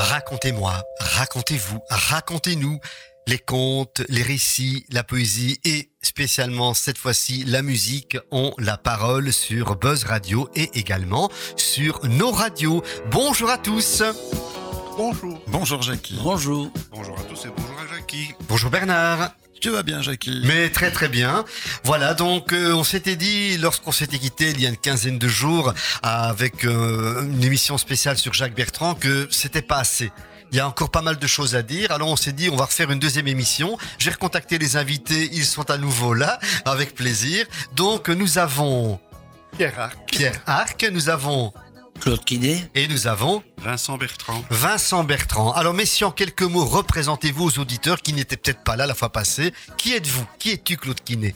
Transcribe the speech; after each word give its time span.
Racontez-moi, 0.00 0.82
racontez-vous, 0.98 1.78
racontez-nous 1.90 2.80
les 3.26 3.38
contes, 3.38 4.00
les 4.08 4.22
récits, 4.22 4.86
la 4.90 5.04
poésie 5.04 5.60
et 5.62 5.90
spécialement 6.00 6.72
cette 6.72 6.96
fois-ci 6.96 7.44
la 7.44 7.60
musique 7.60 8.16
ont 8.30 8.54
la 8.56 8.78
parole 8.78 9.30
sur 9.30 9.76
Buzz 9.76 10.04
Radio 10.04 10.48
et 10.54 10.70
également 10.72 11.28
sur 11.56 12.00
nos 12.06 12.30
radios. 12.30 12.82
Bonjour 13.10 13.50
à 13.50 13.58
tous. 13.58 14.02
Bonjour. 14.96 15.38
Bonjour 15.48 15.82
Jackie. 15.82 16.18
Bonjour. 16.22 16.70
Bonjour 16.90 17.18
à 17.18 17.22
tous 17.24 17.44
et 17.44 17.50
bonjour 17.54 17.76
à 17.78 17.94
Jackie. 17.94 18.34
Bonjour 18.48 18.70
Bernard. 18.70 19.34
Tu 19.60 19.68
vas 19.68 19.82
bien 19.82 20.00
Jackie 20.00 20.40
Mais 20.46 20.70
très 20.70 20.90
très 20.90 21.08
bien. 21.08 21.44
Voilà, 21.84 22.14
donc 22.14 22.54
euh, 22.54 22.72
on 22.72 22.82
s'était 22.82 23.16
dit 23.16 23.58
lorsqu'on 23.58 23.92
s'était 23.92 24.18
quitté 24.18 24.50
il 24.50 24.60
y 24.60 24.64
a 24.64 24.70
une 24.70 24.76
quinzaine 24.78 25.18
de 25.18 25.28
jours 25.28 25.74
avec 26.02 26.64
euh, 26.64 27.22
une 27.24 27.44
émission 27.44 27.76
spéciale 27.76 28.16
sur 28.16 28.32
Jacques 28.32 28.54
Bertrand 28.54 28.94
que 28.94 29.28
c'était 29.30 29.60
pas 29.60 29.76
assez. 29.76 30.12
Il 30.50 30.56
y 30.56 30.60
a 30.60 30.66
encore 30.66 30.90
pas 30.90 31.02
mal 31.02 31.18
de 31.18 31.26
choses 31.26 31.54
à 31.56 31.62
dire. 31.62 31.92
Alors 31.92 32.08
on 32.08 32.16
s'est 32.16 32.32
dit 32.32 32.48
on 32.48 32.56
va 32.56 32.64
refaire 32.64 32.90
une 32.90 32.98
deuxième 32.98 33.28
émission. 33.28 33.76
J'ai 33.98 34.10
recontacté 34.10 34.56
les 34.56 34.78
invités, 34.78 35.28
ils 35.30 35.44
sont 35.44 35.70
à 35.70 35.76
nouveau 35.76 36.14
là 36.14 36.38
avec 36.64 36.94
plaisir. 36.94 37.44
Donc 37.76 38.08
nous 38.08 38.38
avons 38.38 38.98
Pierre 39.58 39.78
Arc. 39.78 39.98
Pierre 40.06 40.40
Arc, 40.46 40.88
nous 40.90 41.10
avons 41.10 41.52
Claude 42.00 42.24
Quinet. 42.24 42.68
et 42.74 42.88
nous 42.88 43.06
avons 43.06 43.42
Vincent 43.58 43.98
Bertrand. 43.98 44.42
Vincent 44.50 45.04
Bertrand. 45.04 45.52
Alors 45.52 45.74
messieurs, 45.74 46.06
en 46.06 46.10
quelques 46.10 46.42
mots, 46.42 46.64
représentez-vous 46.64 47.44
aux 47.44 47.58
auditeurs 47.58 48.00
qui 48.02 48.12
n'étaient 48.12 48.36
peut-être 48.36 48.62
pas 48.64 48.76
là 48.76 48.86
la 48.86 48.94
fois 48.94 49.10
passée. 49.10 49.52
Qui 49.76 49.92
êtes-vous? 49.94 50.24
Qui 50.38 50.50
es-tu 50.52 50.76
Claude 50.76 51.00
Quinet? 51.00 51.34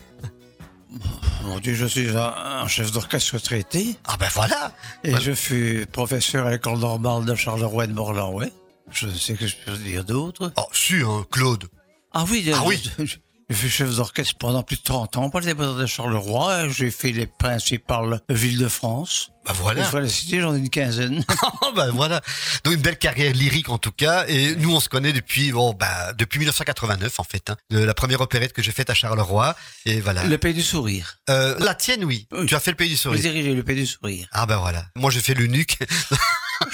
Mon 1.42 1.58
Dieu, 1.58 1.74
je 1.74 1.86
suis 1.86 2.08
un, 2.16 2.66
chef 2.68 2.92
d'orchestre 2.92 3.38
traité 3.38 3.96
Ah 4.04 4.16
ben 4.18 4.28
voilà 4.32 4.72
et 5.02 5.10
Voilà. 5.10 5.24
je 5.24 5.32
fus 5.32 5.86
professeur 5.92 6.46
à 6.46 6.50
l'école 6.52 6.78
normale 6.78 7.24
de 7.24 7.34
Charleroi 7.34 7.84
et 7.84 7.88
de 7.88 7.92
Morlanway. 7.92 8.52
Je 8.92 9.06
ne 9.06 9.12
sais 9.14 9.34
que 9.34 9.46
je 9.46 9.56
peux 9.66 9.76
dire 9.76 10.04
d'autre. 10.04 10.52
Oh, 10.56 10.62
si, 10.72 10.94
hein, 11.04 11.24
Claude. 11.30 11.64
Ah 12.12 12.24
oui, 12.30 12.48
Ah 12.54 12.60
je- 12.62 12.68
oui. 12.68 12.82
je- 13.00 13.16
J'ai 13.50 13.56
fait 13.56 13.68
chef 13.68 13.94
d'orchestre 13.96 14.34
pendant 14.38 14.62
plus 14.62 14.76
de 14.76 14.82
30 14.82 15.16
ans 15.18 15.30
pour 15.30 15.40
les 15.40 15.52
de 15.54 15.86
Charleroi. 15.86 16.68
J'ai 16.70 16.90
fait 16.90 17.12
les 17.12 17.26
principales 17.26 18.20
villes 18.30 18.58
de 18.58 18.68
France. 18.68 19.30
Bah 19.44 19.52
Il 19.54 19.60
voilà. 19.60 19.84
faut 19.84 19.98
les 20.00 20.08
citer, 20.08 20.40
j'en 20.40 20.54
ai 20.54 20.58
une 20.58 20.70
quinzaine. 20.70 21.22
Oh, 21.62 21.72
bah 21.76 21.90
voilà. 21.92 22.22
Donc 22.64 22.74
une 22.74 22.80
belle 22.80 22.96
carrière 22.98 23.32
lyrique 23.34 23.68
en 23.68 23.76
tout 23.76 23.92
cas. 23.92 24.24
Et 24.28 24.56
nous 24.56 24.74
on 24.74 24.80
se 24.80 24.88
connaît 24.88 25.12
depuis 25.12 25.52
bon 25.52 25.74
bah 25.74 26.14
depuis 26.14 26.38
1989 26.38 27.20
en 27.20 27.24
fait. 27.24 27.50
Hein, 27.50 27.56
de 27.70 27.80
la 27.80 27.92
première 27.92 28.22
opérette 28.22 28.54
que 28.54 28.62
j'ai 28.62 28.72
faite 28.72 28.88
à 28.88 28.94
Charleroi. 28.94 29.54
Et 29.84 30.00
voilà. 30.00 30.24
Le 30.24 30.38
Pays 30.38 30.54
du 30.54 30.62
Sourire. 30.62 31.18
Euh, 31.28 31.54
la 31.58 31.74
tienne 31.74 32.04
oui. 32.04 32.26
Oui. 32.32 32.46
Tu 32.46 32.54
as 32.54 32.60
fait 32.60 32.70
le 32.70 32.76
pays 32.78 32.88
du 32.88 32.94
J'ai 32.94 33.00
sourire. 33.02 33.20
dirigé 33.20 33.52
le 33.54 33.62
Pays 33.62 33.76
du 33.76 33.86
Sourire. 33.86 34.26
Ah 34.32 34.46
ben 34.46 34.56
voilà. 34.56 34.86
Moi 34.96 35.10
j'ai 35.10 35.20
fait 35.20 35.34
le 35.34 35.46
nuque. 35.46 35.76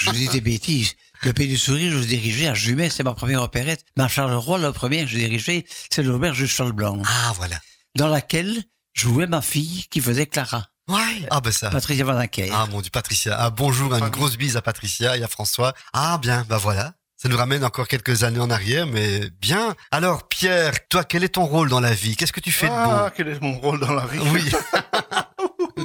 Je 0.05 0.11
dis 0.11 0.27
des 0.29 0.41
bêtises. 0.41 0.93
Le 1.23 1.33
Pays 1.33 1.47
du 1.47 1.57
Sourire, 1.57 1.91
je 1.91 1.97
le 1.99 2.05
dirigeais 2.05 2.47
à 2.47 2.53
Jumet, 2.55 2.89
c'est 2.89 3.03
ma 3.03 3.13
première 3.13 3.43
opérette. 3.43 3.83
Mais 3.95 4.03
à 4.03 4.07
Charleroi, 4.07 4.57
la 4.57 4.71
première 4.71 5.05
que 5.05 5.11
j'ai 5.11 5.19
dirigée, 5.19 5.65
c'est 5.91 6.01
l'auberge 6.01 6.37
du 6.39 6.47
Cheval 6.47 6.71
Blanc, 6.71 7.01
Ah 7.05 7.33
voilà. 7.35 7.57
dans 7.95 8.07
laquelle 8.07 8.63
jouait 8.93 9.27
ma 9.27 9.41
fille 9.41 9.85
qui 9.91 10.01
faisait 10.01 10.25
Clara, 10.25 10.65
Ouais. 10.89 11.27
Ah 11.29 11.39
ben 11.39 11.51
ça. 11.51 11.69
Patricia 11.69 12.03
Van 12.03 12.17
Acker. 12.17 12.49
Ah 12.53 12.65
mon 12.71 12.81
dieu 12.81 12.89
Patricia. 12.91 13.35
Ah 13.39 13.49
bonjour, 13.51 13.93
une 13.93 14.09
grosse 14.09 14.35
bise 14.35 14.57
à 14.57 14.61
Patricia 14.63 15.15
et 15.15 15.23
à 15.23 15.27
François. 15.27 15.73
Ah 15.93 16.17
bien, 16.21 16.43
bah 16.49 16.57
voilà. 16.57 16.95
Ça 17.15 17.29
nous 17.29 17.37
ramène 17.37 17.63
encore 17.63 17.87
quelques 17.87 18.23
années 18.23 18.39
en 18.39 18.49
arrière, 18.49 18.87
mais 18.87 19.29
bien. 19.39 19.75
Alors 19.91 20.27
Pierre, 20.27 20.73
toi 20.89 21.03
quel 21.03 21.23
est 21.23 21.29
ton 21.35 21.45
rôle 21.45 21.69
dans 21.69 21.79
la 21.79 21.93
vie? 21.93 22.15
Qu'est-ce 22.15 22.33
que 22.33 22.39
tu 22.39 22.51
fais 22.51 22.67
de 22.67 22.73
Ah, 22.75 23.05
bon 23.05 23.11
quel 23.15 23.27
est 23.27 23.39
mon 23.41 23.59
rôle 23.59 23.79
dans 23.79 23.93
la 23.93 24.07
vie? 24.07 24.17
Oui. 24.33 24.43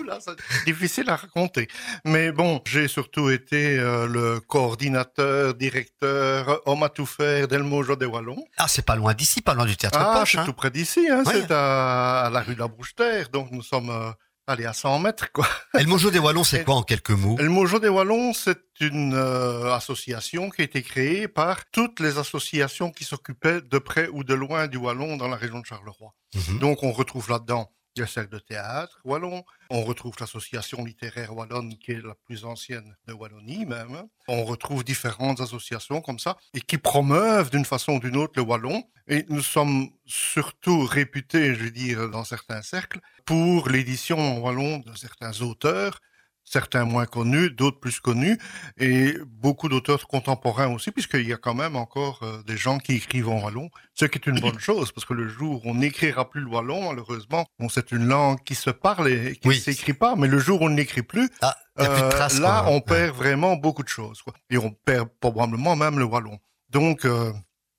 Là, 0.05 0.19
c'est 0.21 0.37
difficile 0.65 1.09
à 1.11 1.17
raconter. 1.17 1.69
Mais 2.05 2.33
bon, 2.33 2.61
j'ai 2.67 2.89
surtout 2.89 3.31
été 3.31 3.79
euh, 3.79 4.07
le 4.07 4.41
coordinateur, 4.41 5.55
directeur, 5.55 6.61
homme 6.67 6.83
à 6.83 6.89
tout 6.89 7.07
faire 7.07 7.49
d'Elmo 7.49 7.83
des 7.97 8.07
Wallons. 8.07 8.45
Ah 8.57 8.67
c'est 8.69 8.85
pas 8.85 8.97
loin 8.97 9.15
d'ici, 9.15 9.41
pas 9.43 9.55
loin 9.55 9.67
du 9.67 9.77
théâtre 9.77 9.99
Ah, 10.01 10.19
Poche. 10.21 10.33
c'est 10.33 10.39
hein. 10.39 10.45
tout 10.45 10.53
près 10.53 10.71
d'ici, 10.71 11.09
hein, 11.11 11.23
Ouais. 11.27 11.33
c'est 11.33 11.51
à, 11.51 12.23
à 12.27 12.31
la 12.31 12.41
rue 12.41 12.55
de 12.55 12.61
la 12.61 12.69
Brouchetière, 12.69 13.29
donc 13.31 13.51
nous 13.51 13.63
sommes 13.63 13.91
euh, 13.91 14.11
allez, 14.47 14.65
à 14.67 14.73
100 14.73 14.99
mètres, 15.01 15.33
quoi. 15.33 15.47
Et 15.79 15.83
le 15.83 15.87
Mojo 15.89 16.11
des 16.11 16.19
Wallons, 16.19 16.45
c'est 16.45 16.65
quoi 16.65 16.77
en 16.77 16.83
quelques 16.83 17.11
mots? 17.11 17.37
Le 17.39 17.49
Mojo 17.49 17.79
des 17.79 17.89
Wallons, 17.89 18.33
c'est 18.33 18.59
une 18.81 19.15
euh, 19.15 19.75
association 19.75 20.51
qui 20.51 20.63
a 20.63 20.65
été 20.65 20.83
créée 20.83 21.27
par 21.29 21.69
toutes 21.71 21.99
les 22.01 22.19
associations 22.19 22.91
qui 22.93 23.05
s'occupaient 23.05 23.61
de 23.61 23.79
près 23.79 24.09
ou 24.09 24.23
de 24.25 24.35
loin 24.35 24.67
du 24.69 24.77
Wallon 24.77 25.17
dans 25.17 25.29
la 25.29 25.37
région 25.37 25.61
de 25.61 25.67
Charleroi. 25.67 26.13
Mhm. 26.35 26.59
Donc 26.59 26.83
on 26.83 26.93
retrouve 26.93 27.29
là-dedans 27.31 27.71
le 28.01 28.07
cercle 28.07 28.33
de 28.33 28.39
théâtre 28.39 29.01
wallon, 29.05 29.45
on 29.71 29.83
retrouve 29.83 30.15
l'association 30.21 30.85
littéraire 30.85 31.35
wallonne 31.35 31.77
qui 31.79 31.93
est 31.93 32.03
la 32.03 32.15
plus 32.15 32.45
ancienne 32.45 32.97
de 33.07 33.13
Wallonie 33.13 33.67
même, 33.67 34.05
on 34.29 34.45
retrouve 34.45 34.85
différentes 34.85 35.41
associations 35.41 36.01
comme 36.01 36.19
ça 36.19 36.37
et 36.55 36.61
qui 36.61 36.79
promeuvent 36.79 37.51
d'une 37.51 37.65
façon 37.65 37.95
ou 37.95 38.01
d'une 38.01 38.17
autre 38.17 38.35
le 38.37 38.43
wallon. 38.43 38.85
Et 39.09 39.25
nous 39.29 39.43
sommes 39.43 39.91
surtout 40.05 40.85
réputés, 40.85 41.55
je 41.55 41.65
veux 41.65 41.71
dire, 41.71 42.11
dans 42.11 42.25
certains 42.25 42.63
cercles, 42.63 43.01
pour 43.25 43.69
l'édition 43.69 44.19
en 44.19 44.39
wallon 44.39 44.79
de 44.79 44.95
certains 44.97 45.41
auteurs, 45.43 46.01
certains 46.49 46.85
moins 46.85 47.07
connus, 47.07 47.51
d'autres 47.51 47.81
plus 47.81 47.99
connus, 48.01 48.39
et 48.79 49.15
beaucoup 49.27 49.69
d'auteurs 49.69 50.07
contemporains 50.07 50.73
aussi, 50.73 50.93
puisqu'il 50.93 51.27
y 51.29 51.33
a 51.33 51.37
quand 51.37 51.55
même 51.55 51.75
encore 51.77 52.21
euh, 52.23 52.41
des 52.45 52.57
gens 52.57 52.79
qui 52.79 52.95
écrivent 52.95 53.29
en 53.29 53.43
wallon, 53.43 53.69
ce 53.95 54.05
qui 54.07 54.17
est 54.19 54.27
une 54.27 54.39
bonne 54.41 54.59
chose, 54.61 54.93
parce 54.93 55.05
que 55.05 55.13
le 55.13 55.29
jour 55.29 55.67
où 55.67 55.71
on 55.71 55.75
n'écrira 55.75 56.31
plus 56.31 56.41
le 56.41 56.47
wallon, 56.47 56.89
malheureusement, 56.91 57.45
bon, 57.59 57.69
c'est 57.69 57.91
une 57.91 58.07
langue 58.07 58.39
qui 58.45 58.55
se 58.55 58.71
parle 58.71 59.09
et 59.09 59.37
qui 59.37 59.49
ne 59.49 59.53
Oui. 59.55 59.61
s'écrit 59.61 59.93
pas, 59.93 60.15
mais 60.15 60.29
le 60.29 60.39
jour 60.39 60.63
où 60.63 60.67
on 60.67 60.69
ne 60.71 60.77
l'écrit 60.77 61.03
plus, 61.03 61.29
Ah, 61.43 61.57
euh, 61.81 62.09
traces. 62.11 62.39
là, 62.39 62.63
quoi. 62.63 62.73
on 62.73 62.81
perd 62.81 63.15
vraiment 63.17 63.57
beaucoup 63.57 63.83
de 63.83 63.89
choses. 63.89 64.23
Quoi. 64.23 64.33
Et 64.49 64.57
on 64.57 64.71
perd 64.71 65.09
probablement 65.21 65.75
même 65.75 65.99
le 65.99 66.05
wallon. 66.05 66.39
Donc, 66.71 67.05
euh, 67.05 67.33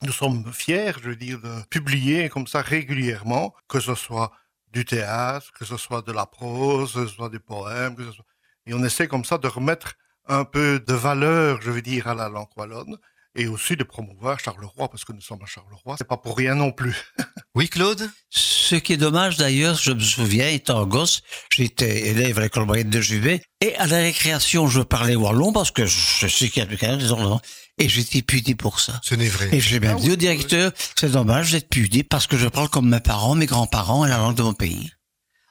nous 0.03 0.11
sommes 0.11 0.43
fiers, 0.51 0.91
je 1.01 1.09
veux 1.09 1.15
dire, 1.15 1.39
de 1.39 1.63
publier 1.69 2.27
comme 2.29 2.47
ça 2.47 2.61
régulièrement, 2.61 3.53
que 3.69 3.79
ce 3.79 3.95
soit 3.95 4.31
du 4.73 4.83
théâtre, 4.83 5.51
que 5.57 5.63
ce 5.65 5.77
soit 5.77 6.01
de 6.05 6.11
la 6.11 6.25
prose, 6.25 6.93
que 6.93 7.07
ce 7.07 7.13
soit 7.15 7.29
des 7.29 7.39
poèmes, 7.39 7.95
que 7.95 8.03
ce 8.03 8.11
soit... 8.11 8.25
Et 8.67 8.73
on 8.73 8.83
essaie 8.83 9.07
comme 9.07 9.25
ça 9.25 9.37
de 9.37 9.47
remettre 9.47 9.93
un 10.27 10.43
peu 10.43 10.83
de 10.85 10.93
valeur, 10.93 11.61
je 11.61 11.71
veux 11.71 11.81
dire, 11.81 12.07
à 12.07 12.13
la 12.13 12.27
langue 12.29 12.47
wallonne, 12.57 12.97
et 13.35 13.47
aussi 13.47 13.75
de 13.77 13.83
promouvoir 13.83 14.39
Charleroi, 14.39 14.89
parce 14.89 15.05
que 15.05 15.13
nous 15.13 15.21
sommes 15.21 15.41
à 15.41 15.45
Charleroi. 15.45 15.95
C'est 15.97 16.07
pas 16.07 16.17
pour 16.17 16.35
rien 16.37 16.55
non 16.55 16.71
plus. 16.71 16.95
Oui, 17.55 17.69
Claude? 17.69 18.07
Ce 18.29 18.75
qui 18.75 18.93
est 18.93 18.97
dommage 18.97 19.37
d'ailleurs, 19.37 19.73
je 19.73 19.91
me 19.91 19.99
souviens, 19.99 20.47
étant 20.47 20.85
gosse, 20.85 21.21
j'étais 21.51 22.09
élève 22.09 22.37
à 22.37 22.41
l'école 22.43 22.65
moyenne 22.65 22.91
de 22.91 23.01
Juvet, 23.01 23.41
et 23.61 23.75
à 23.77 23.87
la 23.87 23.97
récréation, 23.97 24.67
je 24.67 24.81
parlais 24.81 25.15
wallon 25.15 25.51
parce 25.51 25.71
que 25.71 25.87
je 25.87 26.27
sais 26.27 26.49
qu'il 26.49 26.63
y 26.63 26.67
a 26.67 26.77
quand 26.77 26.87
même 26.87 26.99
des 26.99 27.11
enfants, 27.11 27.41
et 27.79 27.89
j'étais 27.89 28.21
puni 28.21 28.53
pour 28.53 28.79
ça. 28.79 28.99
Ce 29.03 29.15
n'est 29.15 29.27
vrai. 29.27 29.49
Et 29.51 29.59
j'ai 29.59 29.79
bien 29.79 29.95
Ah 29.97 29.99
dit 29.99 30.07
oui, 30.07 30.13
au 30.13 30.15
directeur, 30.17 30.71
c'est 30.95 31.11
dommage 31.11 31.51
d'être 31.51 31.67
puni 31.67 32.03
parce 32.03 32.27
que 32.27 32.37
je 32.37 32.47
parle 32.47 32.69
comme 32.69 32.89
mes 32.89 32.99
parents, 32.99 33.33
mes 33.33 33.47
grands-parents 33.47 34.05
et 34.05 34.09
la 34.09 34.17
langue 34.17 34.35
de 34.35 34.43
mon 34.43 34.53
pays. 34.53 34.91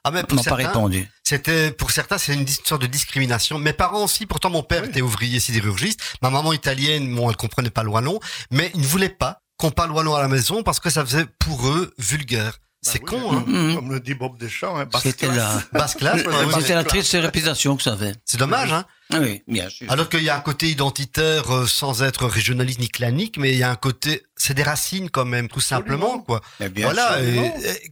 Ah, 0.07 0.11
mais 0.11 0.23
pour 0.23 0.37
m'ont 0.37 0.43
pas 0.43 0.49
certains, 0.51 0.67
répondu. 0.67 1.09
c'était, 1.23 1.71
pour 1.71 1.91
certains, 1.91 2.17
c'est 2.17 2.33
une 2.33 2.47
sorte 2.47 2.81
de 2.81 2.87
discrimination. 2.87 3.59
Mes 3.59 3.73
parents 3.73 4.03
aussi, 4.03 4.25
pourtant 4.25 4.49
mon 4.49 4.63
père 4.63 4.83
Oui. 4.83 4.89
était 4.89 5.01
ouvrier 5.01 5.39
sidérurgiste. 5.39 5.99
Ma 6.21 6.29
maman 6.29 6.53
italienne, 6.53 7.13
bon, 7.13 7.29
elle 7.29 7.35
comprenait 7.37 7.69
pas 7.69 7.83
le 7.83 7.89
wallon, 7.89 8.19
mais 8.51 8.71
ils 8.75 8.81
ne 8.81 8.85
voulaient 8.87 9.09
pas 9.09 9.41
qu'on 9.57 9.71
parle 9.71 9.91
wallon 9.91 10.15
à 10.15 10.21
la 10.21 10.27
maison 10.27 10.63
parce 10.63 10.79
que 10.79 10.89
ça 10.89 11.03
faisait 11.05 11.25
pour 11.39 11.67
eux 11.67 11.93
vulgaire. 11.97 12.57
C'est 12.81 13.03
Bah 13.03 13.11
oui, 13.11 13.19
con, 13.21 13.35
hein. 13.37 13.43
Mhm. 13.47 13.75
Comme 13.75 13.91
le 13.91 13.99
dit 13.99 14.13
Bob 14.13 14.37
Deschamps, 14.37 14.77
hein, 14.79 14.87
C'était 15.01 15.27
la, 15.27 15.61
Basse 15.73 15.95
classe. 15.95 16.21
C'était 16.59 16.75
la 16.75 16.83
triste 16.83 17.11
réputation 17.13 17.75
que 17.75 17.83
ça 17.83 17.93
avait. 17.93 18.13
C'est 18.23 18.37
dommage, 18.37 18.71
hein. 18.71 18.85
Ah 19.13 19.19
oui, 19.21 19.41
bien 19.47 19.69
sûr. 19.69 19.89
Alors 19.89 20.09
qu'il 20.09 20.23
y 20.23 20.29
a 20.29 20.35
un 20.35 20.41
côté 20.41 20.67
identitaire 20.67 21.49
euh, 21.53 21.65
sans 21.65 22.03
être 22.03 22.25
régionaliste 22.25 22.79
ni 22.79 22.89
clanique, 22.89 23.37
mais 23.37 23.53
il 23.53 23.57
y 23.57 23.63
a 23.63 23.71
un 23.71 23.75
côté, 23.77 24.23
c'est 24.35 24.53
des 24.53 24.63
racines 24.63 25.09
quand 25.09 25.23
même, 25.23 25.47
tout 25.47 25.61
simplement, 25.61 26.15
Absolument. 26.15 26.41
quoi. 26.59 26.69
Bien 26.69 26.91
voilà, 26.91 27.17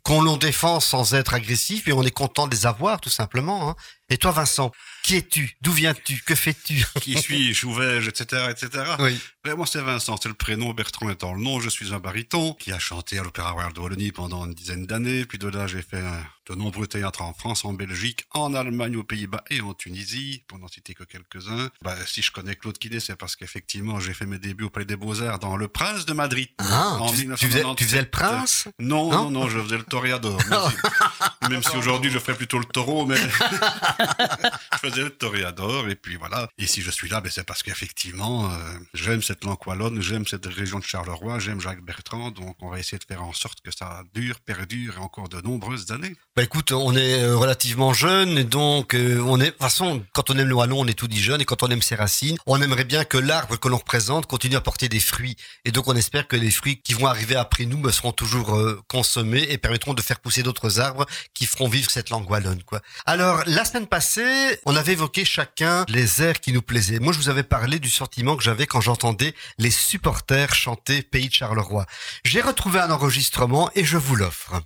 qu'on 0.04 0.22
l'on 0.22 0.36
défend 0.36 0.81
sans 0.81 1.14
être 1.14 1.34
agressif 1.34 1.88
et 1.88 1.94
on 1.94 2.04
est 2.04 2.12
content 2.12 2.48
de 2.48 2.54
les 2.54 2.66
avoir, 2.66 3.00
tout 3.00 3.09
simplement. 3.09 3.70
Hein. 3.70 3.75
Et 4.09 4.18
toi, 4.18 4.31
Vincent, 4.31 4.72
qui 5.04 5.16
es-tu? 5.16 5.56
D'où 5.62 5.72
viens-tu? 5.72 6.22
Que 6.25 6.36
fais-tu? 6.36 6.86
Qui 7.02 7.18
suis-je? 7.18 7.66
Où 7.66 7.74
vais-je? 7.74 8.09
Etc. 8.09 8.48
etc. 8.51 8.84
Oui. 9.00 9.19
Moi, 9.53 9.68
c'est 9.68 9.81
Vincent, 9.81 10.18
c'est 10.21 10.27
le 10.27 10.33
prénom, 10.36 10.74
Bertrand 10.74 11.09
étant 11.09 11.33
le 11.33 11.42
nom. 11.42 11.59
Je 11.59 11.69
suis 11.69 11.94
un 11.94 12.00
baryton 12.00 12.53
qui 12.56 12.71
a 12.71 12.80
chanté 12.80 13.19
à 13.19 13.24
l'Opéra 13.24 13.51
Royal 13.51 13.71
de 13.74 13.80
Wallonie 13.80 14.12
pendant 14.12 14.45
une 14.45 14.53
dizaine 14.53 14.86
d'années. 14.88 15.25
Puis 15.25 15.38
de 15.38 15.47
là, 15.47 15.68
j'ai 15.68 15.81
fait 15.83 16.01
de 16.50 16.56
nombreux 16.56 16.88
théâtres 16.88 17.21
en 17.21 17.33
France, 17.33 17.63
en 17.63 17.74
Belgique, 17.74 18.25
en 18.31 18.53
Allemagne, 18.53 18.95
aux 18.97 19.03
Pays-Bas 19.03 19.44
et 19.50 19.62
en 19.62 19.74
Tunisie, 19.74 20.44
pour 20.47 20.59
n'en 20.59 20.68
citer 20.68 20.94
que 20.94 21.03
quelques-uns. 21.03 21.69
Ben, 21.83 21.95
si 22.06 22.21
je 22.21 22.31
connais 22.31 22.56
Claude 22.56 22.77
Quinet, 22.77 23.00
c'est 23.00 23.15
parce 23.15 23.36
qu'effectivement, 23.36 24.00
j'ai 24.00 24.13
fait 24.13 24.25
mes 24.25 24.38
débuts 24.39 24.65
au 24.65 24.69
Palais 24.69 24.86
des 24.86 24.95
Beaux-Arts 24.95 25.39
dans 25.39 25.56
Le 25.57 25.68
Prince 25.68 26.06
de 26.06 26.13
Madrid. 26.13 26.50
Ah, 26.57 26.98
En 27.00 27.09
tu, 27.09 27.18
tu 27.18 27.48
faisais, 27.48 27.59
1997. 27.63 27.77
tu 27.77 27.83
faisais 27.86 28.01
le 28.01 28.09
prince 28.09 28.68
Non, 28.80 29.09
Non 29.12 29.24
non, 29.25 29.31
non, 29.31 29.50
je 29.50 29.59
faisais 29.59 29.77
le 29.77 29.83
toréador. 29.83 30.39
Même 31.50 31.63
si 31.63 31.75
aujourd'hui 31.77 32.09
je 32.12 32.19
ferais 32.19 32.36
plutôt 32.36 32.57
le 32.59 32.65
taureau, 32.65 33.06
mais 33.06 33.18
je 34.74 34.77
faisais 34.89 35.03
le 35.03 35.12
toréador 35.12 35.88
et 35.89 35.95
puis 35.95 36.15
voilà. 36.15 36.48
Et 36.57 36.68
si 36.68 36.81
je 36.81 36.91
suis 36.91 37.09
là, 37.09 37.21
ben, 37.21 37.31
c'est 37.31 37.44
parce 37.45 37.63
qu'effectivement, 37.63 38.51
euh, 38.51 38.57
j'aime 38.94 39.21
cette 39.21 39.35
langue 39.44 39.58
wallonne, 39.66 40.02
j'aime 40.02 40.26
cette 40.26 40.46
région 40.46 40.80
de 40.80 40.84
Charleroi, 40.84 41.40
j'aime 41.40 41.60
Jacques 41.60 41.84
Bertrand, 41.84 42.32
donc 42.32 42.56
on 42.62 42.70
va 42.70 42.80
essayer 42.80 42.98
de 42.98 43.04
faire 43.04 43.24
en 43.24 43.34
sorte 43.34 43.62
que 43.62 43.72
ça 43.76 44.04
dure, 44.14 44.40
perdure 44.40 44.96
et 44.98 45.02
encore 45.02 45.30
de 45.30 45.42
nombreuses 45.42 45.92
années. 45.92 46.16
Bah 46.36 46.44
écoute, 46.44 46.72
on 46.72 46.96
est 46.96 47.22
euh, 47.22 47.36
relativement 47.36 47.94
jeune 47.94 48.38
et 48.38 48.44
donc 48.44 48.94
euh, 48.94 49.20
on 49.26 49.40
est, 49.40 49.46
de 49.46 49.50
toute 49.50 49.62
façon, 49.62 50.04
quand 50.14 50.30
on 50.30 50.38
aime 50.38 50.48
le 50.48 50.56
wallon, 50.56 50.82
on 50.82 50.88
est 50.88 50.94
tout 50.94 51.08
dit 51.08 51.22
jeune 51.22 51.42
et 51.42 51.46
quand 51.46 51.64
on 51.64 51.70
aime 51.70 51.82
ses 51.82 51.96
racines, 51.96 52.38
on 52.46 52.62
aimerait 52.62 52.86
bien 52.86 53.04
que 53.04 53.18
l'arbre 53.18 53.60
que 53.60 53.68
l'on 53.68 53.78
représente 53.78 54.28
continue 54.28 54.56
à 54.56 54.62
porter 54.62 54.90
des 54.90 55.00
fruits. 55.00 55.36
Et 55.66 55.72
donc 55.72 55.88
on 55.88 55.96
espère 55.96 56.28
que 56.28 56.36
les 56.36 56.52
fruits 56.52 56.82
qui 56.82 56.94
vont 56.94 57.08
arriver 57.08 57.36
après 57.36 57.66
nous 57.66 57.78
bah, 57.78 57.92
seront 57.92 58.12
toujours 58.12 58.56
euh, 58.56 58.82
consommés 58.88 59.46
et 59.50 59.58
permettront 59.58 59.94
de 59.94 60.02
faire 60.02 60.20
pousser 60.20 60.44
d'autres 60.44 60.80
arbres 60.80 61.06
qui 61.34 61.46
feront 61.46 61.68
vivre 61.68 61.90
cette 61.90 62.10
langue 62.10 62.30
wallonne. 62.30 62.64
Quoi. 62.64 62.82
Alors 63.06 63.44
la 63.48 63.66
semaine 63.66 63.88
passée, 63.88 64.60
on 64.66 64.76
avait 64.76 64.94
évoqué 64.94 65.26
chacun 65.26 65.86
les 65.90 66.22
airs 66.22 66.40
qui 66.40 66.54
nous 66.54 66.62
plaisaient. 66.62 67.00
Moi, 67.00 67.14
je 67.14 67.20
vous 67.20 67.30
avais 67.30 67.44
parlé 67.44 67.80
du 67.80 67.90
sentiment 67.90 68.36
que 68.36 68.44
j'avais 68.44 68.68
quand 68.68 68.82
j'entendais 68.82 69.25
les 69.57 69.72
supporters 69.72 70.54
chanter 70.54 71.01
Pays 71.01 71.30
de 71.30 71.33
Charleroi. 71.33 71.86
J'ai 72.24 72.42
retrouvé 72.42 72.80
un 72.80 72.92
enregistrement 72.92 73.72
et 73.74 73.86
je 73.86 73.98
vous 73.98 74.16
l'offre. 74.16 74.62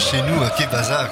Chez 0.00 0.22
nous, 0.22 0.42
hein, 0.42 0.50
quel 0.56 0.68
bazar. 0.68 1.08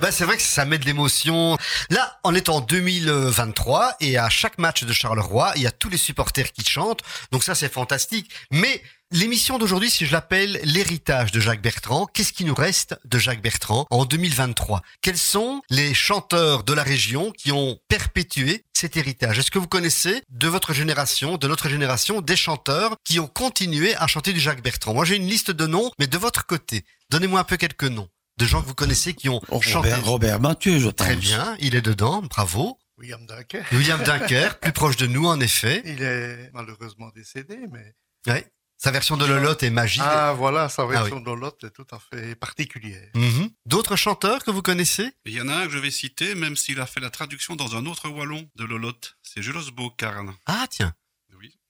Bah, 0.00 0.12
c'est 0.12 0.24
vrai 0.24 0.36
que 0.36 0.42
ça 0.44 0.64
met 0.64 0.78
de 0.78 0.84
l'émotion. 0.84 1.58
Là, 1.90 2.20
on 2.22 2.32
est 2.32 2.48
en 2.48 2.60
2023 2.60 3.96
et 4.00 4.16
à 4.16 4.28
chaque 4.28 4.58
match 4.58 4.84
de 4.84 4.92
Charleroi, 4.92 5.52
il 5.56 5.62
y 5.62 5.66
a 5.66 5.72
tous 5.72 5.88
les 5.88 5.96
supporters 5.96 6.52
qui 6.52 6.64
chantent. 6.64 7.02
Donc 7.32 7.42
ça, 7.42 7.56
c'est 7.56 7.72
fantastique. 7.72 8.30
Mais 8.52 8.80
l'émission 9.10 9.58
d'aujourd'hui, 9.58 9.90
si 9.90 10.06
je 10.06 10.12
l'appelle 10.12 10.60
l'héritage 10.62 11.32
de 11.32 11.40
Jacques 11.40 11.62
Bertrand, 11.62 12.06
qu'est-ce 12.06 12.32
qui 12.32 12.44
nous 12.44 12.54
reste 12.54 12.96
de 13.06 13.18
Jacques 13.18 13.42
Bertrand 13.42 13.86
en 13.90 14.04
2023 14.04 14.82
Quels 15.02 15.18
sont 15.18 15.62
les 15.68 15.94
chanteurs 15.94 16.62
de 16.62 16.74
la 16.74 16.84
région 16.84 17.32
qui 17.32 17.50
ont 17.50 17.80
perpétué 17.88 18.64
cet 18.74 18.96
héritage? 18.96 19.40
Est-ce 19.40 19.50
que 19.50 19.58
vous 19.58 19.66
connaissez 19.66 20.22
de 20.30 20.46
votre 20.46 20.72
génération, 20.74 21.38
de 21.38 21.48
notre 21.48 21.68
génération, 21.68 22.20
des 22.20 22.36
chanteurs 22.36 22.94
qui 23.02 23.18
ont 23.18 23.26
continué 23.26 23.96
à 23.96 24.06
chanter 24.06 24.32
du 24.32 24.38
Jacques 24.38 24.62
Bertrand? 24.62 24.94
Moi, 24.94 25.04
j'ai 25.04 25.16
une 25.16 25.26
liste 25.26 25.50
de 25.50 25.66
noms, 25.66 25.90
mais 25.98 26.06
de 26.06 26.18
votre 26.18 26.46
côté, 26.46 26.84
donnez-moi 27.10 27.40
un 27.40 27.44
peu 27.44 27.56
quelques 27.56 27.82
noms 27.82 28.08
de 28.38 28.46
gens 28.46 28.62
que 28.62 28.66
vous 28.66 28.74
connaissez 28.74 29.14
qui 29.14 29.28
ont 29.28 29.40
chanté. 29.60 29.92
Robert, 29.92 30.04
Robert 30.04 30.40
Mathieu, 30.40 30.78
je 30.78 30.88
pense. 30.88 31.06
Très 31.06 31.16
bien, 31.16 31.56
il 31.60 31.74
est 31.74 31.82
dedans, 31.82 32.22
bravo. 32.22 32.78
William 32.96 33.24
Dunker. 33.26 33.64
William 33.72 34.02
Dunker, 34.02 34.58
plus 34.60 34.72
proche 34.72 34.96
de 34.96 35.06
nous 35.06 35.26
en 35.26 35.38
effet. 35.40 35.82
Il 35.84 36.02
est 36.02 36.50
malheureusement 36.52 37.10
décédé, 37.14 37.58
mais... 37.70 37.94
Ouais. 38.26 38.46
Sa 38.80 38.92
version 38.92 39.16
de 39.16 39.24
Lolotte 39.26 39.64
est 39.64 39.70
magique. 39.70 40.02
Ah, 40.04 40.32
voilà, 40.36 40.68
sa 40.68 40.86
version 40.86 41.16
oui. 41.16 41.22
de 41.22 41.26
Lolotte 41.26 41.64
est 41.64 41.70
tout 41.70 41.86
à 41.90 41.98
fait 41.98 42.36
particulière. 42.36 43.08
Mhm. 43.14 43.50
D'autres 43.66 43.96
chanteurs 43.96 44.44
que 44.44 44.52
vous 44.52 44.62
connaissez? 44.62 45.10
Il 45.24 45.32
y 45.32 45.40
en 45.40 45.48
a 45.48 45.54
un 45.56 45.66
que 45.66 45.72
je 45.72 45.78
vais 45.78 45.90
citer, 45.90 46.36
même 46.36 46.56
s'il 46.56 46.80
a 46.80 46.86
fait 46.86 47.00
la 47.00 47.10
traduction 47.10 47.56
dans 47.56 47.74
un 47.74 47.86
autre 47.86 48.08
wallon 48.08 48.48
de 48.54 48.64
Lolotte. 48.64 49.16
C'est 49.22 49.42
Julos 49.42 49.72
Beaucarne. 49.72 50.32
Ah 50.46 50.66
tiens, 50.70 50.92
Oui. 50.92 51.07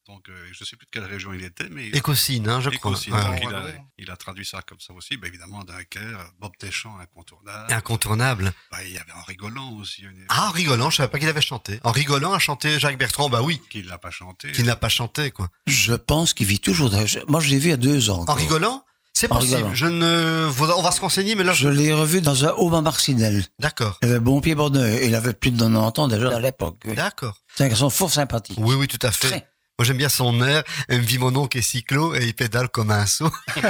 Donc, 0.08 0.28
euh, 0.30 0.32
je 0.52 0.64
sais 0.64 0.74
plus 0.76 0.86
de 0.86 0.90
quelle 0.90 1.04
région 1.04 1.32
il 1.34 1.44
était, 1.44 1.68
mais. 1.70 1.88
Écosine, 1.88 2.48
hein, 2.48 2.60
je 2.62 2.70
crois. 2.70 2.92
Ouais. 2.92 2.98
il, 3.42 3.54
a, 3.54 3.60
Ouais. 3.62 3.80
il 3.98 4.10
a 4.10 4.16
traduit 4.16 4.44
ça 4.46 4.62
comme 4.62 4.80
ça 4.80 4.94
aussi. 4.94 5.16
Bah, 5.18 5.28
évidemment, 5.28 5.64
Dunker, 5.64 6.32
Bob 6.40 6.52
Deschamps, 6.60 6.96
incontournable. 6.98 7.72
Incontournable. 7.72 8.52
Bah, 8.72 8.78
il 8.84 8.92
y 8.92 8.98
avait 8.98 9.12
en 9.12 9.22
rigolant 9.22 9.72
aussi. 9.74 10.02
une- 10.02 10.24
Ah, 10.30 10.48
en 10.48 10.50
rigolant, 10.50 10.88
je 10.90 10.96
savais 10.96 11.10
pas 11.10 11.18
qu'il 11.18 11.28
avait 11.28 11.42
chanté. 11.42 11.78
En 11.84 11.92
rigolant 11.92 12.32
a 12.32 12.38
chanté 12.38 12.80
Jacques 12.80 12.98
Bertrand, 12.98 13.28
bah 13.28 13.42
oui, 13.42 13.60
Qui 13.70 13.82
l'a 13.82 13.98
pas 13.98 14.10
chanté. 14.10 14.50
qui 14.52 14.62
n'a 14.62 14.76
pas 14.76 14.88
chanté 14.88 15.30
quoi. 15.30 15.50
Je 15.66 15.92
pense 15.94 16.32
qu'il 16.32 16.46
vit 16.46 16.60
toujours. 16.60 16.90
Moi, 17.28 17.40
je 17.40 17.48
l'ai 17.50 17.58
vu 17.58 17.66
il 17.68 17.70
y 17.70 17.74
a 17.74 17.76
deux 17.76 18.08
ans. 18.10 18.20
En 18.20 18.22
encore. 18.22 18.36
rigolant? 18.36 18.84
C'est 19.12 19.26
possible. 19.28 19.68
Je 19.74 19.86
ne, 19.86 20.46
on 20.76 20.82
va 20.82 20.90
se 20.92 21.00
renseigner, 21.00 21.34
mais 21.34 21.42
là, 21.42 21.52
je... 21.52 21.64
Je 21.64 21.68
l'ai 21.68 21.92
revu 21.92 22.20
dans 22.20 22.44
un 22.44 22.52
haut 22.56 22.72
à 22.74 22.80
Marcinelle. 22.82 23.44
d'accord, 23.58 23.98
Il 24.02 24.10
avait 24.10 24.20
bon 24.20 24.40
pied. 24.40 24.54
Il 25.02 25.14
avait 25.16 25.32
plus 25.32 25.50
de 25.50 25.58
90 25.58 26.00
ans 26.00 26.06
déjà 26.08 26.36
à 26.36 26.40
l'époque. 26.40 26.76
oui. 26.86 26.94
d'accord. 26.94 27.36
C'est 27.56 27.64
un 27.64 27.68
garçon 27.68 27.90
fort 27.90 28.10
sympathique. 28.12 28.56
Oui, 28.60 28.76
oui, 28.76 28.86
tout 28.86 29.04
à 29.04 29.10
fait. 29.10 29.26
Très. 29.28 29.48
Moi, 29.78 29.84
j'aime 29.86 29.96
bien 29.96 30.08
son 30.08 30.42
air. 30.42 30.64
Elle 30.88 31.02
me 31.02 31.06
vit 31.06 31.18
mon 31.18 31.34
oncle 31.36 31.56
est 31.56 31.62
cyclo 31.62 32.12
et 32.14 32.24
il 32.26 32.34
pédale 32.34 32.68
comme 32.68 32.90
un 32.90 33.06
saut. 33.06 33.30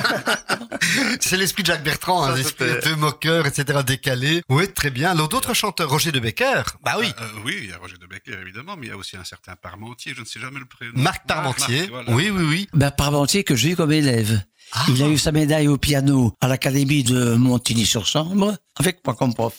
c'est 1.20 1.37
l'esprit 1.37 1.62
de 1.62 1.66
Jacques 1.69 1.82
Bertrand, 1.84 2.22
un 2.25 2.32
Ça, 2.34 2.40
esprit 2.40 2.64
c'était- 2.66 2.88
un 2.88 2.90
peu 2.94 2.96
moqueur, 2.96 3.46
etc., 3.46 3.81
décalé. 3.87 4.43
Oui, 4.49 4.72
très 4.72 4.88
bien. 4.90 5.10
Alors, 5.10 5.28
d'autres 5.28 5.52
chanteurs, 5.52 5.90
Roger 5.90 6.10
de 6.10 6.19
Becker. 6.19 6.62
Bah 6.82 6.96
oui. 6.99 7.12
Euh, 7.20 7.22
euh, 7.22 7.40
oui, 7.44 7.58
il 7.62 7.69
y 7.69 7.72
a 7.75 7.78
Roger 7.78 7.96
de 8.00 8.06
Becker, 8.06 8.38
évidemment, 8.40 8.76
mais 8.78 8.87
il 8.87 8.88
y 8.88 8.93
a 8.93 8.96
aussi 8.96 9.19
un 9.19 9.25
certain 9.25 9.55
Parmentier, 9.56 10.14
je 10.16 10.20
ne 10.22 10.26
sais 10.26 10.40
jamais 10.40 10.60
le 10.60 10.64
prénom. 10.64 10.93
Marc 10.94 11.26
Parmentier. 11.26 11.81
Marc, 11.81 11.90
voilà. 11.90 12.12
Oui, 12.12 12.31
oui, 12.31 12.43
oui. 12.49 12.69
Ben, 12.72 12.90
Parmentier 12.90 13.44
que 13.44 13.55
j'ai 13.55 13.70
eu 13.72 13.76
comme 13.76 13.93
élève. 13.93 14.40
Ah. 14.72 14.84
Il 14.88 15.02
a 15.02 15.08
eu 15.08 15.19
sa 15.19 15.31
médaille 15.32 15.69
au 15.69 15.76
piano 15.76 16.32
à 16.40 16.49
l'Académie 16.49 17.02
de 17.02 17.34
Montigny-sur-Sambre 17.34 18.56
avec 18.76 19.00
moi 19.05 19.14
comme 19.14 19.34
prof. 19.34 19.55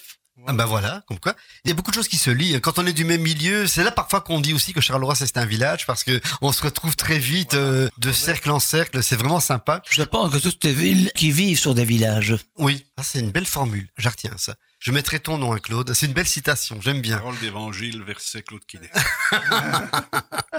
Ah 0.52 0.54
ben 0.54 0.66
voilà, 0.66 1.04
comme 1.08 1.20
quoi. 1.20 1.36
Il 1.64 1.68
y 1.70 1.72
a 1.72 1.76
beaucoup 1.76 1.92
de 1.92 1.96
choses 1.96 2.08
qui 2.08 2.18
se 2.18 2.32
lient. 2.32 2.60
Quand 2.60 2.80
on 2.80 2.88
est 2.88 2.94
du 2.94 3.06
même 3.06 3.22
milieu, 3.22 3.68
c'est 3.68 3.84
là 3.84 3.92
parfois 3.92 4.22
qu'on 4.22 4.40
dit 4.40 4.52
aussi 4.56 4.74
que 4.74 4.82
Charleroi 4.82 5.14
c'est 5.14 5.38
un 5.38 5.46
village 5.46 5.86
parce 5.86 6.04
que 6.04 6.20
on 6.42 6.52
se 6.52 6.64
retrouve 6.64 6.96
très 6.96 7.20
vite 7.20 7.54
Voilà. 7.54 7.68
euh, 7.68 7.90
de 8.00 8.12
cercle 8.12 8.50
en 8.50 8.58
cercle. 8.60 9.04
C'est 9.04 9.16
vraiment 9.16 9.40
sympa. 9.42 9.84
Je 9.92 10.02
pense 10.02 10.34
que 10.34 10.40
toutes 10.40 10.64
les 10.64 10.74
villes 10.74 11.12
qui 11.14 11.30
vivent 11.30 11.60
sur 11.60 11.76
des 11.76 11.86
villages. 11.86 12.36
Oui, 12.58 12.84
ah, 12.98 13.04
c'est 13.04 13.20
une 13.20 13.30
belle 13.30 13.46
formule. 13.46 13.90
Je 13.98 14.10
retiens 14.10 14.34
ça. 14.38 14.56
Je 14.80 14.92
mettrai 14.92 15.20
ton 15.20 15.38
nom, 15.38 15.54
hein, 15.54 15.60
Claude. 15.60 15.94
C'est 15.94 16.08
une 16.08 16.14
belle 16.14 16.28
citation. 16.28 16.82
J'aime 16.82 17.02
bien. 17.02 17.18
Parole 17.18 17.38
d'évangile, 17.38 18.02
verset 18.02 18.42
Claude 18.42 18.66
Quinet. 18.66 18.90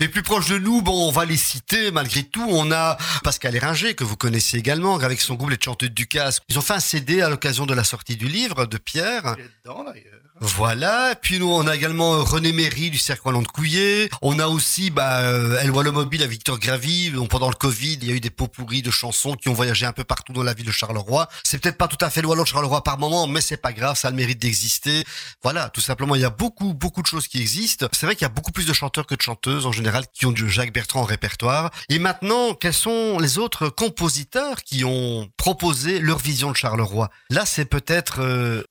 Et 0.00 0.08
plus 0.08 0.22
proche 0.22 0.48
de 0.48 0.58
nous, 0.58 0.82
bon, 0.82 1.08
on 1.08 1.12
va 1.12 1.24
les 1.24 1.36
citer 1.36 1.90
malgré 1.90 2.22
tout. 2.22 2.46
On 2.48 2.72
a 2.72 2.96
Pascal 3.22 3.54
Eringer, 3.54 3.94
que 3.94 4.04
vous 4.04 4.16
connaissez 4.16 4.58
également, 4.58 4.96
avec 4.98 5.20
son 5.20 5.34
groupe 5.34 5.50
Les 5.50 5.58
Chanteux 5.60 5.88
du 5.88 6.06
Casque. 6.06 6.42
Ils 6.48 6.58
ont 6.58 6.62
fait 6.62 6.74
un 6.74 6.80
CD 6.80 7.22
à 7.22 7.28
l'occasion 7.28 7.66
de 7.66 7.74
la 7.74 7.84
sortie 7.84 8.16
du 8.16 8.26
livre 8.26 8.66
de 8.66 8.78
Pierre. 8.78 9.36
Voilà. 10.40 11.14
Puis 11.20 11.38
nous, 11.38 11.48
on 11.48 11.66
a 11.66 11.76
également 11.76 12.14
euh, 12.14 12.22
René 12.22 12.52
Méry 12.52 12.90
du 12.90 12.98
Cercle 12.98 13.22
Wallon 13.26 13.42
de 13.42 13.48
Couillet. 13.48 14.10
On 14.20 14.38
a 14.38 14.48
aussi 14.48 14.90
bah, 14.90 15.20
euh, 15.20 15.58
El 15.60 15.70
Wallo 15.70 15.92
Mobile 15.92 16.22
à 16.22 16.26
Victor 16.26 16.58
Gravy. 16.58 17.10
Donc, 17.10 17.30
pendant 17.30 17.48
le 17.48 17.54
Covid, 17.54 17.98
il 18.02 18.08
y 18.08 18.12
a 18.12 18.14
eu 18.14 18.20
des 18.20 18.30
pots 18.30 18.48
pourris 18.48 18.82
de 18.82 18.90
chansons 18.90 19.34
qui 19.34 19.48
ont 19.48 19.52
voyagé 19.52 19.86
un 19.86 19.92
peu 19.92 20.04
partout 20.04 20.32
dans 20.32 20.42
la 20.42 20.52
ville 20.52 20.66
de 20.66 20.72
Charleroi. 20.72 21.28
C'est 21.44 21.58
peut-être 21.58 21.78
pas 21.78 21.88
tout 21.88 22.02
à 22.04 22.10
fait 22.10 22.20
le 22.20 22.28
Wallon 22.28 22.44
Charleroi 22.44 22.82
par 22.82 22.98
moment, 22.98 23.26
mais 23.26 23.40
c'est 23.40 23.56
pas 23.56 23.72
grave, 23.72 23.96
ça 23.96 24.08
a 24.08 24.10
le 24.10 24.16
mérite 24.16 24.40
d'exister. 24.40 25.04
Voilà, 25.42 25.70
tout 25.70 25.80
simplement, 25.80 26.14
il 26.16 26.22
y 26.22 26.26
a 26.26 26.30
beaucoup, 26.30 26.74
beaucoup 26.74 27.02
de 27.02 27.06
choses 27.06 27.28
qui 27.28 27.40
existent. 27.40 27.86
C'est 27.92 28.06
vrai 28.06 28.16
qu'il 28.16 28.24
y 28.24 28.30
a 28.30 28.34
beaucoup 28.34 28.52
plus 28.52 28.66
de 28.66 28.72
chanteurs 28.72 29.06
que 29.06 29.14
de 29.14 29.22
chanteuses 29.22 29.66
en 29.66 29.72
général 29.72 30.04
qui 30.12 30.26
ont 30.26 30.32
du 30.32 30.50
Jacques 30.50 30.72
Bertrand 30.72 31.02
en 31.02 31.04
répertoire. 31.04 31.70
Et 31.88 31.98
maintenant, 31.98 32.54
quels 32.54 32.74
sont 32.74 33.18
les 33.18 33.38
autres 33.38 33.68
compositeurs 33.68 34.62
qui 34.62 34.84
ont 34.84 35.28
proposé 35.36 36.00
leur 36.00 36.18
vision 36.18 36.50
de 36.50 36.56
Charleroi? 36.56 37.10
Là, 37.30 37.46
c'est 37.46 37.64
peut-être 37.64 38.20
euh, 38.20 38.64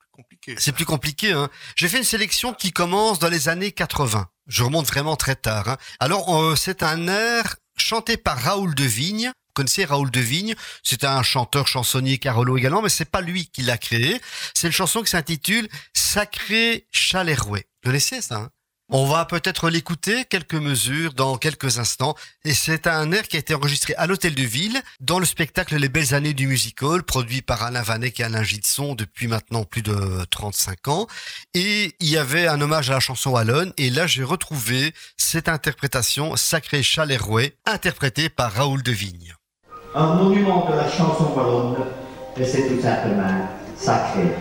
C'est 0.58 0.72
plus 0.72 0.86
compliqué. 0.86 1.32
Hein. 1.32 1.50
J'ai 1.76 1.88
fait 1.88 1.98
une 1.98 2.04
sélection 2.04 2.54
qui 2.54 2.72
commence 2.72 3.20
dans 3.20 3.30
les 3.30 3.50
années 3.50 3.72
80. 3.72 4.28
Je 4.48 4.64
remonte 4.64 4.88
vraiment 4.88 5.16
très 5.16 5.36
tard. 5.36 5.70
Hein. 5.70 5.78
Alors, 6.00 6.36
euh, 6.36 6.56
c'est 6.56 6.84
un 6.84 7.08
air 7.08 7.56
chanté 7.78 8.18
par 8.18 8.38
Raoul 8.38 8.76
de 8.76 8.84
Vigne. 8.84 9.28
Vous 9.28 9.54
connaissez 9.54 9.86
Raoul 9.86 10.12
de 10.12 10.20
Vigne? 10.20 10.56
C'est 10.84 11.04
un 11.04 11.24
chanteur, 11.24 11.68
chansonnier, 11.68 12.18
carolo 12.18 12.58
également, 12.58 12.82
mais 12.82 12.90
c'est 12.90 13.10
pas 13.10 13.22
lui 13.22 13.48
qui 13.48 13.62
l'a 13.62 13.78
créé. 13.78 14.20
C'est 14.54 14.68
une 14.68 14.74
chanson 14.74 15.02
qui 15.02 15.12
s'intitule 15.12 15.68
Sacré 15.94 16.88
Chalerouet. 16.92 17.68
Vous 17.84 17.90
connaissez 17.90 18.22
ça 18.22 18.36
hein? 18.36 18.50
On 18.96 19.06
va 19.06 19.26
peut-être 19.26 19.72
l'écouter, 19.72 20.24
quelques 20.24 20.54
mesures, 20.54 21.14
dans 21.14 21.38
quelques 21.38 21.80
instants. 21.80 22.14
Et 22.46 22.54
c'est 22.54 22.86
un 22.86 23.12
air 23.12 23.28
qui 23.28 23.38
a 23.38 23.40
été 23.40 23.56
enregistré 23.56 23.96
à 23.96 24.06
l'Hôtel 24.06 24.36
de 24.36 24.44
Ville, 24.44 24.80
dans 25.02 25.18
le 25.18 25.26
spectacle 25.26 25.76
Les 25.76 25.90
Belles 25.90 26.14
Années 26.14 26.36
du 26.36 26.46
Musical, 26.46 27.02
produit 27.02 27.42
par 27.42 27.64
Alain 27.64 27.82
Vanek 27.82 28.20
et 28.20 28.24
Alain 28.24 28.44
Gidson 28.44 28.94
depuis 28.94 29.28
maintenant 29.28 29.64
plus 29.64 29.82
de 29.82 30.24
35 30.30 30.88
ans. 30.90 31.08
Et 31.56 31.96
il 32.00 32.08
y 32.08 32.18
avait 32.18 32.48
un 32.48 32.62
hommage 32.62 32.92
à 32.92 32.94
la 32.94 33.00
chanson 33.00 33.32
wallonne. 33.32 33.74
Et 33.78 33.90
là, 33.90 34.06
j'ai 34.06 34.24
retrouvé 34.24 34.94
cette 35.18 35.50
interprétation 35.50 36.36
Sacré 36.36 36.84
Chalerouet, 36.84 37.56
interprétée 37.66 38.30
par 38.30 38.54
Raoul 38.54 38.84
de 38.84 38.92
Vigne. 38.92 39.34
Un 39.96 40.14
monument 40.14 40.70
de 40.70 40.76
la 40.76 40.88
chanson 40.88 41.34
wallonne, 41.36 41.86
et 42.38 42.46
c'est 42.46 42.68
tout 42.68 42.82
simplement 42.82 43.50
sacré. 43.76 44.36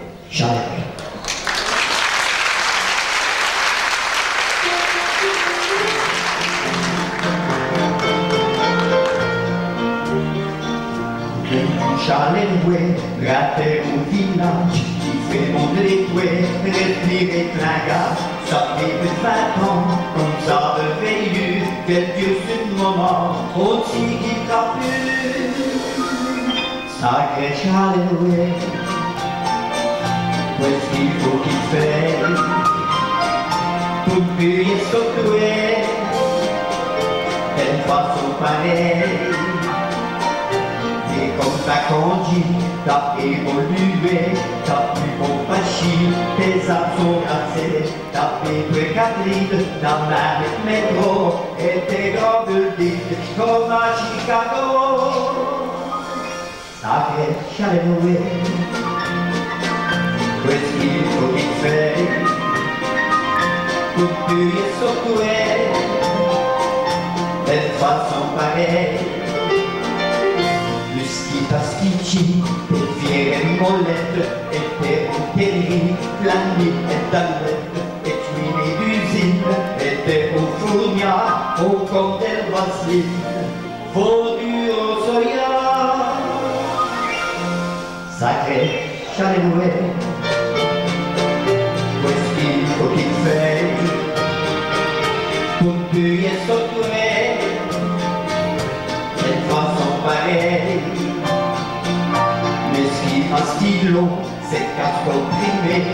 chalen 12.12 12.52
we, 12.66 12.78
rate 13.26 13.68
ou 13.88 13.96
vina, 14.10 14.50
qui 14.72 14.84
fait 15.28 15.48
mon 15.52 15.66
létoué, 15.74 16.28
respirer 16.64 17.44
tringa, 17.54 18.02
sa 18.48 18.58
fait 18.76 18.92
plus 18.98 19.08
de 19.08 19.22
20 19.22 19.68
ans, 19.68 19.84
comme 20.14 20.36
ça 20.46 20.60
veilleux, 21.00 21.62
quelques 21.86 22.32
ce 22.44 22.56
moment, 22.76 23.24
aussi 23.56 24.04
qui 24.22 24.34
t'a 24.46 24.62
pu. 24.74 24.92
Sacré 27.00 27.48
chalen 27.60 28.08
we, 28.20 28.36
où 30.58 30.64
est-ce 30.68 30.86
qu'il 30.92 31.12
faut 31.20 31.38
qu'il 31.44 31.60
fait, 31.72 32.12
pour 34.04 34.22
plus 34.36 34.62
y 34.62 34.76
sauter, 34.90 35.84
elle 37.58 37.76
passe 37.86 38.16
au 38.22 39.51
comme 41.38 41.58
t'as 41.66 41.82
grandi, 41.88 42.42
t'as 42.84 43.16
évolué, 43.18 44.32
t'as 44.64 44.94
plus 44.94 45.12
bon 45.18 45.36
machine, 45.48 46.14
tes 46.36 46.70
âmes 46.70 46.90
sont 46.98 47.20
grassées, 47.24 47.92
t'as 48.12 48.40
pétoué 48.42 48.94
Catherine, 48.94 49.64
t'as 49.80 49.98
marre 50.10 50.42
métro, 50.66 51.34
et 51.58 51.80
tes 51.88 52.12
langues 52.12 52.76
vides 52.78 53.16
comme 53.36 53.70
à 53.70 53.94
Chicago. 53.96 54.66
Sacré 56.80 57.28
chalet 57.56 57.82
qu'est-ce 60.44 60.70
qu'il 60.80 61.04
faut 61.04 61.32
qu'il 61.34 61.52
fait 61.62 62.22
so 63.96 64.08
tu 64.26 64.34
e 64.34 65.32
et 67.46 67.56
de 67.56 67.72
façon 67.78 68.22
pareille, 68.36 68.98
Chi 72.12 72.42
viene 73.00 73.58
molette 73.58 74.22
e 74.50 74.58
per 74.78 75.08
interi 75.16 75.96
planni 76.20 76.68
e 76.86 76.96
tallette 77.08 77.80
e 78.02 78.12
tuini 78.34 78.76
d'usine 78.76 79.76
e 79.78 80.04
te 80.04 80.32
o 80.36 80.46
frugna 80.58 81.54
o 81.56 81.86
com 81.86 82.18
del 82.18 82.50
vasil 82.50 83.08
foduro 83.94 85.00
soia. 85.06 85.48
Sacré 88.18 88.60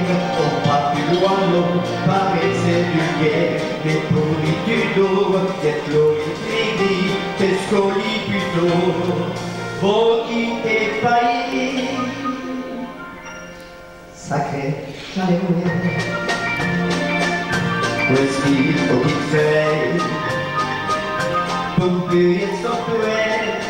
ne 0.08 0.16
sont 0.36 0.68
pas 0.68 0.92
plus 0.94 1.08
loin, 1.18 1.38
du 2.92 3.02
guet, 3.22 3.60
mais 3.84 4.00
pourri 4.08 4.52
du 4.66 4.78
dos, 4.98 5.36
d'être 5.62 5.88
l'origine, 5.92 7.14
t'es 7.36 7.54
plutôt, 8.26 8.76
bon, 9.82 10.24
il 10.30 10.50
est 10.66 11.02
paï, 11.02 11.88
sacré, 14.14 14.74
j'allais 15.14 15.40
mourir. 15.48 16.28
Whisky 18.10 18.74
au 18.90 19.04
Big 19.04 19.20
Fail, 19.30 20.00
Pompée 21.76 22.34
et 22.36 22.62
sans 22.62 22.80
poète, 22.86 23.64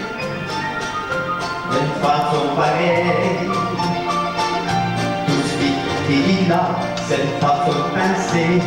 même 1.72 1.92
façon 2.00 2.56
pareille 2.56 3.77
il 6.10 6.52
a 6.52 6.78
cette 7.08 7.40
façon 7.40 7.70
de 7.70 7.84
penser 7.94 8.62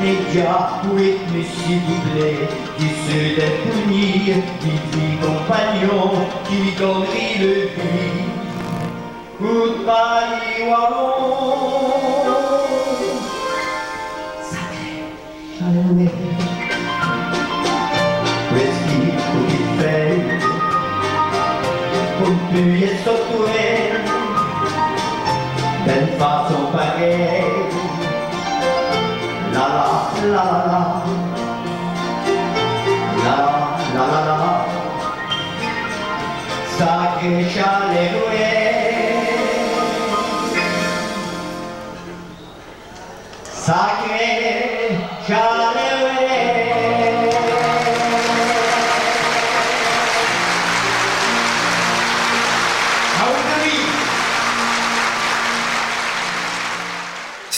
Média, 0.00 0.82
rythme 0.96 1.42
ciblé, 1.42 2.36
qui 2.76 2.88
se 3.04 3.18
dépunit, 3.36 4.42
qui 4.60 4.72
dit 4.92 5.16
compagnon, 5.22 6.10
qui 6.46 6.78
donnerait 6.78 7.38
le 7.40 7.54
vie. 7.74 8.24
Goodbye, 9.40 10.68
Wallon. 10.68 11.83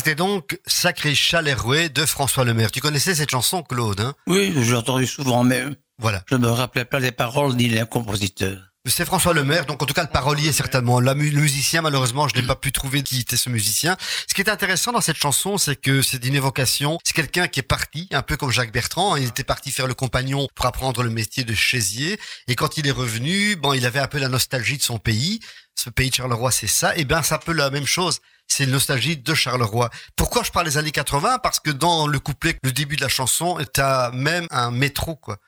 C'était 0.06 0.14
donc 0.14 0.56
Sacré 0.68 1.16
Charleroi 1.16 1.88
de 1.88 2.06
François 2.06 2.44
Lemaire. 2.44 2.70
Tu 2.70 2.78
connaissais 2.78 3.16
cette 3.16 3.32
chanson, 3.32 3.64
Claude 3.64 3.98
hein? 3.98 4.14
Oui, 4.28 4.54
j'ai 4.62 4.76
entendu 4.76 5.04
souvent, 5.04 5.42
mais 5.42 5.64
Voilà. 5.98 6.22
je 6.30 6.36
me 6.36 6.46
rappelais 6.46 6.84
pas 6.84 7.00
les 7.00 7.10
paroles 7.10 7.54
ni 7.56 7.66
les 7.68 7.84
compositeurs. 7.86 8.62
C'est 8.88 9.04
François 9.04 9.34
Lemaire, 9.34 9.66
donc 9.66 9.82
en 9.82 9.86
tout 9.86 9.94
cas 9.94 10.04
le 10.04 10.08
parolier 10.08 10.52
certainement. 10.52 11.00
La 11.00 11.16
mu- 11.16 11.30
le 11.30 11.40
musicien, 11.40 11.82
malheureusement, 11.82 12.28
je 12.28 12.36
n'ai 12.36 12.46
pas 12.46 12.54
pu 12.54 12.70
trouver 12.70 13.02
qui 13.02 13.18
était 13.18 13.36
ce 13.36 13.50
musicien. 13.50 13.96
Ce 14.28 14.32
qui 14.34 14.42
est 14.42 14.48
intéressant 14.48 14.92
dans 14.92 15.00
cette 15.00 15.16
chanson, 15.16 15.58
c'est 15.58 15.74
que 15.74 16.02
c'est 16.02 16.24
une 16.24 16.36
évocation. 16.36 17.00
C'est 17.02 17.12
quelqu'un 17.12 17.48
qui 17.48 17.58
est 17.58 17.64
parti, 17.64 18.06
un 18.12 18.22
peu 18.22 18.36
comme 18.36 18.52
Jacques 18.52 18.70
Bertrand. 18.70 19.16
Il 19.16 19.24
était 19.26 19.42
parti 19.42 19.72
faire 19.72 19.88
le 19.88 19.94
compagnon 19.94 20.46
pour 20.54 20.66
apprendre 20.66 21.02
le 21.02 21.10
métier 21.10 21.42
de 21.42 21.52
chaisier. 21.52 22.16
Et 22.46 22.54
quand 22.54 22.76
il 22.76 22.86
est 22.86 22.92
revenu, 22.92 23.56
bon, 23.56 23.72
il 23.72 23.84
avait 23.84 23.98
un 23.98 24.06
peu 24.06 24.20
la 24.20 24.28
nostalgie 24.28 24.78
de 24.78 24.84
son 24.84 25.00
pays. 25.00 25.40
Ce 25.74 25.90
pays 25.90 26.10
de 26.10 26.14
Charleroi, 26.14 26.52
c'est 26.52 26.68
ça. 26.68 26.96
Et 26.96 27.04
ben, 27.04 27.22
c'est 27.24 27.34
un 27.34 27.38
peu 27.38 27.52
la 27.52 27.70
même 27.70 27.86
chose. 27.86 28.20
C'est 28.48 28.64
une 28.64 28.70
nostalgie 28.70 29.16
de 29.16 29.34
Charleroi. 29.34 29.90
Pourquoi 30.14 30.42
je 30.42 30.50
parle 30.50 30.66
des 30.66 30.78
années 30.78 30.92
80 30.92 31.38
Parce 31.38 31.60
que 31.60 31.70
dans 31.70 32.06
le 32.06 32.18
couplet, 32.18 32.56
le 32.62 32.72
début 32.72 32.96
de 32.96 33.02
la 33.02 33.08
chanson, 33.08 33.58
t'as 33.72 34.10
même 34.12 34.46
un 34.50 34.70
métro, 34.70 35.16
quoi. 35.16 35.38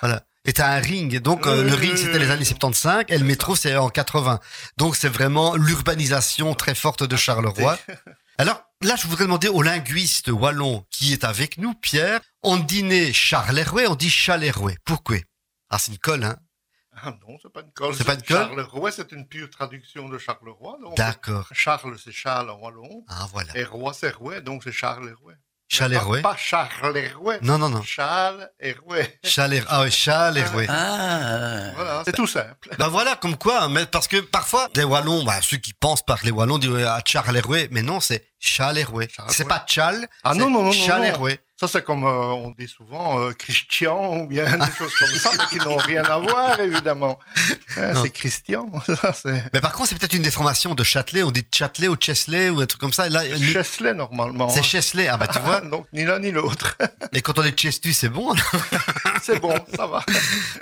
Voilà. 0.00 0.24
Et 0.44 0.52
t'as 0.52 0.68
un 0.68 0.80
ring. 0.80 1.12
Et 1.12 1.20
donc, 1.20 1.46
euh, 1.46 1.62
le 1.62 1.74
ring, 1.74 1.96
c'était 1.96 2.18
les 2.18 2.30
années 2.30 2.44
75 2.44 3.04
et 3.08 3.18
le 3.18 3.24
métro, 3.24 3.54
c'est 3.54 3.76
en 3.76 3.90
80. 3.90 4.40
Donc, 4.78 4.96
c'est 4.96 5.08
vraiment 5.08 5.56
l'urbanisation 5.56 6.54
très 6.54 6.74
forte 6.74 7.02
de 7.02 7.16
Charleroi. 7.16 7.78
Alors, 8.38 8.62
là, 8.82 8.96
je 8.96 9.06
voudrais 9.06 9.24
demander 9.24 9.48
au 9.48 9.62
linguiste 9.62 10.28
wallon 10.28 10.86
qui 10.90 11.12
est 11.12 11.24
avec 11.24 11.58
nous, 11.58 11.74
Pierre. 11.74 12.20
On 12.42 12.56
dînait 12.56 13.12
Charleroi, 13.12 13.82
on 13.88 13.94
dit 13.94 14.10
Chaleroi. 14.10 14.72
Pourquoi? 14.84 15.16
Ah, 15.70 15.78
c'est 15.78 15.92
une 15.92 15.98
colle, 15.98 16.24
hein 16.24 16.36
Ah 17.02 17.14
non, 17.26 17.36
c'est 17.42 17.52
pas 17.52 17.60
une 17.60 17.72
colle. 17.72 17.94
C'est 17.94 18.04
pas 18.04 18.14
une 18.14 18.22
colle 18.22 18.36
Charleroi, 18.36 18.90
c'est 18.92 19.12
une 19.12 19.26
pure 19.26 19.50
traduction 19.50 20.08
de 20.08 20.18
Charleroi. 20.18 20.78
D'accord. 20.96 21.46
Charles, 21.52 21.96
c'est 22.02 22.12
Charles 22.12 22.50
en 22.50 22.58
wallon. 22.58 23.04
Ah, 23.08 23.26
voilà. 23.32 23.56
Et 23.56 23.64
Roi, 23.64 23.92
c'est 23.92 24.10
Roi, 24.10 24.40
donc 24.40 24.62
c'est 24.64 24.72
Charleroi. 24.72 25.34
Chaleroi. 25.70 26.22
Pas, 26.22 26.30
pas 26.30 26.36
Charleroi. 26.36 27.38
Non, 27.42 27.58
non, 27.58 27.68
non. 27.68 27.82
Charles 27.82 28.50
et 28.58 28.72
Roi. 28.72 29.00
Chaler... 29.22 29.62
Ah, 29.68 29.82
ouais, 29.82 29.90
Chaleroi. 29.90 30.64
Ah, 30.66 31.72
Voilà, 31.74 32.02
c'est 32.06 32.12
tout 32.12 32.26
simple. 32.26 32.70
Ben 32.78 32.88
voilà, 32.88 33.16
comme 33.16 33.36
quoi, 33.36 33.68
mais 33.68 33.84
parce 33.84 34.08
que 34.08 34.16
parfois, 34.20 34.68
les 34.74 34.84
Wallons, 34.84 35.24
bah, 35.24 35.40
ceux 35.42 35.58
qui 35.58 35.74
pensent 35.74 36.02
par 36.04 36.20
les 36.24 36.30
Wallons 36.30 36.56
disent 36.56 36.86
à 36.86 37.02
Charleroi, 37.04 37.68
mais 37.70 37.82
non, 37.82 38.00
c'est. 38.00 38.26
Charleroi. 38.38 39.04
C'est 39.28 39.46
pas 39.46 39.62
Chal, 39.66 40.08
Ah 40.24 40.32
non, 40.34 40.48
non, 40.48 40.58
non, 40.60 40.64
non, 40.66 40.72
Chaleroi. 40.72 41.32
Ça, 41.60 41.66
c'est 41.66 41.84
comme 41.84 42.04
euh, 42.04 42.08
on 42.08 42.50
dit 42.56 42.68
souvent 42.68 43.18
euh, 43.20 43.32
Christian 43.32 44.18
ou 44.18 44.26
bien 44.28 44.44
des 44.58 44.72
choses 44.78 44.94
comme 44.96 45.08
ça, 45.08 45.30
mais 45.36 45.44
qui 45.50 45.56
n'ont 45.66 45.76
rien 45.76 46.04
à 46.04 46.18
voir, 46.18 46.60
évidemment. 46.60 47.18
Hein, 47.76 47.94
c'est 48.00 48.10
Christian. 48.10 48.70
Ça, 48.86 49.12
Mais 49.52 49.60
par 49.60 49.72
contre, 49.72 49.88
c'est 49.88 49.98
peut-être 49.98 50.12
une 50.14 50.22
déformation 50.22 50.76
de 50.76 50.84
Châtelet, 50.84 51.24
on 51.24 51.32
dit 51.32 51.44
Châtelet 51.52 51.88
ou 51.88 51.96
Chesley 51.98 52.50
ou 52.50 52.60
un 52.60 52.66
truc 52.66 52.80
comme 52.80 52.92
ça. 52.92 53.08
Et 53.08 53.10
là, 53.10 53.22
Chesley, 53.36 53.92
normalement. 53.92 54.48
c'est 54.48 54.62
Chesley. 54.62 55.08
Ah 55.08 55.16
bah 55.16 55.26
tu 55.26 55.38
vois. 55.44 55.60
Donc, 55.60 55.86
ni 55.92 56.04
l'un 56.04 56.20
ni 56.20 56.30
l'autre. 56.30 56.76
Et 57.12 57.22
quand 57.22 57.38
on 57.40 57.42
est 57.42 57.58
Chestu, 57.58 57.92
c'est 57.92 58.08
bon. 58.08 58.34
C'est 59.22 59.40
bon, 59.40 59.54
ça 59.74 59.86
va. 59.86 60.04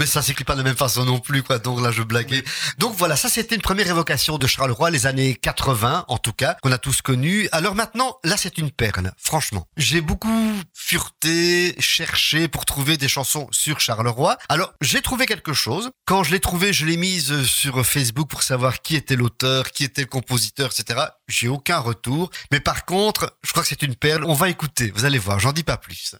Mais 0.00 0.06
ça 0.06 0.22
s'écrit 0.22 0.44
pas 0.44 0.54
de 0.54 0.58
la 0.58 0.64
même 0.64 0.76
façon 0.76 1.04
non 1.04 1.18
plus, 1.18 1.42
quoi. 1.42 1.58
Donc 1.58 1.80
là, 1.80 1.90
je 1.90 2.02
blaguais. 2.02 2.44
Donc 2.78 2.94
voilà, 2.96 3.16
ça 3.16 3.28
c'était 3.28 3.54
une 3.54 3.62
première 3.62 3.88
évocation 3.88 4.38
de 4.38 4.46
Charleroi, 4.46 4.90
les 4.90 5.06
années 5.06 5.34
80, 5.34 6.04
en 6.08 6.18
tout 6.18 6.32
cas, 6.32 6.56
qu'on 6.62 6.72
a 6.72 6.78
tous 6.78 7.02
connu. 7.02 7.48
Alors 7.52 7.74
maintenant, 7.74 8.16
là, 8.24 8.36
c'est 8.36 8.58
une 8.58 8.70
perle, 8.70 9.12
franchement. 9.18 9.66
J'ai 9.76 10.00
beaucoup 10.00 10.54
fureté, 10.74 11.74
cherché 11.78 12.48
pour 12.48 12.64
trouver 12.64 12.96
des 12.96 13.08
chansons 13.08 13.48
sur 13.50 13.80
Charleroi. 13.80 14.36
Alors, 14.48 14.72
j'ai 14.80 15.02
trouvé 15.02 15.26
quelque 15.26 15.52
chose. 15.52 15.90
Quand 16.06 16.22
je 16.24 16.30
l'ai 16.30 16.40
trouvé, 16.40 16.72
je 16.72 16.86
l'ai 16.86 16.96
mise 16.96 17.44
sur 17.44 17.84
Facebook 17.84 18.28
pour 18.28 18.42
savoir 18.42 18.82
qui 18.82 18.96
était 18.96 19.16
l'auteur, 19.16 19.70
qui 19.70 19.84
était 19.84 20.02
le 20.02 20.08
compositeur, 20.08 20.70
etc. 20.72 21.00
J'ai 21.28 21.48
aucun 21.48 21.78
retour. 21.78 22.30
Mais 22.50 22.60
par 22.60 22.84
contre, 22.84 23.36
je 23.42 23.50
crois 23.50 23.62
que 23.62 23.68
c'est 23.68 23.82
une 23.82 23.96
perle. 23.96 24.24
On 24.24 24.34
va 24.34 24.48
écouter. 24.48 24.92
Vous 24.94 25.04
allez 25.04 25.18
voir, 25.18 25.38
j'en 25.38 25.52
dis 25.52 25.64
pas 25.64 25.76
plus. 25.76 26.14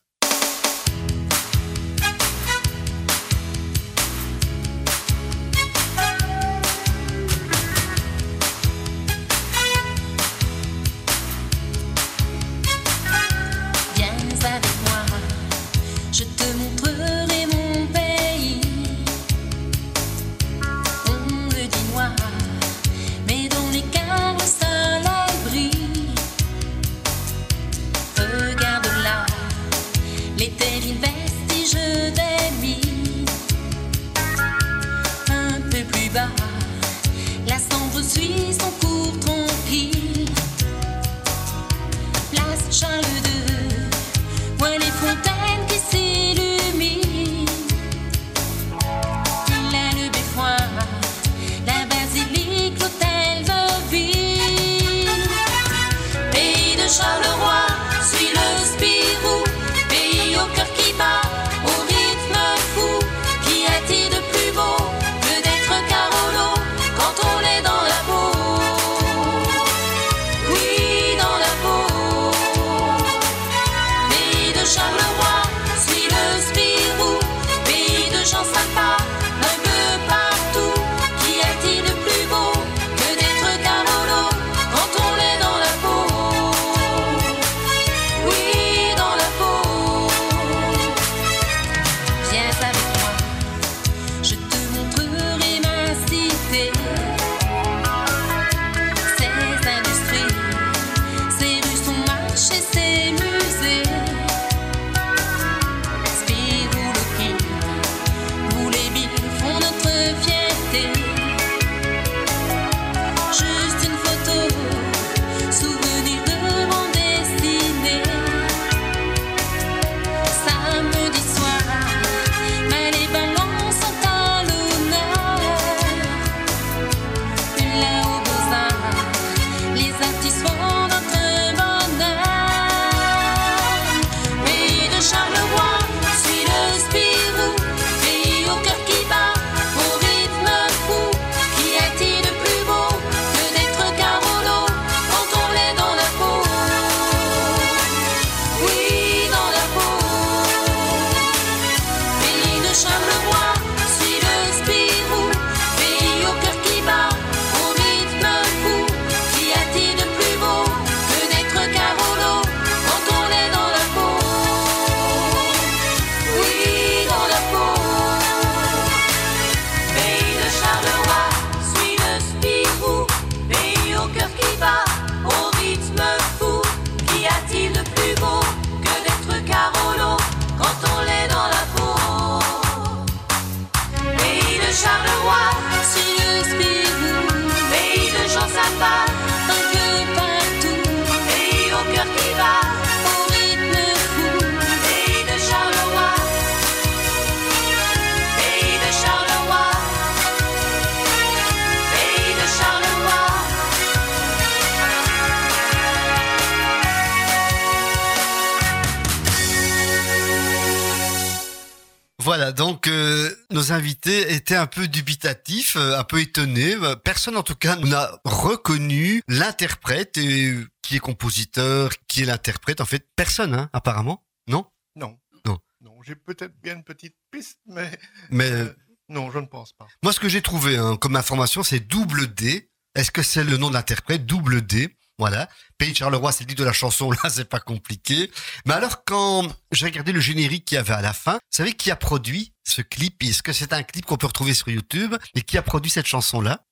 Un 214.55 214.67
peu 214.67 214.87
dubitatifs, 214.87 215.77
euh, 215.77 215.99
un 215.99 216.05
peu 216.05 216.21
étonnés. 216.21 216.75
Euh, 216.77 216.95
Personne 216.95 217.37
en 217.37 217.43
tout 217.43 217.55
cas 217.57 217.77
n'a 217.77 218.21
reconnu 218.25 219.23
l'interprète, 219.29 220.17
et, 220.19 220.51
euh, 220.51 220.67
qui 220.83 220.97
est 220.97 221.01
compositeur, 221.01 221.91
qui 222.07 222.23
est 222.23 222.27
l'interprète. 222.27 222.81
En 222.81 222.85
fait, 222.87 223.09
personne, 223.17 223.55
hein, 223.55 223.69
apparemment. 223.73 224.25
Non? 224.47 224.67
Non. 224.95 225.19
Non. 225.45 225.59
Non, 225.81 226.03
j'ai 226.03 226.15
peut-être 226.15 226.55
bien 226.63 226.77
une 226.77 226.85
petite 226.85 227.17
piste, 227.31 227.59
mais 227.67 227.91
Mais 228.31 228.51
euh, 228.51 228.73
non, 229.09 229.31
je 229.31 229.39
ne 229.39 229.47
pense 229.47 229.73
pas. 229.73 229.87
moi, 230.03 230.13
ce 230.13 230.21
que 230.21 230.29
j'ai 230.29 230.43
trouvé 230.43 230.77
hein, 230.77 230.97
comme 230.97 231.17
information, 231.17 231.63
c'est 231.63 231.81
double 231.81 232.33
D. 232.35 232.71
Est-ce 232.95 233.11
que 233.11 233.23
c'est 233.23 233.45
le 233.45 233.57
nom 233.59 233.69
de 233.69 233.75
l'interprète 233.75 234.25
Double 234.25 234.63
D? 234.63 234.96
Voilà. 235.19 235.49
Pays 235.79 235.93
de 235.93 235.97
Charleroi, 235.97 236.31
c'est 236.33 236.45
le 236.45 236.49
titre 236.49 236.61
de 236.61 236.67
la 236.67 236.73
chanson. 236.73 237.11
Là, 237.11 237.19
c'est 237.31 237.49
pas 237.49 237.61
compliqué. 237.61 238.31
Mais 238.67 238.75
alors, 238.75 239.05
quand 239.05 239.49
j'ai 239.73 239.87
regardé 239.87 240.13
le 240.13 240.21
générique 240.21 240.67
qu'il 240.67 240.77
y 240.77 240.79
avait 240.79 240.93
à 240.93 241.01
la 241.01 241.13
fin, 241.13 241.35
vous 241.35 241.39
savez 241.51 241.73
qui 241.73 241.91
a 241.91 241.97
produit 241.97 242.53
ce 242.65 242.83
clip? 242.83 243.23
Est-ce 243.23 243.43
que 243.43 243.53
c'est 243.53 243.73
un 243.73 243.83
clip 243.83 244.05
qu'on 244.05 244.17
peut 244.17 244.27
retrouver 244.27 244.55
sur 244.55 244.69
YouTube? 244.69 245.15
Et 245.35 245.43
qui 245.43 245.57
a 245.57 245.63
produit 245.63 245.91
cette 245.91 246.07
chanson-là? 246.07 246.65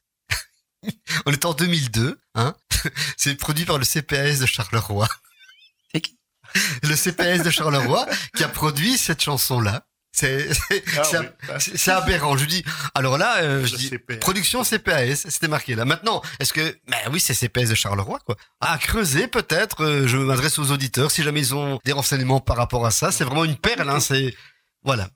On 1.26 1.32
est 1.32 1.44
en 1.44 1.54
2002, 1.54 2.20
hein 2.34 2.54
C'est 3.16 3.34
produit 3.36 3.64
par 3.64 3.78
le 3.78 3.84
CPS 3.84 4.40
de 4.40 4.46
Charleroi. 4.46 5.08
C'est 5.92 6.00
qui? 6.00 6.18
Le 6.82 6.94
CPS 6.94 7.42
de 7.42 7.50
Charleroi 7.50 8.06
qui 8.36 8.44
a 8.44 8.48
produit 8.48 8.98
cette 8.98 9.22
chanson-là. 9.22 9.86
C'est 10.14 10.52
c'est- 10.52 11.90
Ah 11.90 12.04
oui, 12.06 12.12
aberrant. 12.12 12.36
Je 12.36 12.44
dis, 12.46 12.64
alors 12.94 13.18
là, 13.18 13.38
euh, 13.42 13.64
je 13.66 13.74
dis, 13.74 13.88
CPS. 13.88 14.18
production 14.20 14.62
CPS, 14.62 15.26
c'était 15.28 15.48
marqué 15.48 15.74
là. 15.74 15.84
Maintenant, 15.84 16.22
est-ce 16.40 16.52
que, 16.52 16.76
ben 16.88 16.96
oui, 17.12 17.18
c'est 17.20 17.34
CPS 17.34 17.68
de 17.70 17.74
Charleroi, 17.74 18.20
quoi. 18.24 18.36
À 18.60 18.78
creuser 18.78 19.26
peut-être. 19.26 19.82
euh, 19.84 20.06
je 20.06 20.16
m'adresse 20.16 20.58
aux 20.58 20.70
auditeurs 20.70 21.10
si 21.10 21.22
jamais 21.22 21.40
ils 21.40 21.54
ont 21.54 21.80
des 21.84 21.92
renseignements 21.92 22.40
par 22.40 22.56
rapport 22.56 22.86
à 22.86 22.90
ça. 22.90 23.10
C'est 23.12 23.24
vraiment 23.24 23.44
une 23.44 23.56
perle, 23.56 23.88
hein. 23.90 24.00
C'est 24.00 24.34
voilà. 24.84 25.08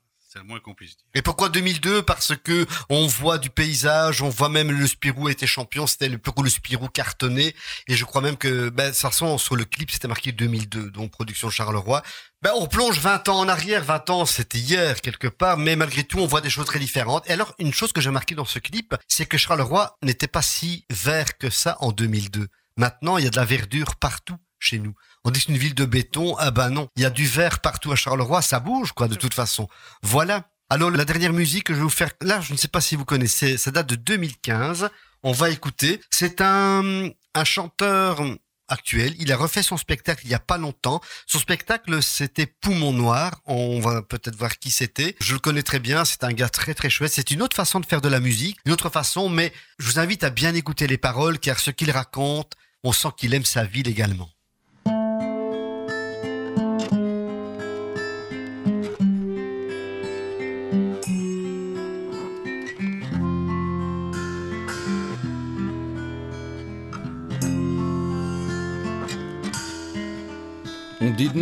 Moins 0.45 0.59
qu'on. 0.59 0.75
Et 1.13 1.21
pourquoi 1.21 1.49
2002 1.49 2.03
Parce 2.03 2.33
que 2.35 2.65
on 2.89 3.07
voit 3.07 3.37
du 3.37 3.49
paysage, 3.49 4.21
on 4.21 4.29
voit 4.29 4.49
même 4.49 4.71
le 4.71 4.87
Spirou 4.87 5.29
était 5.29 5.47
champion, 5.47 5.87
c'était 5.87 6.07
le 6.07 6.19
le 6.41 6.49
Spirou 6.49 6.87
cartonné, 6.87 7.55
et 7.87 7.95
je 7.95 8.05
crois 8.05 8.21
même 8.21 8.37
que, 8.37 8.69
ben, 8.69 8.93
ça 8.93 9.11
sent 9.11 9.37
sur 9.37 9.55
le 9.55 9.65
clip, 9.65 9.91
c'était 9.91 10.07
marqué 10.07 10.31
2002, 10.31 10.91
donc 10.91 11.11
production 11.11 11.49
Charleroi. 11.49 12.01
Ben, 12.41 12.51
on 12.55 12.67
plonge 12.67 12.99
20 12.99 13.27
ans 13.29 13.39
en 13.39 13.47
arrière, 13.49 13.83
20 13.83 14.09
ans 14.11 14.25
c'était 14.25 14.59
hier 14.59 15.01
quelque 15.01 15.27
part, 15.27 15.57
mais 15.57 15.75
malgré 15.75 16.03
tout 16.03 16.19
on 16.19 16.27
voit 16.27 16.41
des 16.41 16.49
choses 16.49 16.67
très 16.67 16.79
différentes. 16.79 17.29
Et 17.29 17.33
alors, 17.33 17.53
une 17.59 17.73
chose 17.73 17.91
que 17.91 17.99
j'ai 17.99 18.11
marqué 18.11 18.35
dans 18.35 18.45
ce 18.45 18.59
clip, 18.59 18.95
c'est 19.07 19.25
que 19.25 19.37
Charleroi 19.37 19.97
n'était 20.03 20.27
pas 20.27 20.41
si 20.41 20.85
vert 20.89 21.37
que 21.37 21.49
ça 21.49 21.77
en 21.81 21.91
2002. 21.91 22.47
Maintenant, 22.77 23.17
il 23.17 23.25
y 23.25 23.27
a 23.27 23.31
de 23.31 23.35
la 23.35 23.45
verdure 23.45 23.97
partout 23.97 24.37
chez 24.59 24.79
nous. 24.79 24.93
On 25.29 25.31
dit 25.31 25.41
que 25.41 25.45
c'est 25.45 25.51
une 25.51 25.59
ville 25.59 25.75
de 25.75 25.85
béton, 25.85 26.35
ah 26.39 26.49
ben 26.49 26.71
non, 26.71 26.87
il 26.95 27.03
y 27.03 27.05
a 27.05 27.11
du 27.11 27.27
vert 27.27 27.59
partout 27.59 27.91
à 27.91 27.95
Charleroi, 27.95 28.41
ça 28.41 28.59
bouge 28.59 28.93
quoi 28.93 29.07
de 29.07 29.13
toute 29.13 29.35
façon. 29.35 29.67
Voilà. 30.01 30.49
Alors 30.71 30.89
la 30.89 31.05
dernière 31.05 31.33
musique 31.33 31.65
que 31.65 31.73
je 31.73 31.77
vais 31.77 31.83
vous 31.83 31.91
faire, 31.91 32.09
là 32.19 32.41
je 32.41 32.51
ne 32.51 32.57
sais 32.57 32.67
pas 32.67 32.81
si 32.81 32.95
vous 32.95 33.05
connaissez, 33.05 33.55
ça 33.55 33.69
date 33.69 33.85
de 33.85 33.95
2015, 33.95 34.89
on 35.21 35.31
va 35.31 35.51
écouter. 35.51 36.01
C'est 36.09 36.41
un, 36.41 37.09
un 37.35 37.43
chanteur 37.43 38.23
actuel, 38.69 39.13
il 39.19 39.31
a 39.31 39.37
refait 39.37 39.61
son 39.61 39.77
spectacle 39.77 40.21
il 40.25 40.31
y 40.31 40.33
a 40.33 40.39
pas 40.39 40.57
longtemps. 40.57 40.99
Son 41.27 41.37
spectacle 41.37 42.01
c'était 42.01 42.47
Poumon 42.47 42.91
Noir, 42.91 43.39
on 43.45 43.79
va 43.81 44.01
peut-être 44.01 44.35
voir 44.35 44.57
qui 44.57 44.71
c'était. 44.71 45.15
Je 45.19 45.33
le 45.33 45.39
connais 45.39 45.61
très 45.61 45.79
bien, 45.79 46.05
c'est 46.05 46.23
un 46.23 46.33
gars 46.33 46.49
très 46.49 46.73
très 46.73 46.89
chouette, 46.89 47.11
c'est 47.13 47.29
une 47.29 47.43
autre 47.43 47.55
façon 47.55 47.79
de 47.79 47.85
faire 47.85 48.01
de 48.01 48.09
la 48.09 48.19
musique, 48.19 48.57
une 48.65 48.71
autre 48.71 48.89
façon, 48.89 49.29
mais 49.29 49.53
je 49.77 49.85
vous 49.85 49.99
invite 49.99 50.23
à 50.23 50.31
bien 50.31 50.55
écouter 50.55 50.87
les 50.87 50.97
paroles 50.97 51.37
car 51.37 51.59
ce 51.59 51.69
qu'il 51.69 51.91
raconte, 51.91 52.53
on 52.83 52.93
sent 52.93 53.09
qu'il 53.15 53.35
aime 53.35 53.45
sa 53.45 53.63
ville 53.63 53.87
également. 53.87 54.31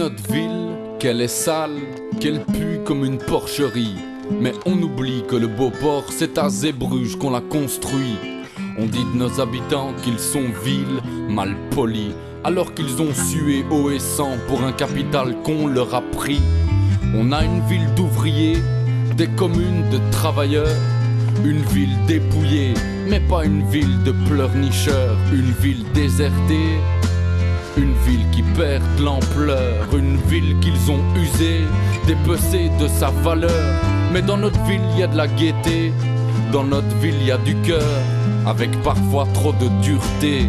Notre 0.07 0.31
ville 0.31 0.69
qu'elle 0.99 1.19
est 1.19 1.27
sale, 1.27 1.81
qu'elle 2.21 2.39
pue 2.45 2.79
comme 2.85 3.03
une 3.03 3.17
porcherie. 3.17 3.97
Mais 4.39 4.53
on 4.65 4.81
oublie 4.81 5.23
que 5.27 5.35
le 5.35 5.47
beau 5.47 5.69
port, 5.69 6.05
c'est 6.11 6.37
à 6.37 6.47
Zébruges 6.47 7.17
qu'on 7.17 7.31
l'a 7.31 7.41
construit. 7.41 8.15
On 8.77 8.85
dit 8.85 9.03
de 9.13 9.17
nos 9.17 9.41
habitants 9.41 9.93
qu'ils 10.03 10.19
sont 10.19 10.45
vils, 10.63 11.01
mal 11.27 11.57
polis, 11.71 12.13
alors 12.45 12.73
qu'ils 12.73 13.01
ont 13.01 13.13
sué 13.13 13.65
haut 13.69 13.89
et 13.89 13.99
sang 13.99 14.37
pour 14.47 14.63
un 14.63 14.71
capital 14.71 15.35
qu'on 15.43 15.67
leur 15.67 15.93
a 15.93 16.01
pris. 16.01 16.41
On 17.13 17.33
a 17.33 17.43
une 17.43 17.61
ville 17.67 17.93
d'ouvriers, 17.95 18.59
des 19.17 19.27
communes 19.27 19.89
de 19.89 19.99
travailleurs, 20.11 20.79
une 21.43 21.63
ville 21.73 21.97
dépouillée, 22.07 22.75
mais 23.09 23.19
pas 23.19 23.43
une 23.43 23.67
ville 23.69 24.03
de 24.03 24.13
pleurnicheurs, 24.29 25.17
une 25.33 25.51
ville 25.61 25.83
désertée. 25.93 26.79
Une 27.77 27.93
ville 28.05 28.25
qui 28.31 28.41
perd 28.41 28.83
l'ampleur, 28.99 29.85
une 29.95 30.17
ville 30.27 30.59
qu'ils 30.59 30.91
ont 30.91 31.03
usée, 31.15 31.61
dépecée 32.07 32.71
de 32.79 32.87
sa 32.87 33.09
valeur. 33.09 33.75
Mais 34.11 34.23
dans 34.23 34.37
notre 34.37 34.59
ville, 34.63 34.81
il 34.93 34.99
y 34.99 35.03
a 35.03 35.07
de 35.07 35.15
la 35.15 35.27
gaieté, 35.27 35.93
dans 36.51 36.63
notre 36.63 36.95
ville, 36.97 37.15
il 37.19 37.27
y 37.27 37.31
a 37.31 37.37
du 37.37 37.55
cœur, 37.57 37.83
avec 38.47 38.71
parfois 38.81 39.27
trop 39.33 39.53
de 39.53 39.67
dureté. 39.83 40.47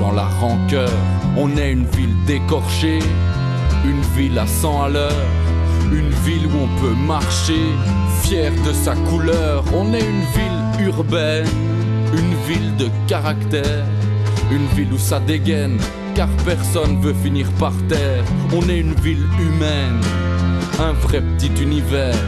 Dans 0.00 0.12
la 0.12 0.24
rancœur, 0.24 0.90
on 1.36 1.54
est 1.56 1.72
une 1.72 1.84
ville 1.86 2.16
décorchée, 2.26 3.00
une 3.84 4.00
ville 4.16 4.38
à 4.38 4.46
100 4.46 4.82
à 4.84 4.88
l'heure, 4.88 5.26
une 5.92 6.10
ville 6.24 6.46
où 6.46 6.64
on 6.64 6.80
peut 6.80 6.94
marcher, 6.94 7.66
fier 8.22 8.52
de 8.66 8.72
sa 8.72 8.94
couleur. 8.94 9.64
On 9.74 9.92
est 9.92 10.00
une 10.00 10.24
ville 10.34 10.86
urbaine, 10.86 11.46
une 12.12 12.34
ville 12.46 12.76
de 12.76 12.88
caractère, 13.06 13.84
une 14.50 14.66
ville 14.76 14.92
où 14.92 14.98
ça 14.98 15.20
dégaine, 15.20 15.78
car 16.18 16.28
personne 16.44 17.00
veut 17.00 17.14
finir 17.14 17.46
par 17.60 17.72
terre. 17.88 18.24
On 18.52 18.68
est 18.68 18.80
une 18.80 18.94
ville 18.94 19.24
humaine, 19.38 20.00
un 20.80 20.92
vrai 20.92 21.20
petit 21.20 21.62
univers, 21.62 22.18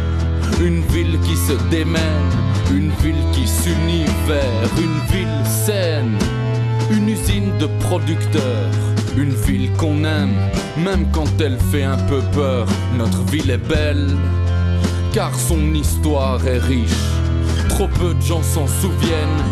une 0.60 0.80
ville 0.92 1.18
qui 1.24 1.34
se 1.34 1.54
démène, 1.70 2.30
une 2.70 2.92
ville 3.02 3.24
qui 3.32 3.48
s'unit 3.48 4.04
vers 4.28 4.70
une 4.78 5.00
ville 5.12 5.44
saine, 5.44 6.16
une 6.92 7.08
usine 7.08 7.50
de 7.58 7.66
producteurs. 7.80 8.70
Une 9.16 9.34
ville 9.34 9.72
qu'on 9.72 10.04
aime, 10.04 10.36
même 10.78 11.10
quand 11.10 11.40
elle 11.40 11.58
fait 11.72 11.82
un 11.82 11.98
peu 11.98 12.20
peur. 12.32 12.68
Notre 12.96 13.24
ville 13.24 13.50
est 13.50 13.68
belle, 13.68 14.06
car 15.12 15.34
son 15.34 15.74
histoire 15.74 16.46
est 16.46 16.58
riche. 16.58 17.08
Trop 17.68 17.88
peu 17.88 18.14
de 18.14 18.22
gens 18.22 18.44
s'en 18.44 18.68
souviennent, 18.68 19.42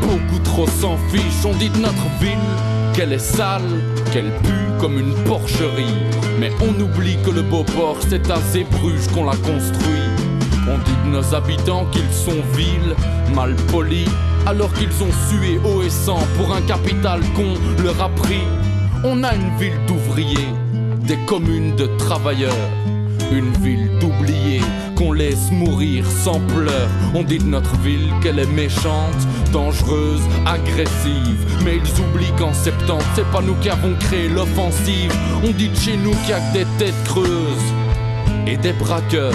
beaucoup 0.00 0.38
trop 0.44 0.68
s'en 0.68 0.96
fichent. 1.10 1.44
On 1.44 1.56
dit 1.56 1.70
de 1.70 1.78
notre 1.78 2.08
ville 2.20 2.38
qu'elle 3.00 3.14
est 3.14 3.18
sale, 3.18 3.62
qu'elle 4.12 4.30
pue 4.42 4.78
comme 4.78 4.98
une 4.98 5.14
porcherie. 5.24 5.96
Mais 6.38 6.50
on 6.60 6.78
oublie 6.82 7.16
que 7.24 7.30
le 7.30 7.40
beau 7.40 7.64
port, 7.64 7.96
c'est 8.06 8.30
à 8.30 8.36
Zébruges 8.52 9.08
qu'on 9.14 9.24
l'a 9.24 9.36
construit. 9.36 10.04
On 10.68 10.76
dit 10.76 10.96
de 11.06 11.10
nos 11.16 11.34
habitants 11.34 11.86
qu'ils 11.92 12.12
sont 12.12 12.42
vils, 12.54 12.94
mal 13.34 13.56
polis, 13.72 14.06
alors 14.44 14.70
qu'ils 14.74 14.92
ont 15.02 15.14
sué 15.30 15.58
haut 15.64 15.82
et 15.82 15.88
sang 15.88 16.18
pour 16.36 16.54
un 16.54 16.60
capital 16.60 17.20
qu'on 17.34 17.82
leur 17.82 18.02
a 18.02 18.10
pris. 18.10 18.44
On 19.02 19.24
a 19.24 19.34
une 19.34 19.56
ville 19.56 19.80
d'ouvriers, 19.86 20.52
des 21.00 21.16
communes 21.24 21.76
de 21.76 21.86
travailleurs, 21.96 22.68
une 23.32 23.52
ville 23.58 23.90
d'oubliés 24.00 24.62
qu'on 24.96 25.12
laisse 25.12 25.50
mourir 25.50 26.04
sans 26.06 26.40
pleurs. 26.40 26.88
On 27.14 27.22
dit 27.22 27.38
de 27.38 27.44
notre 27.44 27.76
ville 27.78 28.12
qu'elle 28.22 28.38
est 28.38 28.52
méchante, 28.52 29.26
dangereuse, 29.52 30.22
agressive. 30.46 31.46
Mais 31.64 31.76
ils 31.76 32.02
oublient 32.02 32.36
qu'en 32.38 32.52
septembre, 32.52 33.04
c'est 33.14 33.26
pas 33.30 33.40
nous 33.40 33.54
qui 33.56 33.70
avons 33.70 33.94
créé 33.98 34.28
l'offensive. 34.28 35.12
On 35.44 35.50
dit 35.50 35.68
de 35.68 35.76
chez 35.76 35.96
nous 35.96 36.10
qu'il 36.10 36.30
y 36.30 36.32
a 36.32 36.40
que 36.40 36.58
des 36.58 36.66
têtes 36.78 37.04
creuses 37.04 37.72
et 38.46 38.56
des 38.56 38.72
braqueurs. 38.72 39.34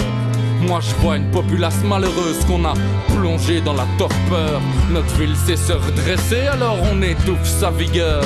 Moi 0.66 0.80
je 0.80 0.94
vois 0.96 1.16
une 1.16 1.30
populace 1.30 1.82
malheureuse 1.84 2.44
qu'on 2.46 2.64
a 2.64 2.74
plongée 3.14 3.60
dans 3.60 3.74
la 3.74 3.86
torpeur. 3.98 4.60
Notre 4.90 5.14
ville 5.16 5.36
sait 5.36 5.56
se 5.56 5.72
redresser, 5.72 6.48
alors 6.48 6.78
on 6.92 7.02
étouffe 7.02 7.44
sa 7.44 7.70
vigueur. 7.70 8.22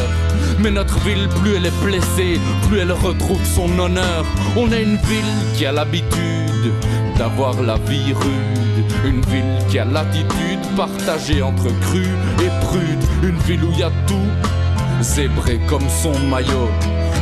Mais 0.59 0.71
notre 0.71 0.99
ville, 1.01 1.29
plus 1.43 1.57
elle 1.57 1.67
est 1.67 1.85
blessée, 1.85 2.41
plus 2.69 2.79
elle 2.79 2.93
retrouve 2.93 3.45
son 3.45 3.79
honneur. 3.79 4.25
On 4.57 4.73
est 4.73 4.83
une 4.83 4.97
ville 4.97 5.35
qui 5.55 5.67
a 5.67 5.73
l'habitude 5.73 6.73
d'avoir 7.19 7.61
la 7.61 7.77
vie 7.77 8.15
rude. 8.15 8.85
Une 9.05 9.21
ville 9.27 9.59
qui 9.69 9.79
a 9.79 9.85
l'attitude 9.85 10.61
partagée 10.77 11.43
entre 11.43 11.69
cru 11.81 12.07
et 12.43 12.65
prude. 12.65 13.05
Une 13.23 13.39
ville 13.41 13.65
où 13.65 13.73
il 13.73 13.81
y 13.81 13.83
a 13.83 13.91
tout, 14.07 15.03
zébré 15.03 15.61
comme 15.69 15.89
son 16.03 16.19
maillot. 16.29 16.71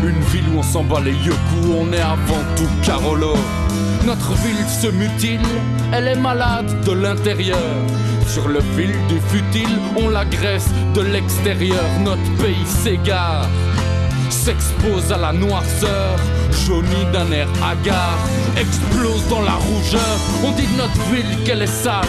Une 0.05 0.21
ville 0.31 0.45
où 0.55 0.59
on 0.59 0.63
s'en 0.63 0.85
bat 0.85 1.01
les 1.01 1.11
yeux 1.11 1.35
on 1.77 1.93
est 1.93 2.01
avant 2.01 2.45
tout 2.57 2.69
Carolo. 2.85 3.35
Notre 4.05 4.33
ville 4.43 4.67
se 4.69 4.89
mutile, 4.89 5.47
elle 5.93 6.09
est 6.09 6.17
malade 6.17 6.85
de 6.85 6.93
l'intérieur. 6.93 7.59
Sur 8.27 8.49
le 8.49 8.61
fil 8.77 8.93
du 9.09 9.21
futile, 9.29 9.79
on 9.97 10.09
l'agresse 10.09 10.69
de 10.95 11.01
l'extérieur. 11.01 11.85
Notre 12.01 12.31
pays 12.37 12.67
s'égare, 12.67 13.49
s'expose 14.31 15.13
à 15.13 15.19
la 15.19 15.33
noirceur, 15.33 16.17
jauni 16.67 17.05
d'un 17.13 17.31
air 17.33 17.49
hagard, 17.63 18.19
explose 18.57 19.27
dans 19.29 19.43
la 19.43 19.55
rougeur. 19.55 20.19
On 20.45 20.53
dit 20.53 20.67
de 20.67 20.77
notre 20.77 21.01
ville 21.11 21.45
qu'elle 21.45 21.63
est 21.63 21.67
sale, 21.67 22.07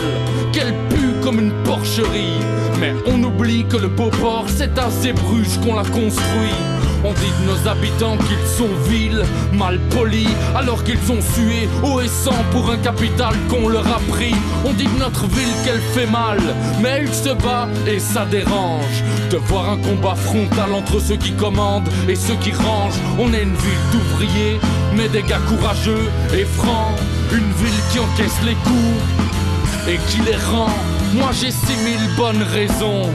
qu'elle 0.51 0.73
pue 0.89 1.13
comme 1.23 1.39
une 1.39 1.53
porcherie. 1.63 2.39
Mais 2.79 2.93
on 3.07 3.23
oublie 3.23 3.65
que 3.65 3.77
le 3.77 3.87
beau 3.87 4.09
port, 4.09 4.45
c'est 4.47 4.77
à 4.77 4.89
Zébruges 4.89 5.59
qu'on 5.63 5.75
l'a 5.75 5.83
construit. 5.83 6.78
On 7.03 7.13
dit 7.13 7.31
de 7.39 7.51
nos 7.51 7.67
habitants 7.67 8.17
qu'ils 8.17 8.47
sont 8.47 8.69
vils, 8.89 9.23
mal 9.53 9.79
polis, 9.89 10.27
alors 10.55 10.83
qu'ils 10.83 10.99
ont 11.11 11.21
sué 11.21 11.69
haut 11.83 12.01
et 12.01 12.07
sang 12.07 12.35
pour 12.51 12.69
un 12.69 12.77
capital 12.77 13.33
qu'on 13.49 13.69
leur 13.69 13.87
a 13.87 13.99
pris. 14.09 14.35
On 14.65 14.73
dit 14.73 14.85
de 14.85 14.99
notre 14.99 15.25
ville 15.27 15.53
qu'elle 15.63 15.79
fait 15.79 16.05
mal, 16.05 16.39
mais 16.81 16.89
elle 16.89 17.13
se 17.13 17.29
bat 17.29 17.67
et 17.87 17.99
ça 17.99 18.25
dérange. 18.25 19.03
De 19.31 19.37
voir 19.37 19.69
un 19.69 19.77
combat 19.77 20.15
frontal 20.15 20.73
entre 20.73 20.99
ceux 20.99 21.15
qui 21.15 21.31
commandent 21.31 21.89
et 22.07 22.15
ceux 22.15 22.35
qui 22.35 22.51
rangent. 22.51 22.99
On 23.17 23.33
est 23.33 23.43
une 23.43 23.55
ville 23.55 23.85
d'ouvriers, 23.93 24.59
mais 24.95 25.07
des 25.07 25.23
gars 25.23 25.41
courageux 25.47 26.09
et 26.33 26.45
francs. 26.45 26.95
Une 27.31 27.51
ville 27.63 27.81
qui 27.91 27.99
encaisse 27.99 28.41
les 28.45 28.55
coups 28.55 29.87
et 29.87 29.97
qui 30.09 30.19
les 30.21 30.35
rend. 30.35 30.69
Moi 31.13 31.29
j'ai 31.39 31.51
six 31.51 31.77
mille 31.83 32.15
bonnes 32.17 32.43
raisons 32.43 33.09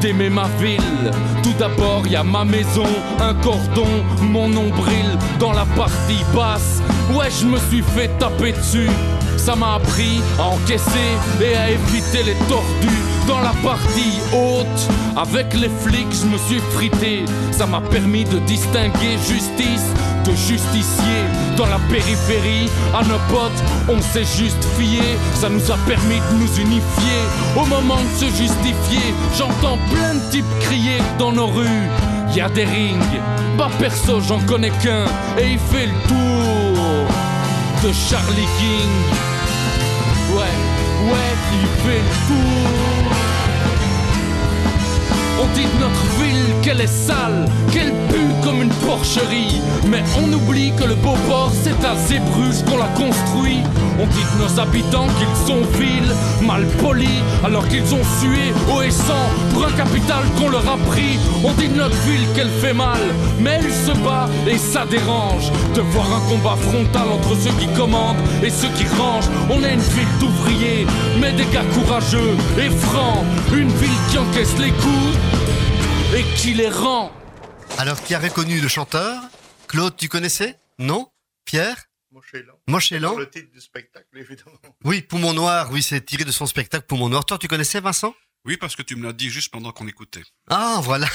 d'aimer 0.00 0.30
ma 0.30 0.48
ville. 0.58 1.10
Tout 1.42 1.52
d'abord, 1.58 2.06
y 2.06 2.16
a 2.16 2.24
ma 2.24 2.44
maison, 2.44 2.86
un 3.20 3.34
cordon, 3.34 3.88
mon 4.22 4.48
nombril 4.48 5.18
dans 5.38 5.52
la 5.52 5.64
partie 5.76 6.24
basse. 6.34 6.80
Ouais, 7.14 7.28
je 7.30 7.46
me 7.46 7.58
suis 7.68 7.82
fait 7.82 8.08
taper 8.18 8.52
dessus. 8.52 8.90
Ça 9.36 9.56
m'a 9.56 9.74
appris 9.74 10.20
à 10.38 10.44
encaisser 10.44 11.10
et 11.42 11.56
à 11.56 11.70
éviter 11.70 12.22
les 12.22 12.34
tordus 12.48 13.02
dans 13.26 13.40
la 13.40 13.52
partie 13.62 14.20
haute. 14.32 14.88
Avec 15.16 15.54
les 15.54 15.68
flics, 15.68 16.12
je 16.12 16.26
me 16.26 16.38
suis 16.38 16.60
frité. 16.72 17.24
Ça 17.50 17.66
m'a 17.66 17.80
permis 17.80 18.24
de 18.24 18.38
distinguer 18.40 19.16
justice 19.28 19.86
de 20.24 20.32
justicier 20.32 21.22
dans 21.56 21.66
la 21.66 21.78
périphérie. 21.90 22.68
À 22.94 23.02
nos 23.04 23.18
potes, 23.28 23.62
on 23.88 24.00
s'est 24.00 24.24
juste 24.24 24.64
fié, 24.78 25.02
ça 25.34 25.48
nous 25.48 25.70
a 25.70 25.76
permis 25.86 26.20
de 26.30 26.38
nous 26.38 26.60
unifier. 26.60 27.20
Au 27.56 27.64
moment 27.66 27.96
de 27.96 28.18
se 28.18 28.26
justifier, 28.26 29.14
j'entends 29.36 29.78
plein 29.90 30.14
de 30.14 30.30
types 30.30 30.58
crier 30.60 30.98
dans 31.18 31.32
nos 31.32 31.46
rues. 31.46 31.88
Y 32.34 32.40
a 32.40 32.48
des 32.48 32.64
rings, 32.64 33.20
pas 33.58 33.70
perso, 33.78 34.20
j'en 34.20 34.38
connais 34.40 34.70
qu'un, 34.82 35.04
et 35.38 35.52
il 35.52 35.58
fait 35.58 35.86
le 35.86 36.08
tour 36.08 37.06
de 37.82 37.92
Charlie 37.92 38.48
King. 38.58 38.92
Ouais, 40.36 41.10
ouais, 41.10 41.34
il 41.52 41.68
fait 41.82 41.98
le 41.98 42.26
tour. 42.28 42.89
On 45.42 45.46
dit 45.54 45.62
de 45.62 45.80
notre 45.80 46.04
ville 46.20 46.54
qu'elle 46.62 46.82
est 46.82 46.86
sale, 46.86 47.46
qu'elle 47.72 47.92
pue 48.10 48.34
comme 48.44 48.60
une 48.62 48.74
porcherie. 48.86 49.60
Mais 49.90 50.02
on 50.22 50.30
oublie 50.32 50.72
que 50.76 50.84
le 50.84 50.94
beau 50.96 51.14
port, 51.28 51.50
c'est 51.62 51.82
à 51.84 51.96
Zébruges 51.96 52.62
qu'on 52.66 52.76
l'a 52.76 52.88
construit. 52.88 53.62
On 53.98 54.06
dit 54.06 54.24
de 54.34 54.42
nos 54.42 54.60
habitants 54.60 55.06
qu'ils 55.18 55.46
sont 55.46 55.62
vils, 55.78 56.46
mal 56.46 56.66
polis, 56.82 57.22
alors 57.44 57.66
qu'ils 57.68 57.94
ont 57.94 58.04
sué 58.20 58.52
haut 58.70 58.82
et 58.82 58.90
sang 58.90 59.28
pour 59.52 59.64
un 59.64 59.72
capital 59.72 60.22
qu'on 60.38 60.50
leur 60.50 60.68
a 60.68 60.76
pris. 60.90 61.18
On 61.42 61.52
dit 61.54 61.68
de 61.68 61.76
notre 61.76 61.96
ville 62.02 62.26
qu'elle 62.34 62.50
fait 62.50 62.74
mal, 62.74 63.00
mais 63.38 63.60
elle 63.60 63.72
se 63.72 63.92
bat 64.04 64.28
et 64.46 64.58
ça 64.58 64.84
dérange 64.90 65.50
de 65.74 65.80
voir 65.80 66.06
un 66.06 66.30
combat 66.30 66.56
frontal 66.56 67.08
entre 67.12 67.34
ceux 67.40 67.52
qui 67.58 67.66
commandent 67.68 68.22
et 68.42 68.50
ceux 68.50 68.68
qui 68.76 68.84
rangent. 68.98 69.30
On 69.48 69.62
est 69.64 69.74
une 69.74 69.80
ville 69.80 70.14
d'ouvriers, 70.20 70.86
mais 71.20 71.32
des 71.32 71.46
gars 71.52 71.64
courageux 71.74 72.36
et 72.58 72.70
francs. 72.70 73.24
Une 73.52 73.68
ville 73.68 74.00
qui 74.10 74.18
encaisse 74.18 74.56
les 74.58 74.70
coups 74.70 75.18
et 76.14 76.24
qui 76.36 76.54
les 76.54 76.68
rend. 76.68 77.12
Alors, 77.78 78.02
qui 78.02 78.14
a 78.14 78.18
reconnu 78.18 78.60
le 78.60 78.68
chanteur? 78.68 79.22
Claude, 79.68 79.96
tu 79.96 80.08
connaissais? 80.08 80.58
Non? 80.78 81.10
Pierre? 81.44 81.76
Mochelan. 82.10 82.54
Mochelan 82.66 83.16
Le 83.16 83.30
titre 83.30 83.52
du 83.52 83.60
spectacle, 83.60 84.06
évidemment. 84.16 84.58
Oui, 84.84 85.02
Poumon 85.02 85.32
Noir, 85.32 85.70
oui, 85.70 85.82
c'est 85.82 86.00
tiré 86.04 86.24
de 86.24 86.32
son 86.32 86.46
spectacle 86.46 86.86
Poumon 86.86 87.08
Noir. 87.08 87.24
Toi, 87.24 87.38
tu 87.38 87.46
connaissais 87.46 87.80
Vincent? 87.80 88.14
Oui, 88.44 88.56
parce 88.56 88.74
que 88.74 88.82
tu 88.82 88.96
me 88.96 89.04
l'as 89.06 89.12
dit 89.12 89.30
juste 89.30 89.52
pendant 89.52 89.70
qu'on 89.70 89.86
écoutait. 89.86 90.24
Ah, 90.48 90.80
voilà. 90.82 91.06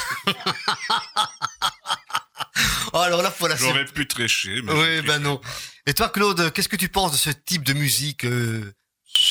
oh, 2.94 2.98
alors 2.98 3.22
là, 3.22 3.32
faut 3.32 3.48
la 3.48 3.56
J'aurais 3.56 3.86
pu 3.86 4.08
trécher, 4.08 4.62
mais. 4.62 4.72
Oui, 4.72 5.02
ben 5.02 5.20
non. 5.20 5.42
Et 5.88 5.94
toi, 5.94 6.10
Claude, 6.10 6.54
qu'est-ce 6.54 6.70
que 6.70 6.76
tu 6.76 6.88
penses 6.88 7.12
de 7.12 7.18
ce 7.18 7.32
type 7.32 7.64
de 7.64 7.74
musique 7.74 8.26
euh, 8.26 8.74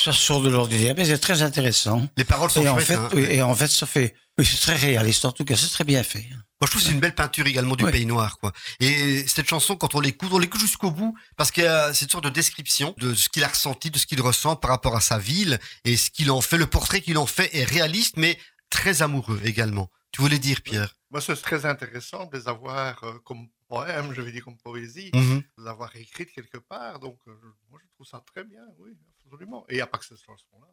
Ça 0.05 0.13
sort 0.13 0.43
de 0.43 0.51
l'ordinaire, 0.51 0.95
mais 0.97 1.07
c'est 1.07 1.19
très 1.19 1.41
intéressant. 1.43 2.07
Les 2.17 2.25
paroles 2.25 2.51
sont 2.51 2.63
Et 2.63 2.69
en, 2.69 2.77
fait, 2.79 2.95
hein. 2.95 3.09
oui, 3.15 3.23
et 3.31 3.43
en 3.43 3.55
fait, 3.55 3.69
ça 3.69 3.87
fait. 3.87 4.15
Oui, 4.37 4.45
c'est 4.45 4.61
très 4.61 4.77
réaliste. 4.77 5.25
En 5.25 5.33
tout 5.33 5.45
cas, 5.45 5.57
c'est 5.57 5.69
très 5.69 5.85
bien 5.85 6.03
fait. 6.03 6.27
Moi, 6.29 6.39
je 6.63 6.67
trouve 6.67 6.83
que 6.83 6.87
c'est 6.89 6.93
une 6.93 7.01
belle 7.01 7.15
peinture 7.15 7.47
également 7.47 7.75
du 7.77 7.85
Ouais. 7.85 7.93
Pays 7.93 8.05
Noir, 8.05 8.39
quoi. 8.39 8.53
Et 8.81 9.27
cette 9.27 9.49
chanson, 9.49 9.77
quand 9.77 9.95
on 9.95 10.01
l'écoute, 10.01 10.31
on 10.33 10.39
l'écoute 10.39 10.61
jusqu'au 10.61 10.91
bout, 10.91 11.17
parce 11.37 11.51
que 11.51 11.63
euh, 11.63 11.93
c'est 11.95 12.05
une 12.05 12.11
sorte 12.11 12.25
de 12.25 12.31
description 12.31 12.95
de 12.99 13.15
ce 13.15 13.29
qu'il 13.31 13.45
a 13.45 13.49
ressenti, 13.49 13.91
de 13.91 13.99
ce 13.99 14.07
qu'il 14.07 14.21
ressent 14.21 14.57
par 14.57 14.71
rapport 14.73 14.95
à 14.97 15.01
sa 15.01 15.19
ville, 15.19 15.59
et 15.85 15.97
ce 15.97 16.11
qu'il 16.11 16.31
en 16.31 16.41
fait. 16.43 16.59
Le 16.59 16.67
portrait 16.67 17.01
qu'il 17.01 17.17
en 17.17 17.27
fait 17.27 17.49
est 17.55 17.65
réaliste, 17.65 18.17
mais 18.19 18.39
très 18.71 19.01
amoureux 19.03 19.41
également. 19.45 19.91
Tu 20.13 20.21
voulais 20.21 20.39
dire, 20.39 20.61
Pierre? 20.63 20.95
Moi, 21.11 21.21
c'est 21.21 21.37
très 21.41 21.65
intéressant 21.65 22.27
de 22.27 22.37
les 22.37 22.47
avoir 22.49 23.03
euh, 23.05 23.15
comme 23.25 23.47
poème, 23.69 24.13
je 24.15 24.21
vais 24.21 24.33
dire 24.33 24.45
comme 24.45 24.59
poésie, 24.59 25.11
Mhm. 25.15 25.39
de 25.59 25.63
les 25.63 25.69
avoir 25.69 25.95
écrites 25.97 26.31
quelque 26.33 26.59
part. 26.59 26.99
Donc, 27.01 27.19
euh, 27.27 27.33
moi, 27.71 27.79
je 27.83 27.89
trouve 27.95 28.07
ça 28.07 28.23
très 28.35 28.45
bien, 28.45 28.61
oui, 28.79 28.91
absolument. 29.35 29.65
Et 29.69 29.75
il 29.75 29.77
n'y 29.77 29.83
a 29.83 29.87
pas 29.87 29.99
que 29.99 30.05
cette 30.05 30.19
chanson-là. 30.25 30.67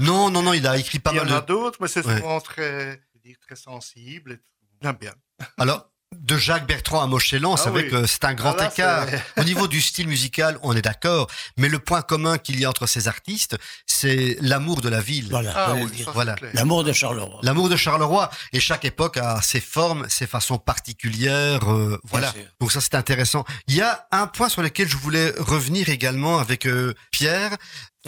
Non, 0.00 0.30
non, 0.30 0.42
non, 0.42 0.52
il 0.52 0.66
a 0.66 0.76
écrit 0.76 0.98
pas 0.98 1.12
Il 1.12 1.16
y 1.16 1.18
mal 1.20 1.32
en 1.32 1.36
a 1.36 1.40
d'autres, 1.40 1.78
mais 1.80 1.88
c'est 1.88 2.04
Ouais. 2.04 2.16
souvent 2.16 2.40
très, 2.40 3.00
très 3.46 3.56
sensible 3.56 4.32
et 4.32 4.38
bien 4.80 4.92
bien. 4.92 5.14
Alors, 5.58 5.90
de 6.16 6.38
Jacques 6.38 6.66
Bertrand 6.66 7.02
à 7.02 7.06
Mochelan, 7.06 7.58
c'est 7.58 7.68
Ah 7.68 7.70
vrai 7.70 7.82
oui. 7.84 7.90
que 7.90 8.06
c'est 8.06 8.24
un 8.24 8.32
grand 8.32 8.56
écart. 8.56 9.06
c'est- 9.08 9.40
Au 9.42 9.44
niveau 9.44 9.68
du 9.68 9.82
style 9.82 10.08
musical, 10.08 10.58
on 10.62 10.74
est 10.74 10.80
d'accord. 10.80 11.26
Mais 11.58 11.68
le 11.68 11.78
point 11.78 12.00
commun 12.00 12.38
qu'il 12.38 12.58
y 12.58 12.64
a 12.64 12.70
entre 12.70 12.86
ces 12.86 13.08
artistes, 13.08 13.58
c'est 13.86 14.38
l'amour 14.40 14.80
de 14.80 14.88
la 14.88 15.02
ville. 15.02 15.28
Voilà. 15.28 15.52
Ah 15.54 15.74
oui, 15.74 15.86
c'est 15.94 16.04
Voilà. 16.10 16.34
L'amour 16.54 16.82
de 16.82 16.94
Charleroi. 16.94 17.40
L'amour 17.42 17.68
de 17.68 17.76
Charleroi. 17.76 18.30
Et 18.54 18.58
chaque 18.60 18.86
époque 18.86 19.18
a 19.18 19.42
ses 19.42 19.60
formes, 19.60 20.08
ses 20.08 20.26
façons 20.26 20.58
particulières. 20.58 21.70
euh, 21.70 22.00
voilà. 22.04 22.32
sûr. 22.32 22.40
Donc 22.58 22.72
ça, 22.72 22.80
c'est 22.80 22.94
intéressant. 22.94 23.44
Il 23.66 23.74
y 23.74 23.82
a 23.82 24.06
un 24.10 24.26
point 24.28 24.48
sur 24.48 24.62
lequel 24.62 24.88
je 24.88 24.96
voulais 24.96 25.34
revenir 25.38 25.90
également 25.90 26.38
avec 26.38 26.66
euh, 26.66 26.94
Pierre. 27.10 27.54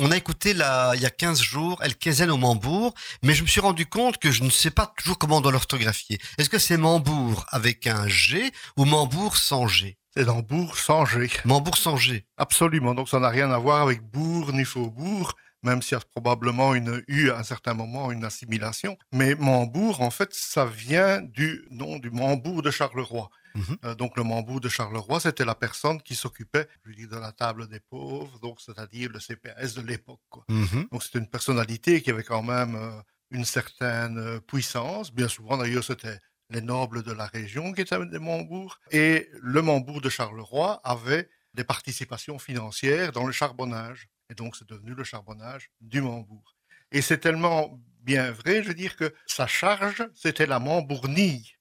On 0.03 0.11
a 0.11 0.17
écouté 0.17 0.55
là, 0.55 0.95
il 0.95 1.03
y 1.03 1.05
a 1.05 1.11
15 1.11 1.43
jours 1.43 1.83
El 1.83 1.95
Kezen 1.95 2.31
au 2.31 2.39
Mambourg, 2.39 2.95
mais 3.23 3.35
je 3.35 3.43
me 3.43 3.47
suis 3.47 3.61
rendu 3.61 3.85
compte 3.85 4.17
que 4.17 4.31
je 4.31 4.43
ne 4.43 4.49
sais 4.49 4.71
pas 4.71 4.91
toujours 4.97 5.19
comment 5.19 5.37
on 5.37 5.41
doit 5.43 5.53
l'orthographier. 5.53 6.19
Est-ce 6.39 6.49
que 6.49 6.59
c'est 6.59 6.79
Mambourg 6.79 7.45
avec 7.51 7.87
un 7.87 8.09
G 8.09 8.51
ou 8.79 8.87
Mambourg 8.87 9.37
sans 9.37 9.69
G? 9.69 9.99
C'est 10.17 10.25
dans 10.25 10.41
Bourg 10.41 10.79
sans 10.79 11.05
G. 11.05 11.29
Mambourg 11.45 11.77
sans 11.77 11.99
G. 11.99 12.25
Absolument. 12.39 12.95
Donc, 12.95 13.11
ça 13.11 13.21
n'a 13.21 13.29
rien 13.29 13.51
à 13.51 13.59
voir 13.59 13.83
avec 13.83 14.01
bourg 14.01 14.55
ni 14.55 14.65
faubourg, 14.65 15.35
même 15.63 15.83
s'il 15.83 15.99
y 15.99 16.01
a 16.01 16.05
probablement 16.13 16.75
une, 16.75 17.05
eu 17.07 17.29
à 17.29 17.39
un 17.39 17.43
certain 17.43 17.75
moment 17.75 18.11
une 18.11 18.25
assimilation. 18.25 18.97
Mais 19.13 19.35
Mambourg, 19.35 20.01
en 20.01 20.11
fait, 20.11 20.33
ça 20.33 20.65
vient 20.65 21.21
du 21.21 21.63
nom 21.71 21.99
du 21.99 22.11
Mambourg 22.11 22.63
de 22.63 22.71
Charleroi. 22.71 23.29
Mhm. 23.55 23.77
Euh, 23.85 23.95
donc, 23.95 24.17
le 24.17 24.23
Mambourg 24.23 24.61
de 24.61 24.69
Charleroi, 24.69 25.21
c'était 25.21 25.45
la 25.45 25.55
personne 25.55 26.01
qui 26.03 26.15
s'occupait, 26.15 26.69
je 26.85 26.93
dis, 26.93 27.07
de 27.07 27.17
la 27.17 27.33
table 27.33 27.69
des 27.69 27.81
pauvres, 27.81 28.39
donc 28.41 28.61
c'est-à-dire 28.61 29.11
le 29.11 29.21
CPS 29.21 29.75
de 29.75 29.83
l'époque. 29.83 30.21
Mhm. 30.49 30.89
Donc, 30.91 31.03
c'était 31.03 31.19
une 31.19 31.29
personnalité 31.29 32.03
qui 32.03 32.11
avait 32.11 32.25
quand 32.25 32.43
même 32.43 32.75
euh, 32.75 33.01
une 33.31 33.45
certaine 33.45 34.19
euh, 34.19 34.41
puissance. 34.41 35.13
Bien 35.13 35.29
souvent, 35.29 35.57
d'ailleurs, 35.57 35.85
c'était 35.85 36.19
les 36.51 36.61
nobles 36.61 37.03
de 37.03 37.13
la 37.13 37.27
région 37.27 37.73
qui 37.73 37.83
étaient 37.83 38.05
des 38.07 38.19
Montbourg. 38.19 38.81
Et 38.91 39.29
le 39.41 39.63
Montbourg 39.63 40.01
de 40.01 40.09
Charleroi 40.09 40.81
avait 40.85 41.29
des 41.55 41.65
participations 41.65 42.39
financières 42.39 43.13
dans 43.13 43.27
le 43.27 43.33
charbonnage. 43.33 44.09
Et 44.31 44.35
donc, 44.35 44.57
c'est 44.57 44.69
devenu 44.69 44.95
le 44.95 45.05
charbonnage 45.05 45.71
du 45.81 46.01
Montbourg. 46.01 46.57
Et 46.93 47.03
c'est 47.03 47.19
tellement 47.19 47.81
bien 48.03 48.31
vrai, 48.33 48.63
je 48.63 48.69
veux 48.69 48.75
dire, 48.75 48.97
que 48.97 49.15
sa 49.27 49.47
charge, 49.47 50.07
c'était 50.15 50.47
la 50.47 50.59
Montbournille. 50.59 51.53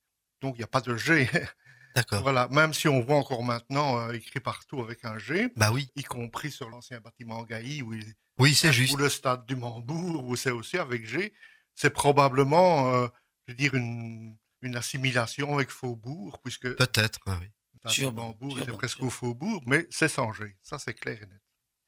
Donc, 0.41 0.55
il 0.55 0.59
n'y 0.59 0.63
a 0.63 0.67
pas 0.67 0.81
de 0.81 0.95
G. 0.95 1.29
D'accord. 1.99 2.21
voilà. 2.23 2.47
Même 2.49 2.73
si 2.73 2.87
on 2.87 3.01
voit 3.01 3.15
encore 3.17 3.43
maintenant 3.43 3.99
euh, 3.99 4.13
écrit 4.13 4.39
partout 4.39 4.81
avec 4.81 5.03
un 5.05 5.17
G, 5.17 5.49
Bah 5.55 5.71
oui. 5.71 5.89
y 5.95 6.03
compris 6.03 6.51
sur 6.51 6.69
l'ancien 6.69 6.99
bâtiment 6.99 7.43
Gailly, 7.43 7.81
où 7.81 7.93
il, 7.93 8.13
Oui, 8.37 8.55
c'est 8.55 8.71
juste. 8.73 8.93
ou 8.93 8.97
le 8.97 9.09
stade 9.09 9.45
du 9.45 9.55
Mambourg, 9.55 10.25
où 10.25 10.35
c'est 10.35 10.51
aussi 10.51 10.77
avec 10.77 11.05
G, 11.05 11.33
c'est 11.75 11.89
probablement, 11.89 12.93
euh, 12.93 13.07
je 13.47 13.51
veux 13.53 13.57
dire, 13.57 13.73
une, 13.75 14.35
une 14.61 14.75
assimilation 14.75 15.55
avec 15.55 15.69
Faubourg, 15.69 16.39
puisque 16.43 16.73
Peut-être. 16.75 17.19
ah 17.27 17.37
oui. 17.39 17.47
le 17.85 17.89
stade 17.91 18.09
du 18.09 18.15
Mambourg 18.15 18.59
était 18.59 18.71
presque 18.71 19.01
au 19.03 19.09
Faubourg, 19.09 19.61
mais 19.65 19.87
c'est 19.89 20.09
sans 20.09 20.31
G. 20.33 20.57
Ça, 20.61 20.77
c'est 20.79 20.93
clair 20.93 21.17
et 21.21 21.25
net. 21.25 21.41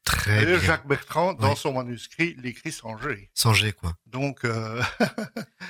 Très 0.03 0.45
bien. 0.45 0.59
Jacques 0.59 0.87
Bertrand, 0.87 1.33
dans 1.33 1.51
Oui. 1.51 1.57
son 1.57 1.73
manuscrit, 1.73 2.35
l'écrit 2.39 2.71
sans 2.71 2.97
G. 2.97 3.29
Sans 3.33 3.53
G, 3.53 3.71
quoi. 3.71 3.93
Donc, 4.07 4.43
euh, 4.45 4.81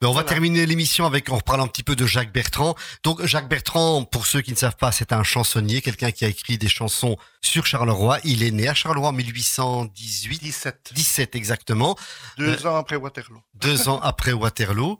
Mais 0.00 0.06
on 0.08 0.12
va 0.12 0.22
Voilà. 0.22 0.28
terminer 0.30 0.64
l'émission 0.64 1.04
avec, 1.04 1.28
en 1.30 1.36
reparlant 1.36 1.64
un 1.64 1.68
petit 1.68 1.82
peu 1.82 1.94
de 1.94 2.06
Jacques 2.06 2.32
Bertrand. 2.32 2.74
Donc, 3.02 3.22
Jacques 3.26 3.48
Bertrand, 3.48 4.04
pour 4.04 4.26
ceux 4.26 4.40
qui 4.40 4.50
ne 4.50 4.56
savent 4.56 4.76
pas, 4.76 4.92
c'est 4.92 5.12
un 5.12 5.22
chansonnier, 5.22 5.82
quelqu'un 5.82 6.10
qui 6.10 6.24
a 6.24 6.28
écrit 6.28 6.56
des 6.56 6.68
chansons 6.68 7.18
sur 7.42 7.66
Charleroi. 7.66 8.18
Il 8.24 8.42
est 8.42 8.50
né 8.50 8.66
à 8.68 8.74
Charleroi 8.74 9.10
en 9.10 9.12
1818. 9.12 10.42
17, 10.42 10.90
17 10.94 11.34
exactement, 11.34 11.96
deux 12.38 12.66
ans 12.66 12.76
après 12.76 12.96
Waterloo. 12.96 13.42
deux 13.54 13.88
ans 13.88 14.00
après 14.00 14.32
Waterloo. 14.32 14.98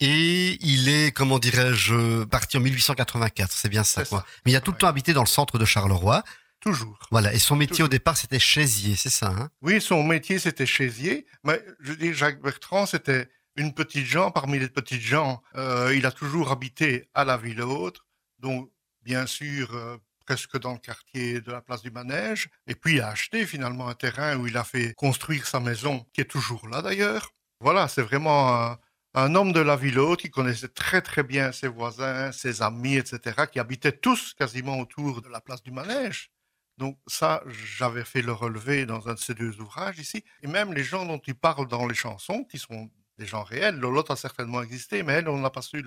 Et 0.00 0.58
il 0.60 0.88
est, 0.88 1.12
comment 1.12 1.38
dirais-je, 1.38 2.24
parti 2.24 2.56
en 2.56 2.60
1884. 2.60 3.52
C'est 3.52 3.68
bien 3.68 3.84
ça, 3.84 4.04
quoi. 4.04 4.18
ça. 4.20 4.26
Mais 4.44 4.52
il 4.52 4.56
a 4.56 4.60
tout 4.60 4.72
le 4.72 4.76
temps 4.76 4.88
habité 4.88 5.12
dans 5.12 5.22
le 5.22 5.28
centre 5.28 5.58
de 5.58 5.64
Charleroi. 5.64 6.24
Toujours. 6.60 6.98
Voilà. 7.10 7.32
Et 7.32 7.38
son 7.38 7.56
métier 7.56 7.76
Toujours. 7.76 7.86
au 7.86 7.88
départ, 7.88 8.16
c'était 8.16 8.38
chaisier, 8.40 8.96
c'est 8.96 9.10
ça, 9.10 9.28
hein? 9.28 9.48
Oui, 9.62 9.80
son 9.80 10.02
métier, 10.02 10.38
c'était 10.38 10.66
chaisier. 10.66 11.26
Mais 11.44 11.62
je 11.80 11.92
dire, 11.92 12.14
Jacques 12.14 12.40
Bertrand, 12.42 12.84
c'était 12.86 13.28
une 13.56 13.74
petite 13.74 14.06
gens 14.06 14.30
parmi 14.30 14.58
les 14.58 14.68
petites 14.68 15.00
gens. 15.00 15.42
Euh, 15.56 15.94
il 15.94 16.06
a 16.06 16.12
toujours 16.12 16.50
habité 16.50 17.08
à 17.14 17.24
la 17.24 17.36
ville 17.36 17.62
haute, 17.62 18.00
donc 18.38 18.70
bien 19.02 19.26
sûr 19.26 19.74
euh, 19.74 19.96
presque 20.26 20.58
dans 20.58 20.72
le 20.72 20.78
quartier 20.78 21.40
de 21.40 21.52
la 21.52 21.60
place 21.60 21.82
du 21.82 21.90
Manège. 21.90 22.48
Et 22.66 22.74
puis 22.74 22.94
il 22.94 23.00
a 23.00 23.08
acheté 23.08 23.46
finalement 23.46 23.88
un 23.88 23.94
terrain 23.94 24.36
où 24.36 24.46
il 24.46 24.56
a 24.56 24.64
fait 24.64 24.94
construire 24.94 25.46
sa 25.46 25.60
maison, 25.60 26.06
qui 26.12 26.20
est 26.20 26.30
toujours 26.30 26.68
là 26.68 26.82
d'ailleurs. 26.82 27.30
Voilà, 27.60 27.88
c'est 27.88 28.02
vraiment 28.02 28.54
un, 28.54 28.78
un 29.14 29.34
homme 29.34 29.52
de 29.52 29.60
la 29.60 29.76
ville 29.76 29.98
haute 29.98 30.20
qui 30.20 30.30
connaissait 30.30 30.68
très 30.68 31.02
très 31.02 31.22
bien 31.22 31.52
ses 31.52 31.68
voisins, 31.68 32.32
ses 32.32 32.62
amis, 32.62 32.96
etc., 32.96 33.46
qui 33.50 33.58
habitaient 33.58 33.92
tous 33.92 34.34
quasiment 34.34 34.78
autour 34.78 35.22
de 35.22 35.28
la 35.28 35.40
place 35.40 35.62
du 35.62 35.70
Manège. 35.70 36.30
Donc 36.78 36.98
ça, 37.06 37.42
j'avais 37.46 38.04
fait 38.04 38.22
le 38.22 38.32
relevé 38.32 38.86
dans 38.86 39.08
un 39.08 39.14
de 39.14 39.18
ces 39.18 39.34
deux 39.34 39.60
ouvrages 39.60 39.98
ici. 39.98 40.24
Et 40.42 40.46
même 40.46 40.72
les 40.72 40.82
gens 40.82 41.04
dont 41.04 41.20
il 41.26 41.34
parle 41.34 41.68
dans 41.68 41.86
les 41.86 41.94
chansons, 41.94 42.44
qui 42.44 42.58
sont 42.58 42.90
des 43.22 43.28
gens 43.28 43.44
réels, 43.44 43.76
Lolotte 43.76 44.10
a 44.10 44.16
certainement 44.16 44.62
existé, 44.62 45.02
mais 45.04 45.14
elle, 45.14 45.28
on 45.28 45.38
n'a 45.38 45.50
pas 45.50 45.62
su 45.62 45.82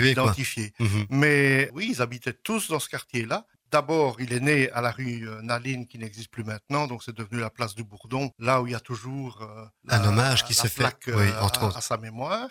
l'identifier. 0.00 0.72
Mhm. 0.78 1.06
Mais 1.10 1.70
oui, 1.74 1.90
ils 1.92 2.00
habitaient 2.00 2.32
tous 2.32 2.68
dans 2.68 2.80
ce 2.80 2.88
quartier-là. 2.88 3.46
D'abord, 3.70 4.20
il 4.20 4.32
est 4.32 4.40
né 4.40 4.70
à 4.70 4.80
la 4.80 4.90
rue 4.90 5.28
euh, 5.28 5.42
Naline, 5.42 5.86
qui 5.86 5.98
n'existe 5.98 6.30
plus 6.30 6.42
maintenant, 6.42 6.86
donc 6.86 7.04
c'est 7.04 7.14
devenu 7.14 7.38
la 7.40 7.50
place 7.50 7.74
du 7.74 7.84
Bourdon, 7.84 8.32
là 8.38 8.62
où 8.62 8.66
il 8.66 8.72
y 8.72 8.74
a 8.74 8.80
toujours 8.80 9.42
euh, 9.42 9.64
Un 9.88 10.04
hommage 10.04 10.44
qui 10.44 10.54
la 10.54 10.62
se 10.62 10.68
fait, 10.68 10.96
oui, 11.08 11.12
euh, 11.12 11.40
entre 11.40 11.76
à 11.76 11.80
sa 11.80 11.96
mémoire. 11.98 12.48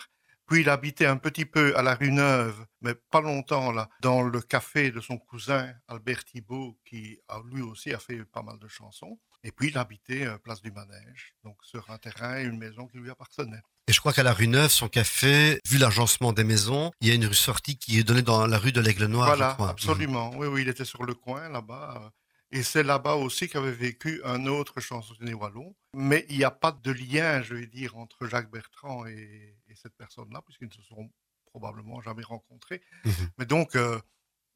Puis 0.50 0.62
il 0.62 0.68
habitait 0.68 1.06
un 1.06 1.16
petit 1.16 1.44
peu 1.44 1.76
à 1.76 1.82
la 1.82 1.94
rue 1.94 2.10
Neuve, 2.10 2.66
mais 2.80 2.96
pas 3.12 3.20
longtemps 3.20 3.70
là, 3.70 3.88
dans 4.02 4.22
le 4.22 4.40
café 4.40 4.90
de 4.90 5.00
son 5.00 5.16
cousin 5.16 5.72
Albert 5.86 6.24
Thibault, 6.24 6.76
qui 6.84 7.20
a, 7.28 7.40
lui 7.52 7.62
aussi 7.62 7.94
a 7.94 8.00
fait 8.00 8.24
pas 8.24 8.42
mal 8.42 8.58
de 8.58 8.66
chansons. 8.66 9.16
Et 9.44 9.52
puis 9.52 9.68
il 9.68 9.78
habitait 9.78 10.26
euh, 10.26 10.38
place 10.38 10.60
du 10.60 10.72
Manège, 10.72 11.36
donc 11.44 11.56
sur 11.62 11.88
un 11.88 11.98
terrain 11.98 12.40
et 12.40 12.42
une 12.42 12.58
maison 12.58 12.88
qui 12.88 12.98
lui 12.98 13.10
appartenait. 13.10 13.60
Et 13.86 13.92
je 13.92 14.00
crois 14.00 14.12
qu'à 14.12 14.24
la 14.24 14.32
rue 14.32 14.48
Neuve, 14.48 14.72
son 14.72 14.88
café, 14.88 15.60
vu 15.68 15.78
l'agencement 15.78 16.32
des 16.32 16.42
maisons, 16.42 16.90
il 17.00 17.06
y 17.06 17.12
a 17.12 17.14
une 17.14 17.26
rue 17.26 17.34
sortie 17.34 17.78
qui 17.78 18.00
est 18.00 18.02
donnée 18.02 18.22
dans 18.22 18.44
la 18.44 18.58
rue 18.58 18.72
de 18.72 18.80
l'Aigle 18.80 19.06
Noir, 19.06 19.28
voilà, 19.28 19.50
je 19.50 19.54
crois. 19.54 19.68
absolument. 19.68 20.32
Oui, 20.34 20.48
oui, 20.48 20.62
il 20.62 20.68
était 20.68 20.84
sur 20.84 21.04
le 21.04 21.14
coin 21.14 21.48
là-bas. 21.48 22.10
Et 22.52 22.62
c'est 22.64 22.82
là-bas 22.82 23.14
aussi 23.14 23.48
qu'avait 23.48 23.70
vécu 23.70 24.20
un 24.24 24.46
autre 24.46 24.80
chansonnier 24.80 25.34
wallon. 25.34 25.74
Mais 25.94 26.26
il 26.28 26.38
n'y 26.38 26.44
a 26.44 26.50
pas 26.50 26.72
de 26.72 26.90
lien, 26.90 27.42
je 27.42 27.54
vais 27.54 27.66
dire, 27.66 27.96
entre 27.96 28.26
Jacques 28.26 28.50
Bertrand 28.50 29.06
et, 29.06 29.56
et 29.68 29.74
cette 29.76 29.94
personne-là, 29.96 30.42
puisqu'ils 30.42 30.66
ne 30.68 30.72
se 30.72 30.82
sont 30.82 31.10
probablement 31.46 32.00
jamais 32.00 32.22
rencontrés. 32.24 32.82
Mhm. 33.04 33.30
Mais 33.38 33.46
donc, 33.46 33.76
euh, 33.76 34.00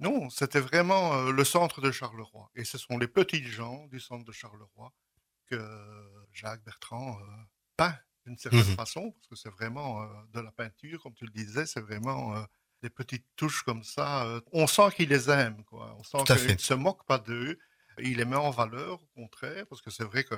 non, 0.00 0.28
c'était 0.30 0.60
vraiment 0.60 1.14
euh, 1.14 1.30
le 1.32 1.44
centre 1.44 1.80
de 1.80 1.90
Charleroi. 1.92 2.50
Et 2.56 2.64
ce 2.64 2.78
sont 2.78 2.98
les 2.98 3.08
petits 3.08 3.44
gens 3.44 3.86
du 3.86 4.00
centre 4.00 4.24
de 4.24 4.32
Charleroi 4.32 4.92
que 5.46 5.60
Jacques 6.32 6.64
Bertrand 6.64 7.18
euh, 7.20 7.24
peint 7.76 7.96
d'une 8.26 8.38
certaine 8.38 8.60
Mhm. 8.60 8.76
façon, 8.76 9.10
parce 9.12 9.26
que 9.28 9.36
c'est 9.36 9.50
vraiment 9.50 10.02
de 10.32 10.40
la 10.40 10.50
peinture, 10.50 11.02
comme 11.02 11.12
tu 11.14 11.26
le 11.26 11.30
disais, 11.30 11.66
c'est 11.66 11.82
vraiment 11.82 12.34
des 12.82 12.88
petites 12.88 13.26
touches 13.36 13.62
comme 13.62 13.82
ça. 13.84 14.40
on 14.52 14.66
sent 14.66 14.88
qu'il 14.96 15.10
les 15.10 15.28
aime, 15.28 15.62
quoi. 15.64 15.94
On 15.98 16.02
sent 16.02 16.18
qu'il 16.24 16.52
ne 16.54 16.58
se 16.58 16.72
moque 16.74 17.04
pas 17.06 17.18
d'eux. 17.18 17.58
Il 18.02 18.16
les 18.18 18.24
met 18.24 18.36
en 18.36 18.50
valeur, 18.50 18.94
au 19.02 19.06
contraire, 19.14 19.64
parce 19.68 19.82
que 19.82 19.90
c'est 19.90 20.04
vrai 20.04 20.24
que 20.24 20.34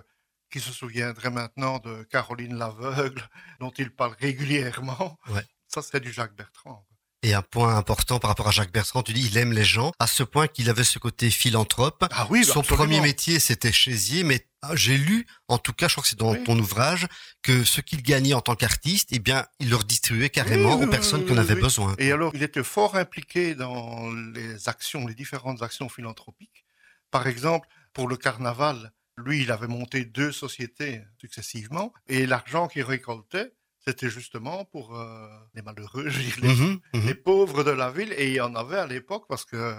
qui 0.51 0.61
se 0.61 0.71
souviendrait 0.73 1.31
maintenant 1.31 1.79
de 1.81 2.05
Caroline 2.05 2.57
l'aveugle, 2.57 3.29
dont 3.61 3.73
il 3.79 3.91
parle 3.91 4.15
régulièrement, 4.21 5.19
Ouais. 5.29 5.45
ça 5.67 5.83
c'est 5.83 6.01
du 6.01 6.13
Jacques 6.13 6.35
Bertrand. 6.37 6.87
Et 7.23 7.35
un 7.35 7.43
point 7.43 7.77
important 7.77 8.21
par 8.21 8.29
rapport 8.29 8.47
à 8.47 8.51
Jacques 8.53 8.71
Bertrand, 8.71 9.03
tu 9.03 9.13
dis, 9.13 9.27
il 9.27 9.37
aime 9.39 9.53
les 9.53 9.65
gens, 9.65 9.91
à 9.99 10.07
ce 10.07 10.23
point 10.23 10.47
qu'il 10.47 10.71
avait 10.71 10.85
ce 10.85 11.01
côté 11.01 11.31
philanthrope. 11.31 12.05
Ah 12.13 12.29
oui, 12.31 12.45
Son 12.45 12.61
absolument. 12.61 12.85
premier 12.85 13.01
métier, 13.01 13.41
c'était 13.41 13.73
chaisier, 13.73 14.23
mais 14.23 14.47
ah, 14.63 14.77
j'ai 14.77 14.97
lu, 14.97 15.27
en 15.49 15.59
tout 15.59 15.73
cas, 15.73 15.89
je 15.89 15.95
crois 15.95 16.03
que 16.03 16.09
c'est 16.09 16.19
dans 16.19 16.33
Oui. 16.35 16.45
ton 16.45 16.57
ouvrage, 16.59 17.09
que 17.43 17.65
ce 17.65 17.81
qu'il 17.81 18.03
gagnait 18.03 18.35
en 18.35 18.43
tant 18.43 18.55
qu'artiste, 18.55 19.09
eh 19.11 19.19
bien, 19.19 19.45
il 19.59 19.71
le 19.71 19.77
redistribuait 19.77 20.31
carrément 20.31 20.77
Oui, 20.79 20.85
aux 20.85 20.91
personnes 20.91 21.25
oui, 21.29 21.37
avaient 21.39 21.55
oui. 21.55 21.61
besoin. 21.63 21.97
Et 21.99 22.13
alors, 22.13 22.33
il 22.37 22.45
était 22.45 22.63
fort 22.63 22.95
impliqué 22.95 23.57
dans 23.57 24.09
les 24.13 24.69
actions, 24.69 25.05
les 25.09 25.15
différentes 25.15 25.63
actions 25.63 25.89
philanthropiques. 25.89 26.65
Par 27.11 27.27
exemple, 27.27 27.69
pour 27.93 28.09
le 28.09 28.17
carnaval, 28.17 28.93
lui, 29.17 29.43
il 29.43 29.51
avait 29.51 29.67
monté 29.69 30.05
deux 30.05 30.33
sociétés 30.33 31.03
successivement, 31.19 31.93
et 32.07 32.27
l'argent 32.27 32.69
qu'il 32.69 32.83
récoltait, 32.83 33.53
c'était 33.79 34.11
justement 34.11 34.65
pour 34.67 34.97
euh, 34.99 35.29
les 35.55 35.63
malheureux, 35.63 36.09
je 36.11 36.21
dirais, 36.21 36.55
les, 36.93 37.01
les 37.01 37.15
pauvres 37.15 37.65
de 37.65 37.71
la 37.71 37.91
ville, 37.91 38.13
et 38.17 38.29
il 38.29 38.35
y 38.35 38.41
en 38.41 38.55
avait 38.55 38.79
à 38.79 38.87
l'époque 38.87 39.25
parce 39.29 39.45
que... 39.45 39.75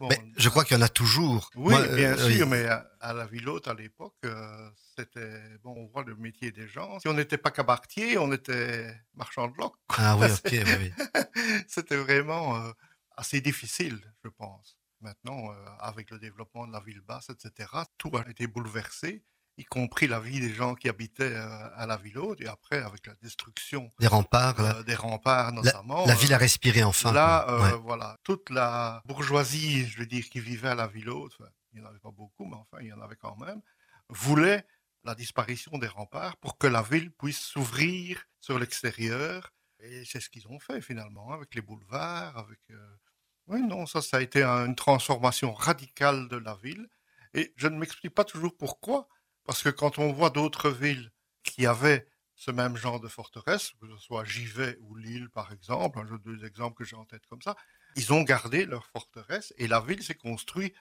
bon, 0.00 0.08
Mais 0.10 0.20
je 0.36 0.48
crois 0.48 0.64
qu'il 0.64 0.76
y 0.76 0.80
en 0.80 0.82
a 0.82 0.88
toujours. 0.88 1.48
Oui, 1.54 1.72
Moi, 1.72 1.80
euh, 1.80 1.94
bien 1.96 2.16
oui. 2.26 2.34
sûr, 2.36 2.46
mais 2.46 2.66
à, 2.66 2.86
à 3.00 3.12
la 3.14 3.26
ville 3.26 3.48
haute, 3.48 3.68
à 3.68 3.74
l'époque, 3.74 4.16
euh, 4.24 4.70
c'était, 4.96 5.40
bon, 5.62 5.72
on 5.76 5.86
voit 5.86 6.02
le 6.04 6.16
métier 6.16 6.50
des 6.52 6.66
gens. 6.68 6.98
Si 7.00 7.08
on 7.08 7.14
n'était 7.14 7.38
pas 7.38 7.50
cabaretier, 7.52 8.18
on 8.18 8.32
était 8.32 8.94
marchand 9.14 9.48
de 9.48 9.56
loc. 9.56 9.74
Ah 9.88 10.16
oui, 10.18 10.26
ok, 10.26 10.52
oui. 10.52 10.92
C'était 11.68 11.96
vraiment 11.96 12.56
euh, 12.56 12.72
assez 13.16 13.40
difficile, 13.40 13.98
je 14.24 14.28
pense. 14.28 14.76
Maintenant, 15.02 15.50
euh, 15.52 15.54
avec 15.80 16.10
le 16.10 16.18
développement 16.18 16.66
de 16.66 16.72
la 16.72 16.80
ville 16.80 17.00
basse, 17.00 17.28
etc., 17.30 17.68
tout 17.98 18.10
a 18.16 18.28
été 18.28 18.46
bouleversé, 18.46 19.24
y 19.58 19.64
compris 19.64 20.06
la 20.06 20.18
vie 20.20 20.40
des 20.40 20.54
gens 20.54 20.74
qui 20.74 20.88
habitaient 20.88 21.34
euh, 21.34 21.68
à 21.76 21.86
la 21.86 21.96
ville 21.96 22.18
haute. 22.18 22.40
Et 22.40 22.46
après, 22.46 22.80
avec 22.82 23.06
la 23.06 23.14
destruction 23.16 23.90
Les 23.98 24.06
remparts, 24.06 24.62
la, 24.62 24.76
euh, 24.76 24.82
des 24.82 24.94
remparts 24.94 25.52
notamment, 25.52 26.06
la 26.06 26.14
ville 26.14 26.32
a 26.32 26.38
respiré 26.38 26.82
enfin. 26.84 27.12
Là, 27.12 27.48
euh, 27.50 27.62
Ouais. 27.62 27.78
voilà, 27.82 28.16
toute 28.22 28.48
la 28.50 29.02
bourgeoisie, 29.04 29.86
je 29.86 29.98
veux 29.98 30.06
dire, 30.06 30.24
qui 30.30 30.40
vivait 30.40 30.68
à 30.68 30.74
la 30.74 30.86
ville 30.86 31.10
haute, 31.10 31.34
enfin, 31.38 31.50
il 31.72 31.80
n'y 31.80 31.86
en 31.86 31.88
avait 31.90 31.98
pas 31.98 32.10
beaucoup, 32.12 32.46
mais 32.46 32.56
enfin, 32.56 32.78
il 32.80 32.86
y 32.86 32.92
en 32.92 33.00
avait 33.00 33.16
quand 33.16 33.36
même, 33.36 33.60
voulait 34.08 34.64
la 35.04 35.14
disparition 35.14 35.76
des 35.78 35.88
remparts 35.88 36.36
pour 36.36 36.58
que 36.58 36.66
la 36.68 36.82
ville 36.82 37.10
puisse 37.10 37.40
s'ouvrir 37.40 38.24
sur 38.40 38.58
l'extérieur. 38.58 39.52
Et 39.80 40.04
c'est 40.04 40.20
ce 40.20 40.30
qu'ils 40.30 40.46
ont 40.46 40.60
fait 40.60 40.80
finalement, 40.80 41.32
avec 41.32 41.54
les 41.56 41.60
boulevards, 41.60 42.38
avec... 42.38 42.60
euh, 42.70 42.96
Oui, 43.48 43.60
non, 43.62 43.86
ça, 43.86 44.00
ça 44.02 44.18
a 44.18 44.20
été 44.20 44.42
un- 44.42 44.66
une 44.66 44.76
transformation 44.76 45.52
radicale 45.52 46.28
de 46.28 46.36
la 46.36 46.54
ville. 46.62 46.88
Et 47.34 47.52
je 47.56 47.66
ne 47.68 47.76
m'explique 47.78 48.14
pas 48.14 48.24
toujours 48.24 48.56
pourquoi, 48.56 49.08
parce 49.44 49.62
que 49.62 49.68
quand 49.70 49.98
on 49.98 50.12
voit 50.12 50.30
d'autres 50.30 50.70
villes 50.70 51.10
qui 51.42 51.66
avaient 51.66 52.06
ce 52.34 52.50
même 52.50 52.76
genre 52.76 53.00
de 53.00 53.08
forteresse, 53.08 53.72
que 53.80 53.88
ce 53.88 53.96
soit 53.96 54.24
Givet 54.24 54.76
ou 54.80 54.96
Lille 54.96 55.28
par 55.30 55.52
exemple, 55.52 55.98
hein, 55.98 56.06
j'ai 56.10 56.18
deux 56.18 56.44
exemples 56.44 56.76
que 56.76 56.84
j'ai 56.84 56.96
en 56.96 57.04
tête 57.04 57.26
comme 57.26 57.42
ça, 57.42 57.56
ils 57.96 58.12
ont 58.12 58.22
gardé 58.22 58.64
leur 58.66 58.86
forteresse 58.86 59.52
et 59.58 59.66
la 59.68 59.80
ville 59.80 60.02
s'est 60.02 60.14
construite 60.14 60.74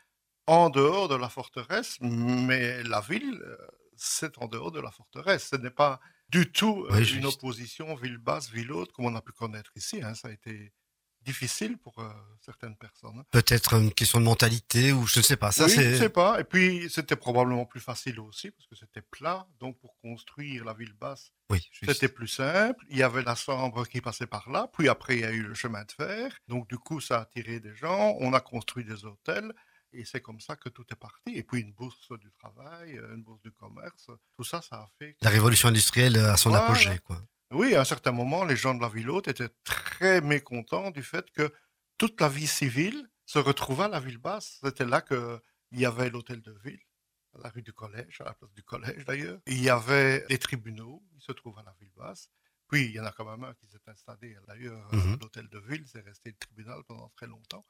en 0.48 0.70
dehors 0.70 1.08
de 1.08 1.16
la 1.16 1.30
forteresse, 1.30 1.98
mais 2.02 2.84
la 2.84 3.00
ville, 3.02 3.40
euh, 3.46 3.58
c'est 3.96 4.38
en 4.40 4.48
dehors 4.48 4.72
de 4.72 4.80
la 4.80 4.92
forteresse. 4.92 5.50
Ce 5.52 5.56
n'est 5.56 5.70
pas 5.72 6.00
du 6.30 6.52
tout 6.52 6.86
euh, 6.90 6.94
Oui, 6.94 7.00
une 7.00 7.04
juste. 7.04 7.26
opposition 7.26 7.96
ville 7.96 8.18
basse, 8.18 8.50
ville 8.50 8.72
haute, 8.72 8.92
comme 8.92 9.06
on 9.06 9.16
a 9.16 9.22
pu 9.22 9.32
connaître 9.34 9.72
ici. 9.76 10.02
hein. 10.04 10.16
Ça 10.16 10.30
a 10.30 10.32
été 10.32 10.74
difficile 11.24 11.78
pour 11.78 12.00
euh, 12.00 12.10
certaines 12.42 12.76
personnes. 12.76 13.20
hein. 13.20 13.26
Peut-être 13.32 13.74
une 13.76 13.94
question 13.94 14.20
de 14.20 14.26
mentalité 14.26 14.92
ou 14.92 15.06
je 15.06 15.20
ne 15.20 15.24
sais 15.24 15.38
pas. 15.38 15.52
Ça, 15.52 15.66
oui, 15.66 15.72
je 15.72 15.76
c'est. 15.76 15.98
sais 15.98 16.10
pas. 16.10 16.40
Et 16.40 16.44
puis, 16.44 16.90
c'était 16.90 17.16
probablement 17.16 17.66
plus 17.66 17.80
facile 17.80 18.20
aussi, 18.20 18.52
parce 18.52 18.68
que 18.68 18.76
c'était 18.76 19.02
plat. 19.02 19.48
Donc, 19.60 19.80
pour 19.80 19.96
construire 20.00 20.66
la 20.66 20.74
ville 20.74 20.94
basse, 20.94 21.32
Oui, 21.50 21.62
c'était 21.84 22.08
plus 22.10 22.28
simple. 22.28 22.84
Il 22.90 22.98
y 22.98 23.04
avait 23.04 23.24
la 23.24 23.36
Sambre 23.36 23.86
qui 23.88 24.02
passait 24.02 24.28
par 24.28 24.50
là. 24.50 24.70
Puis 24.78 24.90
après, 24.90 25.16
il 25.16 25.22
y 25.22 25.26
a 25.26 25.32
eu 25.32 25.44
le 25.44 25.54
chemin 25.54 25.84
de 25.84 25.92
fer. 25.92 26.36
Donc, 26.48 26.68
du 26.70 26.78
coup, 26.78 27.00
ça 27.02 27.18
a 27.20 27.22
attiré 27.22 27.60
des 27.60 27.76
gens. 27.76 28.16
On 28.20 28.34
a 28.34 28.40
construit 28.42 28.84
des 28.86 29.06
hôtels. 29.06 29.52
Et 29.94 30.06
c'est 30.06 30.22
comme 30.22 30.40
ça 30.40 30.56
que 30.56 30.70
tout 30.70 30.86
est 30.90 30.96
parti. 30.96 31.36
Et 31.36 31.44
puis, 31.44 31.60
une 31.60 31.74
bourse 31.74 32.08
du 32.18 32.32
travail, 32.32 32.98
euh, 32.98 33.14
une 33.14 33.24
bourse 33.24 33.42
du 33.42 33.52
commerce. 33.52 34.10
Tout 34.38 34.44
ça, 34.46 34.62
ça 34.62 34.78
a 34.78 34.88
fait. 34.98 35.18
La 35.22 35.30
révolution 35.30 35.68
industrielle 35.68 36.18
à 36.18 36.38
son 36.38 36.50
Voilà. 36.50 36.64
apogée, 36.66 36.98
quoi. 37.00 37.22
Oui, 37.52 37.76
à 37.76 37.82
un 37.82 37.86
certain 37.86 38.12
moment, 38.12 38.46
les 38.46 38.56
gens 38.56 38.74
de 38.74 38.82
la 38.82 38.90
ville 38.90 39.10
haute 39.10 39.28
étaient 39.28 39.50
très 39.64 40.22
mécontents 40.22 40.92
du 40.92 41.04
fait 41.04 41.30
que 41.32 41.54
toute 41.98 42.20
la 42.22 42.30
vie 42.30 42.48
civile 42.48 43.10
se 43.26 43.40
retrouvait 43.40 43.86
à 43.86 43.88
la 43.90 44.00
ville 44.00 44.18
basse. 44.18 44.60
C'était 44.64 44.86
là 44.86 45.02
qu'il 45.02 45.40
y 45.74 45.86
avait 45.86 46.10
l'hôtel 46.10 46.42
de 46.42 46.52
ville, 46.64 46.80
à 47.36 47.40
la 47.40 47.50
rue 47.50 47.62
du 47.62 47.74
collège, 47.74 48.22
à 48.22 48.26
la 48.26 48.34
place 48.34 48.54
du 48.54 48.64
collège 48.64 49.04
d'ailleurs. 49.06 49.40
Il 49.48 49.62
y 49.62 49.70
avait 49.70 50.26
les 50.30 50.38
tribunaux, 50.40 51.04
ils 51.14 51.22
se 51.22 51.32
trouvent 51.34 51.60
à 51.60 51.64
la 51.64 51.76
ville 51.80 51.92
basse. 51.96 52.30
Puis 52.70 52.86
il 52.86 52.92
y 52.92 53.00
en 53.02 53.06
a 53.06 53.12
quand 53.12 53.26
même 53.30 53.44
un 53.44 53.54
qui 53.54 53.68
s'est 53.68 53.80
installé 53.88 54.38
d'ailleurs 54.48 54.88
à 54.88 54.96
Mhm. 54.96 55.18
l'hôtel 55.20 55.50
de 55.50 55.60
ville, 55.60 55.86
c'est 55.88 56.00
resté 56.02 56.30
le 56.32 56.38
tribunal 56.38 56.82
pendant 56.88 57.10
très 57.10 57.28
longtemps. 57.28 57.66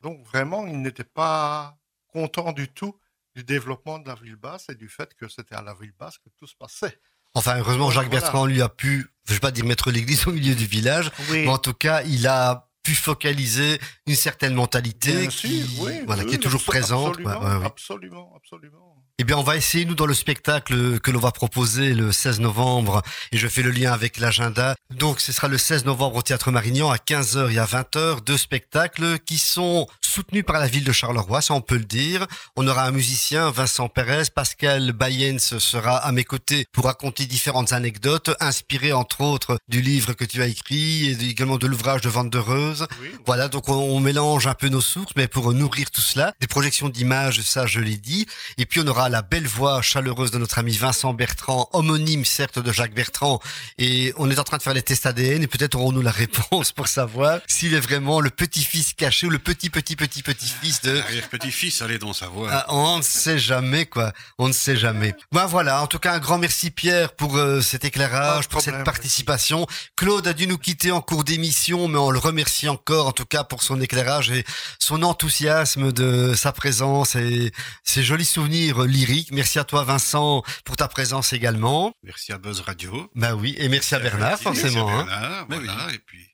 Donc 0.00 0.24
vraiment, 0.26 0.66
ils 0.66 0.80
n'étaient 0.80 1.04
pas 1.04 1.78
contents 2.06 2.52
du 2.52 2.68
tout 2.68 2.98
du 3.34 3.44
développement 3.44 3.98
de 3.98 4.08
la 4.08 4.14
ville 4.14 4.36
basse 4.36 4.68
et 4.70 4.74
du 4.74 4.88
fait 4.88 5.14
que 5.14 5.28
c'était 5.28 5.54
à 5.54 5.62
la 5.62 5.74
ville 5.74 5.92
basse 5.92 6.18
que 6.18 6.30
tout 6.30 6.46
se 6.46 6.56
passait. 6.56 7.00
Enfin, 7.34 7.56
heureusement, 7.58 7.90
Jacques 7.90 8.06
Voilà. 8.08 8.20
Bertrand 8.22 8.46
lui 8.46 8.62
a 8.62 8.68
pu, 8.68 9.06
je 9.28 9.34
vais 9.34 9.40
pas 9.40 9.50
dire 9.50 9.64
mettre 9.64 9.90
l'église 9.90 10.26
au 10.26 10.32
milieu 10.32 10.54
du 10.54 10.66
village, 10.66 11.10
Oui. 11.30 11.42
mais 11.44 11.48
en 11.48 11.58
tout 11.58 11.74
cas, 11.74 12.02
il 12.04 12.26
a 12.26 12.68
pu 12.82 12.94
focaliser 12.94 13.78
une 14.06 14.14
certaine 14.14 14.54
mentalité 14.54 15.12
Bien 15.12 15.26
qui, 15.28 15.62
sûr, 15.62 15.82
oui, 15.84 15.92
voilà, 16.06 16.22
oui, 16.22 16.30
qui 16.30 16.34
est 16.36 16.38
toujours 16.38 16.62
présente. 16.64 17.08
Absolument, 17.18 17.40
Ouais, 17.40 17.46
ouais, 17.50 17.56
ouais. 17.58 17.66
absolument, 17.66 18.32
absolument. 18.36 18.94
Eh 19.20 19.24
bien, 19.24 19.36
on 19.36 19.42
va 19.42 19.56
essayer, 19.56 19.84
nous, 19.84 19.96
dans 19.96 20.06
le 20.06 20.14
spectacle 20.14 21.00
que 21.00 21.10
l'on 21.10 21.18
va 21.18 21.32
proposer 21.32 21.92
le 21.92 22.12
16 22.12 22.38
novembre, 22.40 23.02
et 23.32 23.36
je 23.36 23.48
fais 23.48 23.62
le 23.62 23.72
lien 23.72 23.92
avec 23.92 24.18
l'agenda. 24.18 24.76
Donc, 24.94 25.20
ce 25.20 25.32
sera 25.32 25.48
le 25.48 25.58
16 25.58 25.84
novembre 25.86 26.16
au 26.16 26.22
Théâtre 26.22 26.52
Marignan 26.52 26.88
à 26.90 26.96
15h 26.98 27.50
et 27.52 27.58
à 27.58 27.64
20h, 27.66 28.22
deux 28.24 28.38
spectacles 28.38 29.18
qui 29.18 29.38
sont 29.38 29.88
soutenus 30.18 30.44
par 30.44 30.58
la 30.58 30.66
ville 30.66 30.82
de 30.82 30.90
Charleroi, 30.90 31.40
ça 31.40 31.54
on 31.54 31.60
peut 31.60 31.76
le 31.76 31.84
dire. 31.84 32.26
On 32.56 32.66
aura 32.66 32.82
un 32.82 32.90
musicien, 32.90 33.52
Vincent 33.52 33.88
Pérez, 33.88 34.24
Pascal 34.34 34.90
Bayens 34.90 35.38
sera 35.38 35.96
à 35.98 36.10
mes 36.10 36.24
côtés 36.24 36.66
pour 36.72 36.86
raconter 36.86 37.26
différentes 37.26 37.72
anecdotes, 37.72 38.30
inspirées 38.40 38.92
entre 38.92 39.20
autres 39.20 39.60
du 39.68 39.80
livre 39.80 40.14
que 40.14 40.24
tu 40.24 40.42
as 40.42 40.48
écrit 40.48 41.06
et 41.06 41.30
également 41.30 41.56
de 41.56 41.68
l'ouvrage 41.68 42.00
de 42.00 42.08
Vente 42.08 42.30
de 42.30 42.38
Reuse. 42.38 42.88
Oui, 43.00 43.10
Voilà, 43.26 43.46
donc 43.46 43.68
on, 43.68 43.74
on 43.74 44.00
mélange 44.00 44.48
un 44.48 44.54
peu 44.54 44.68
nos 44.68 44.80
sources, 44.80 45.12
mais 45.14 45.28
pour 45.28 45.52
nourrir 45.52 45.88
tout 45.92 46.00
cela, 46.00 46.34
des 46.40 46.48
projections 46.48 46.88
d'images, 46.88 47.40
ça 47.42 47.66
je 47.66 47.78
l'ai 47.78 47.96
dit. 47.96 48.26
Et 48.56 48.66
puis 48.66 48.80
on 48.80 48.88
aura 48.88 49.08
la 49.08 49.22
belle 49.22 49.46
voix 49.46 49.82
chaleureuse 49.82 50.32
de 50.32 50.38
notre 50.38 50.58
ami 50.58 50.76
Vincent 50.76 51.14
Bertrand, 51.14 51.68
homonyme 51.74 52.24
certes 52.24 52.58
de 52.58 52.72
Jacques 52.72 52.94
Bertrand. 52.94 53.38
Et 53.78 54.12
on 54.16 54.28
est 54.28 54.40
en 54.40 54.44
train 54.44 54.56
de 54.56 54.62
faire 54.64 54.74
les 54.74 54.82
tests 54.82 55.06
ADN 55.06 55.44
et 55.44 55.46
peut-être 55.46 55.76
aurons-nous 55.76 56.02
la 56.02 56.10
réponse 56.24 56.72
pour 56.72 56.88
savoir 56.88 57.38
s'il 57.46 57.72
est 57.74 57.78
vraiment 57.78 58.20
le 58.20 58.30
petit-fils 58.30 58.94
caché 58.94 59.28
ou 59.28 59.30
le 59.30 59.38
petit 59.38 59.70
petit 59.70 59.94
petit 59.94 60.07
petit-petit-fils 60.08 60.80
de... 60.82 60.98
Arrière-petit-fils, 60.98 61.82
allez 61.82 61.98
donc 61.98 62.16
savoir. 62.16 62.50
Ah, 62.52 62.66
on 62.68 62.98
ne 62.98 63.02
sait 63.02 63.38
jamais, 63.38 63.86
quoi. 63.86 64.12
On 64.38 64.48
ne 64.48 64.52
sait 64.52 64.76
jamais. 64.76 65.14
Ben 65.32 65.46
voilà, 65.46 65.82
en 65.82 65.86
tout 65.86 65.98
cas, 65.98 66.14
un 66.14 66.18
grand 66.18 66.38
merci 66.38 66.70
Pierre 66.70 67.12
pour 67.12 67.36
euh, 67.36 67.60
cet 67.60 67.84
éclairage, 67.84 68.48
pour 68.48 68.60
cette 68.60 68.84
participation. 68.84 69.66
Claude 69.96 70.26
a 70.26 70.32
dû 70.32 70.46
nous 70.46 70.58
quitter 70.58 70.90
en 70.90 71.00
cours 71.00 71.24
d'émission, 71.24 71.88
mais 71.88 71.98
on 71.98 72.10
le 72.10 72.18
remercie 72.18 72.68
encore, 72.68 73.06
en 73.06 73.12
tout 73.12 73.26
cas, 73.26 73.44
pour 73.44 73.62
son 73.62 73.80
éclairage 73.80 74.30
et 74.30 74.44
son 74.78 75.02
enthousiasme 75.02 75.92
de 75.92 76.34
sa 76.34 76.52
présence 76.52 77.14
et 77.14 77.52
ses 77.84 78.02
jolis 78.02 78.24
souvenirs 78.24 78.82
lyriques. 78.82 79.30
Merci 79.32 79.58
à 79.58 79.64
toi, 79.64 79.84
Vincent, 79.84 80.42
pour 80.64 80.76
ta 80.76 80.88
présence 80.88 81.32
également. 81.32 81.92
Merci 82.02 82.32
à 82.32 82.38
Buzz 82.38 82.60
Radio. 82.60 83.10
Bah 83.14 83.34
oui, 83.34 83.54
et 83.58 83.68
merci 83.68 83.94
à 83.94 83.98
Bernard, 83.98 84.30
Merci 84.30 84.44
forcément. 84.44 84.88
à 84.88 84.92
hein. 84.92 85.06
Bernard, 85.06 85.46
Mais 85.48 85.56
voilà, 85.56 85.92
et 85.92 85.98
puis, 85.98 86.26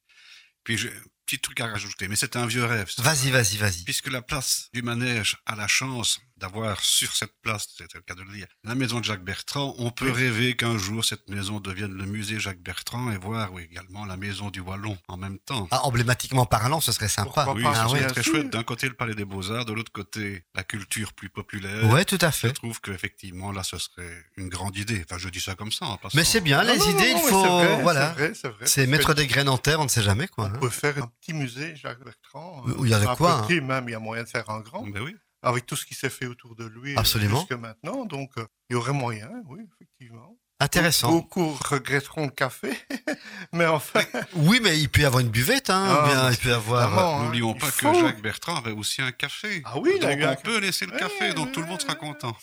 puis 0.62 0.76
un 0.76 1.13
petit 1.26 1.38
truc 1.38 1.60
à 1.60 1.66
rajouter, 1.66 2.08
mais 2.08 2.16
c'est 2.16 2.36
un 2.36 2.46
vieux 2.46 2.64
rêve. 2.64 2.90
Vas-y, 2.98 3.30
vas-y, 3.30 3.56
vas-y. 3.56 3.84
Puisque 3.84 4.10
la 4.10 4.22
place 4.22 4.68
du 4.72 4.82
manège 4.82 5.38
a 5.46 5.56
la 5.56 5.66
chance 5.66 6.20
d'avoir 6.36 6.80
sur 6.80 7.14
cette 7.14 7.34
place, 7.42 7.68
c'est 7.76 7.92
le 7.94 8.00
cas 8.00 8.14
de 8.14 8.22
le 8.22 8.32
dire, 8.32 8.46
la 8.64 8.74
maison 8.74 9.00
de 9.00 9.04
Jacques 9.04 9.24
Bertrand, 9.24 9.74
on 9.78 9.90
peut 9.90 10.10
rêver 10.10 10.56
qu'un 10.56 10.76
jour 10.78 11.04
cette 11.04 11.28
maison 11.28 11.60
devienne 11.60 11.92
le 11.92 12.06
musée 12.06 12.40
Jacques 12.40 12.62
Bertrand 12.62 13.10
et 13.12 13.18
voir 13.18 13.52
oui, 13.52 13.68
également 13.70 14.04
la 14.04 14.16
maison 14.16 14.50
du 14.50 14.60
Wallon 14.60 14.98
en 15.08 15.16
même 15.16 15.38
temps. 15.38 15.68
Ah, 15.70 15.84
emblématiquement 15.84 16.46
parlant, 16.46 16.80
ce 16.80 16.92
serait 16.92 17.08
sympa. 17.08 17.44
Pourquoi 17.44 17.54
oui, 17.54 17.64
ah 17.66 17.88
serait 17.88 18.06
très 18.06 18.22
chouette. 18.22 18.50
D'un 18.50 18.62
côté 18.64 18.88
le 18.88 18.94
palais 18.94 19.14
des 19.14 19.24
Beaux-Arts, 19.24 19.64
de 19.64 19.72
l'autre 19.72 19.92
côté 19.92 20.44
la 20.54 20.64
culture 20.64 21.12
plus 21.12 21.28
populaire. 21.28 21.84
Ouais, 21.90 22.04
tout 22.04 22.18
à 22.20 22.30
Je 22.30 22.36
fait. 22.36 22.52
trouve 22.52 22.80
qu'effectivement 22.80 23.52
là 23.52 23.62
ce 23.62 23.78
serait 23.78 24.24
une 24.36 24.48
grande 24.48 24.76
idée. 24.76 25.04
Enfin 25.08 25.18
je 25.18 25.28
dis 25.28 25.40
ça 25.40 25.54
comme 25.54 25.72
ça 25.72 25.86
en 25.86 25.96
passant. 25.96 26.16
Mais 26.16 26.24
c'est 26.24 26.40
bien, 26.40 26.62
les 26.62 26.76
Non, 26.76 26.84
idées, 26.90 27.14
non, 27.14 27.18
il 27.18 27.24
mais 27.24 27.30
faut, 27.30 27.42
c'est 27.42 27.48
vrai, 27.48 27.82
voilà. 27.82 28.16
C'est 28.64 28.86
mettre 28.86 29.14
des 29.14 29.26
graines 29.26 29.48
en 29.48 29.58
terre, 29.58 29.80
on 29.80 29.84
ne 29.84 29.88
sait 29.88 30.02
jamais, 30.02 30.28
quoi. 30.28 30.46
On 30.46 30.48
hein. 30.54 30.58
peut 30.60 30.68
faire 30.68 30.98
un 30.98 31.10
petit 31.20 31.32
musée, 31.32 31.76
Jacques 31.76 32.02
Bertrand. 32.04 32.62
Où 32.76 32.84
il 32.84 32.90
y 32.90 32.94
a 32.94 33.00
de 33.00 33.06
un 33.06 33.16
quoi, 33.16 33.42
petit 33.46 33.60
même, 33.60 33.88
il 33.88 33.92
y 33.92 33.94
a 33.94 33.98
moyen 33.98 34.24
de 34.24 34.28
faire 34.28 34.48
un 34.50 34.60
grand. 34.60 34.86
Ben 34.86 35.02
oui. 35.02 35.14
Avec 35.44 35.66
tout 35.66 35.76
ce 35.76 35.84
qui 35.86 35.94
s'est 35.94 36.10
fait 36.10 36.26
autour 36.26 36.56
de 36.56 36.64
lui 36.64 36.94
euh, 36.94 36.98
Absolument. 36.98 37.40
jusque 37.40 37.52
maintenant. 37.52 38.04
Donc, 38.06 38.30
euh, 38.38 38.46
il 38.70 38.74
y 38.74 38.76
aurait 38.76 38.92
moyen, 38.92 39.30
oui, 39.46 39.60
effectivement. 39.74 40.36
Intéressant. 40.60 41.10
Beaucoup 41.10 41.52
regretteront 41.68 42.26
le 42.26 42.30
café, 42.30 42.70
mais 43.52 43.66
enfin, 43.66 44.00
Oui, 44.34 44.60
mais 44.62 44.78
il 44.78 44.88
peut 44.88 45.00
y 45.00 45.04
avoir 45.04 45.20
une 45.20 45.28
buvette, 45.28 45.68
hein, 45.68 45.84
Ah, 45.88 46.02
ou 46.02 46.06
bien 46.08 46.30
il 46.30 46.36
peut 46.38 46.48
y 46.50 46.52
avoir. 46.52 46.84
évidemment, 46.86 47.18
hein, 47.20 47.24
N'oublions 47.24 47.54
pas 47.54 47.66
faut. 47.66 47.92
que 47.92 47.98
Jacques 48.00 48.22
Bertrand 48.22 48.56
avait 48.56 48.70
aussi 48.70 49.02
un 49.02 49.10
café. 49.10 49.62
Ah 49.64 49.78
oui, 49.78 49.90
il 49.96 50.06
a 50.06 50.14
donc 50.14 50.38
on 50.38 50.42
peut 50.42 50.58
laisser 50.60 50.86
le 50.86 50.92
Ouais, 50.92 50.98
café, 51.00 51.34
donc 51.34 51.46
ouais, 51.46 51.52
tout 51.52 51.60
le 51.60 51.66
monde 51.66 51.80
sera 51.82 51.96
content. 51.96 52.36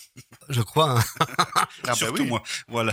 Je 0.50 0.60
crois. 0.60 0.98
hein. 1.00 1.04
ah 1.58 1.66
bah 1.86 1.94
Surtout 1.94 2.22
oui. 2.22 2.28
moi. 2.28 2.42
Voilà. 2.68 2.92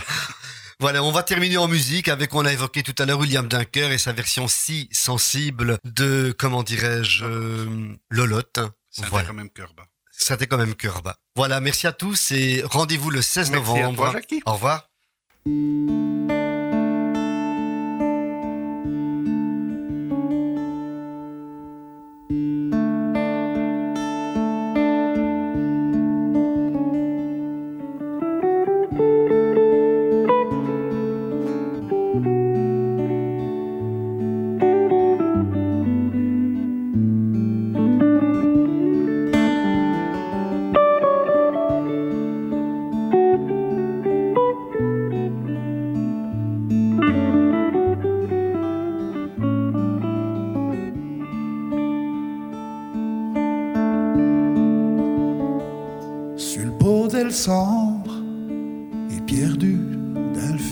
Voilà, 0.80 1.02
on 1.04 1.12
va 1.12 1.22
terminer 1.22 1.58
en 1.58 1.68
musique 1.68 2.08
avec, 2.08 2.34
on 2.34 2.46
a 2.46 2.52
évoqué 2.52 2.82
tout 2.82 2.94
à 2.98 3.04
l'heure 3.04 3.18
William 3.18 3.46
Dunker 3.46 3.92
et 3.92 3.98
sa 3.98 4.12
version 4.14 4.48
si 4.48 4.88
sensible 4.90 5.78
de, 5.84 6.34
comment 6.36 6.62
dirais-je, 6.62 7.24
euh, 7.26 7.94
Lolotte. 8.08 8.60
C'est 8.88 9.04
Voilà. 9.04 9.28
quand 9.28 9.34
même 9.34 9.50
cœur 9.50 9.74
bas. 9.74 9.84
Ça 10.22 10.36
t'est 10.36 10.46
quand 10.46 10.58
même 10.58 10.74
cœur 10.74 11.02
bas. 11.02 11.16
Voilà, 11.34 11.60
merci 11.60 11.86
à 11.86 11.92
tous 11.92 12.30
et 12.32 12.62
rendez-vous 12.64 13.10
le 13.10 13.22
16 13.22 13.50
Merci 13.50 13.70
à 13.78 13.82
novembre. 13.82 14.12
toi. 14.12 14.20
Au 14.46 14.52
revoir. 14.52 16.39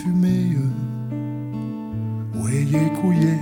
Fumée, 0.03 0.57
Voyez 2.35 2.91
couillé 3.01 3.39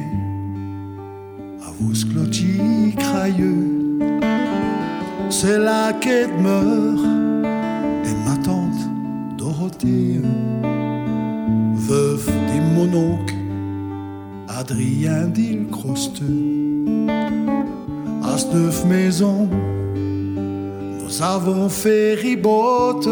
à 1.62 1.70
vos 1.78 1.92
clotis 2.10 2.94
crailleux. 2.96 3.98
C'est 5.28 5.58
là 5.58 5.92
qu'elle 5.92 6.32
meurt 6.40 7.04
et 8.04 8.14
ma 8.26 8.36
tante 8.42 8.82
Dorothée, 9.36 10.20
veuve 11.74 12.30
des 12.50 12.60
mononcles, 12.74 13.34
Adrien 14.48 15.26
d'Île-Crosteux. 15.26 17.06
À 18.24 18.38
ce 18.38 18.46
neuf 18.54 18.84
maisons, 18.86 19.48
nous 21.00 21.22
avons 21.22 21.68
fait 21.68 22.14
ribote, 22.14 23.08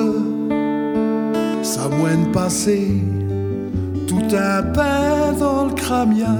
ça 1.62 1.88
moine 1.88 2.32
passé, 2.32 3.02
tout 4.14 4.36
un 4.36 4.62
pain 4.62 5.32
dans 5.38 5.66
le 5.66 5.74
cramia. 5.74 6.36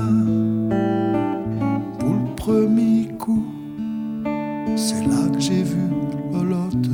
Pour 1.99 2.15
le 2.15 2.35
premier 2.37 3.09
coup, 3.19 3.47
c'est 4.77 5.03
là 5.07 5.29
que 5.33 5.41
j'ai 5.41 5.63
vu 5.63 5.83
Lolotte. 6.33 6.91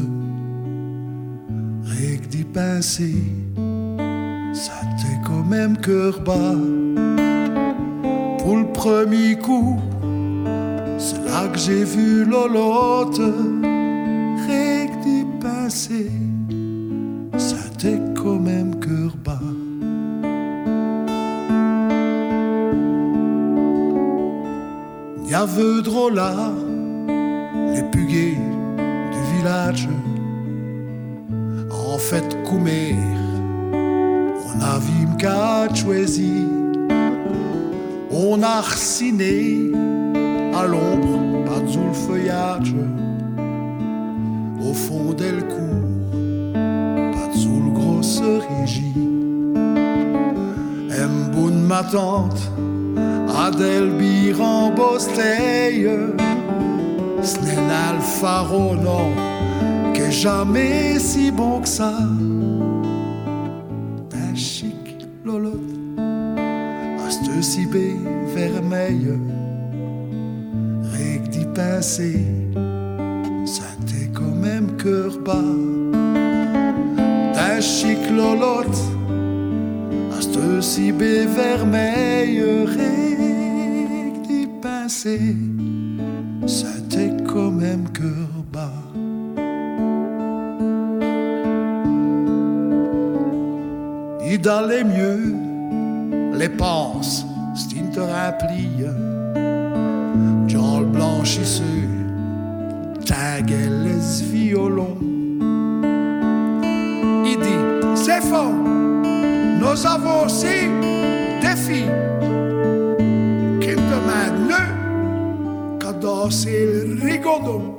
Règle 1.84 2.26
d'y 2.28 2.44
pincer, 2.44 3.14
ça 4.52 4.80
t'est 4.96 5.20
quand 5.26 5.44
même 5.44 5.76
cœur 5.76 6.20
bas. 6.20 6.56
Pour 8.38 8.56
le 8.56 8.72
premier 8.72 9.36
coup, 9.36 9.78
c'est 10.98 11.24
là 11.24 11.48
que 11.52 11.58
j'ai 11.58 11.84
vu 11.84 12.24
Lolotte 12.24 13.20
règle 14.48 15.00
d'y 15.04 15.24
passer, 15.40 16.10
Drôle 25.46 26.16
là, 26.16 26.52
les 27.72 27.82
puguets 27.84 28.36
du 28.36 29.36
village, 29.36 29.88
en 31.70 31.96
fait 31.96 32.36
coumer, 32.44 32.94
on 33.72 34.60
a 34.60 34.78
choisi, 35.74 36.44
on 38.10 38.42
a 38.42 38.60
rciné 38.60 39.70
à 40.54 40.66
l'ombre, 40.66 41.44
pas 41.46 41.60
le 41.88 41.94
feuillage. 41.94 42.74
Au 44.62 44.74
fond 44.74 45.14
d'elle 45.14 45.42
court, 45.48 46.52
pas 46.52 47.28
le 47.34 47.70
gros 47.72 48.02
cerisier. 48.02 48.92
Un 51.02 51.34
bonne 51.34 51.62
ma 51.62 51.82
tante, 51.82 52.52
En 54.42 54.70
Bosteille, 54.70 55.90
ce 57.22 57.38
n'est 57.40 57.68
l'alpharo, 57.68 58.74
non, 58.74 59.12
que 59.92 60.10
jamais 60.10 60.98
si 60.98 61.30
bon 61.30 61.60
que 61.60 61.68
ça. 61.68 61.92
D'un 64.10 64.34
chic 64.34 65.06
lolotte, 65.24 65.98
à 65.98 67.10
ce 67.10 67.42
si 67.42 67.66
vermeille, 68.34 69.18
règle 70.92 71.28
d'y 71.28 71.44
pincer 71.54 72.24
ça 73.46 73.64
t'est 73.86 74.10
quand 74.14 74.36
même 74.36 74.76
cœur 74.76 75.18
bas. 75.24 75.34
D'un 77.34 77.60
chic 77.60 77.98
lolotte, 78.10 78.80
si 80.60 80.90
vermeille, 80.90 82.42
règle 82.64 84.22
d'y 84.26 84.48
ça 86.46 86.68
t'est 86.88 87.16
quand 87.26 87.50
même 87.50 87.88
cœur 87.90 88.44
bas. 88.52 88.72
Il 94.32 94.48
allait 94.48 94.84
mieux, 94.84 95.34
les 96.38 96.48
penses, 96.48 97.26
c'est 97.54 97.76
une 97.76 97.90
te 97.90 98.00
rapplie, 98.00 98.84
Jean 100.46 100.80
le 100.80 100.86
blanchisseur 100.86 101.64
taguait 103.04 103.70
les 103.84 104.24
violons. 104.30 104.98
Il 107.24 107.38
dit, 107.38 107.96
c'est 107.96 108.20
faux, 108.20 108.69
nous 109.70 109.86
avons 109.86 110.24
aussi 110.26 110.66
des 111.40 111.56
filles 111.56 111.94
qui 113.60 113.74
demandent 113.76 114.40
dans 116.00 116.30
c'est 116.30 116.64
le 116.64 116.98
rigodon. 117.04 117.76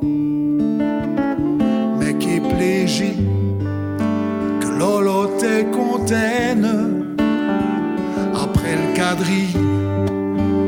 Mais 1.99 2.13
qui 2.17 2.39
plaisir 2.39 3.15
que 4.61 4.67
Lolo 4.79 5.27
te 5.39 5.63
containe. 5.71 6.67
Après 8.35 8.75
le 8.75 8.95
quadrille, 8.95 9.57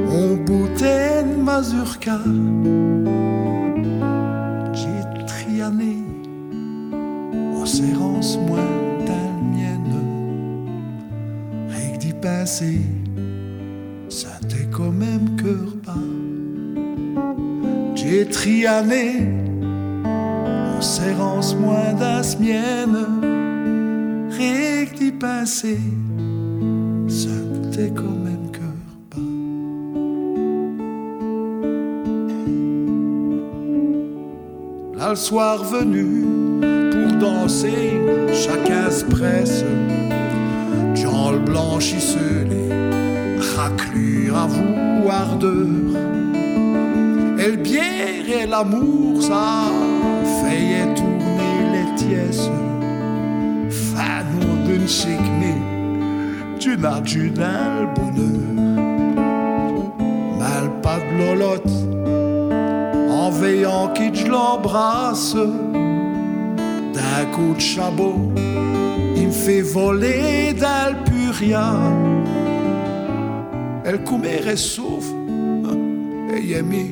on 0.09 0.36
boutait 0.36 1.21
une 1.24 1.43
mazurka. 1.43 2.19
J'ai 4.74 5.26
triané 5.28 5.97
en 7.55 7.65
serrance 7.65 8.38
moins 8.38 8.82
Ça 14.07 14.30
t'est 14.47 14.69
quand 14.71 14.93
même 14.93 15.36
cœur 15.36 15.76
pas. 15.84 15.97
J'ai 17.95 18.26
triané 18.26 19.28
en 20.05 20.82
serrance 20.82 21.53
moins 21.53 21.91
dans 21.91 22.21
la 22.21 22.39
mienne. 22.39 24.30
Rien 24.30 24.86
que 24.86 24.97
d'y 24.97 25.11
passer, 25.11 25.80
ça 27.09 27.28
t'est 27.74 27.91
quand 27.93 28.03
même 28.03 28.49
cœur 28.53 28.61
pas. 29.09 29.17
Là, 34.97 35.09
le 35.09 35.15
soir 35.17 35.61
venu, 35.61 36.24
pour 36.89 37.17
danser, 37.19 37.99
chacun 38.32 38.89
se 38.89 39.03
presse. 39.03 39.65
Jean 41.44 41.50
le 41.50 41.52
blanchisseux, 41.52 42.48
les 42.50 43.56
raclures 43.56 44.38
à 44.38 44.48
vous, 44.48 45.10
ardeur. 45.10 45.68
Et 47.39 47.52
le 47.52 47.58
bière 47.58 48.44
et 48.44 48.48
l'amour, 48.48 49.22
ça 49.22 49.72
fait 50.41 50.94
tourner 50.96 51.72
les 51.74 51.96
tiesses. 51.96 52.50
Fanon 53.70 54.66
d'une 54.66 54.88
chicnée, 54.88 55.62
tu 56.60 56.78
n'as 56.78 57.02
du 57.02 57.30
le 57.30 57.94
bonheur. 57.96 58.74
Mal 60.39 60.70
pas 60.82 61.00
de 61.00 61.18
lolotte, 61.18 61.72
en 63.10 63.30
veillant 63.30 63.89
qu'il 63.94 64.16
je 64.16 64.28
l'embrasse. 64.28 65.36
D'un 66.94 67.26
coup 67.32 67.54
de 67.56 67.62
chabot, 67.62 68.32
il 69.16 69.28
me 69.28 69.32
fait 69.32 69.62
voler 69.62 70.54
dans 70.54 71.12
Elle 73.86 74.04
coumerait 74.06 74.56
sauf, 74.56 75.06
et 76.34 76.41
Yemi, 76.41 76.91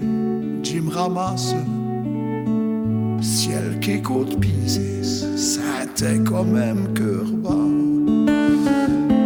Jim 0.62 0.89
ramasse. 0.91 1.56
Ciel 3.22 3.80
qui 3.80 3.91
écoute 3.91 4.39
piser, 4.39 5.04
ça 5.38 5.86
t'est 5.95 6.20
quand 6.20 6.43
même 6.43 6.93
cœur 6.93 7.26
bas. 7.32 7.49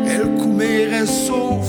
Elle 0.07 0.35
coumerait 0.35 1.07
sauf, 1.07 1.67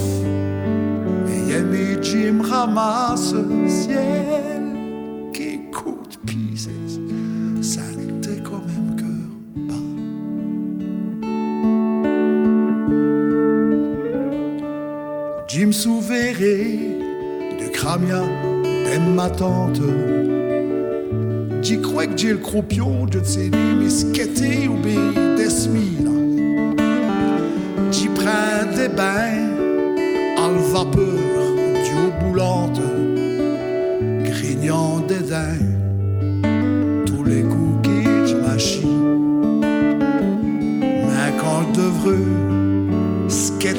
et 1.26 1.52
Yemi, 1.52 2.02
Jim 2.02 2.42
ramasse. 2.42 3.34
Ciel 3.68 4.65
De 16.38 17.68
Cramia, 17.72 18.22
aime 18.92 19.14
ma 19.14 19.30
tante. 19.30 19.80
J'y 21.62 21.80
crois 21.80 22.06
que 22.06 22.18
j'ai 22.18 22.32
le 22.32 22.38
croupion, 22.38 23.06
je 23.10 23.22
sais 23.24 23.48
ni 23.48 23.84
misqueté 23.84 24.68
ou 24.68 24.76
d'esmila. 25.34 26.10
J'y 27.90 28.08
prends 28.08 28.76
des 28.76 28.88
bains 28.88 29.48
à 30.36 30.50
la 30.50 30.58
vapeur 30.74 31.54
d'eau 31.86 32.12
boulante, 32.20 32.82
grignant 34.24 35.00
des 35.00 35.20
dents, 35.20 35.75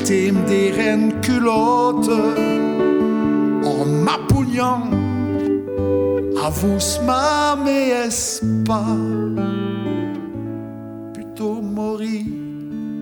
des 0.10 0.72
reines 0.72 1.20
culottes, 1.22 2.10
en 3.66 3.86
m'appugnant 3.86 4.84
à 6.42 6.50
vous 6.50 6.78
ma 7.06 7.58
mais 7.62 7.90
est 7.90 8.42
pas. 8.66 8.96
Plutôt 11.14 11.62
mourir 11.62 12.24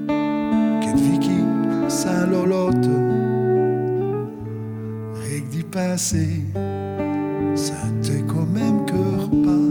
que 0.07 0.91
de 0.93 0.99
Vicky 0.99 1.43
Saint-Lolotte. 1.89 2.89
Que 5.13 5.39
d'y 5.51 5.63
passer 5.63 6.41
ça 7.53 7.73
quand 8.27 8.47
même 8.51 8.83
cœur 8.87 9.29
pas. 9.45 9.65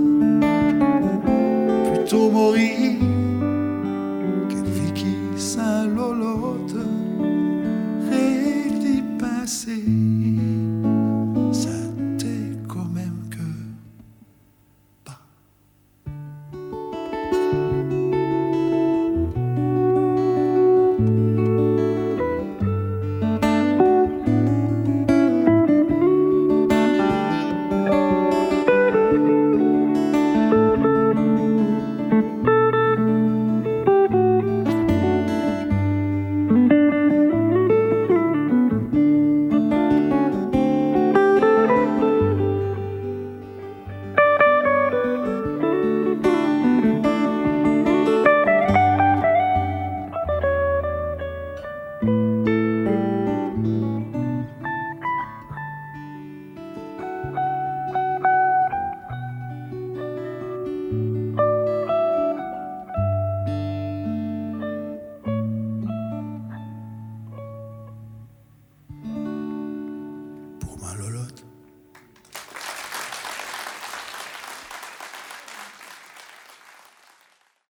Plutôt 1.95 2.31
mourir 2.31 3.04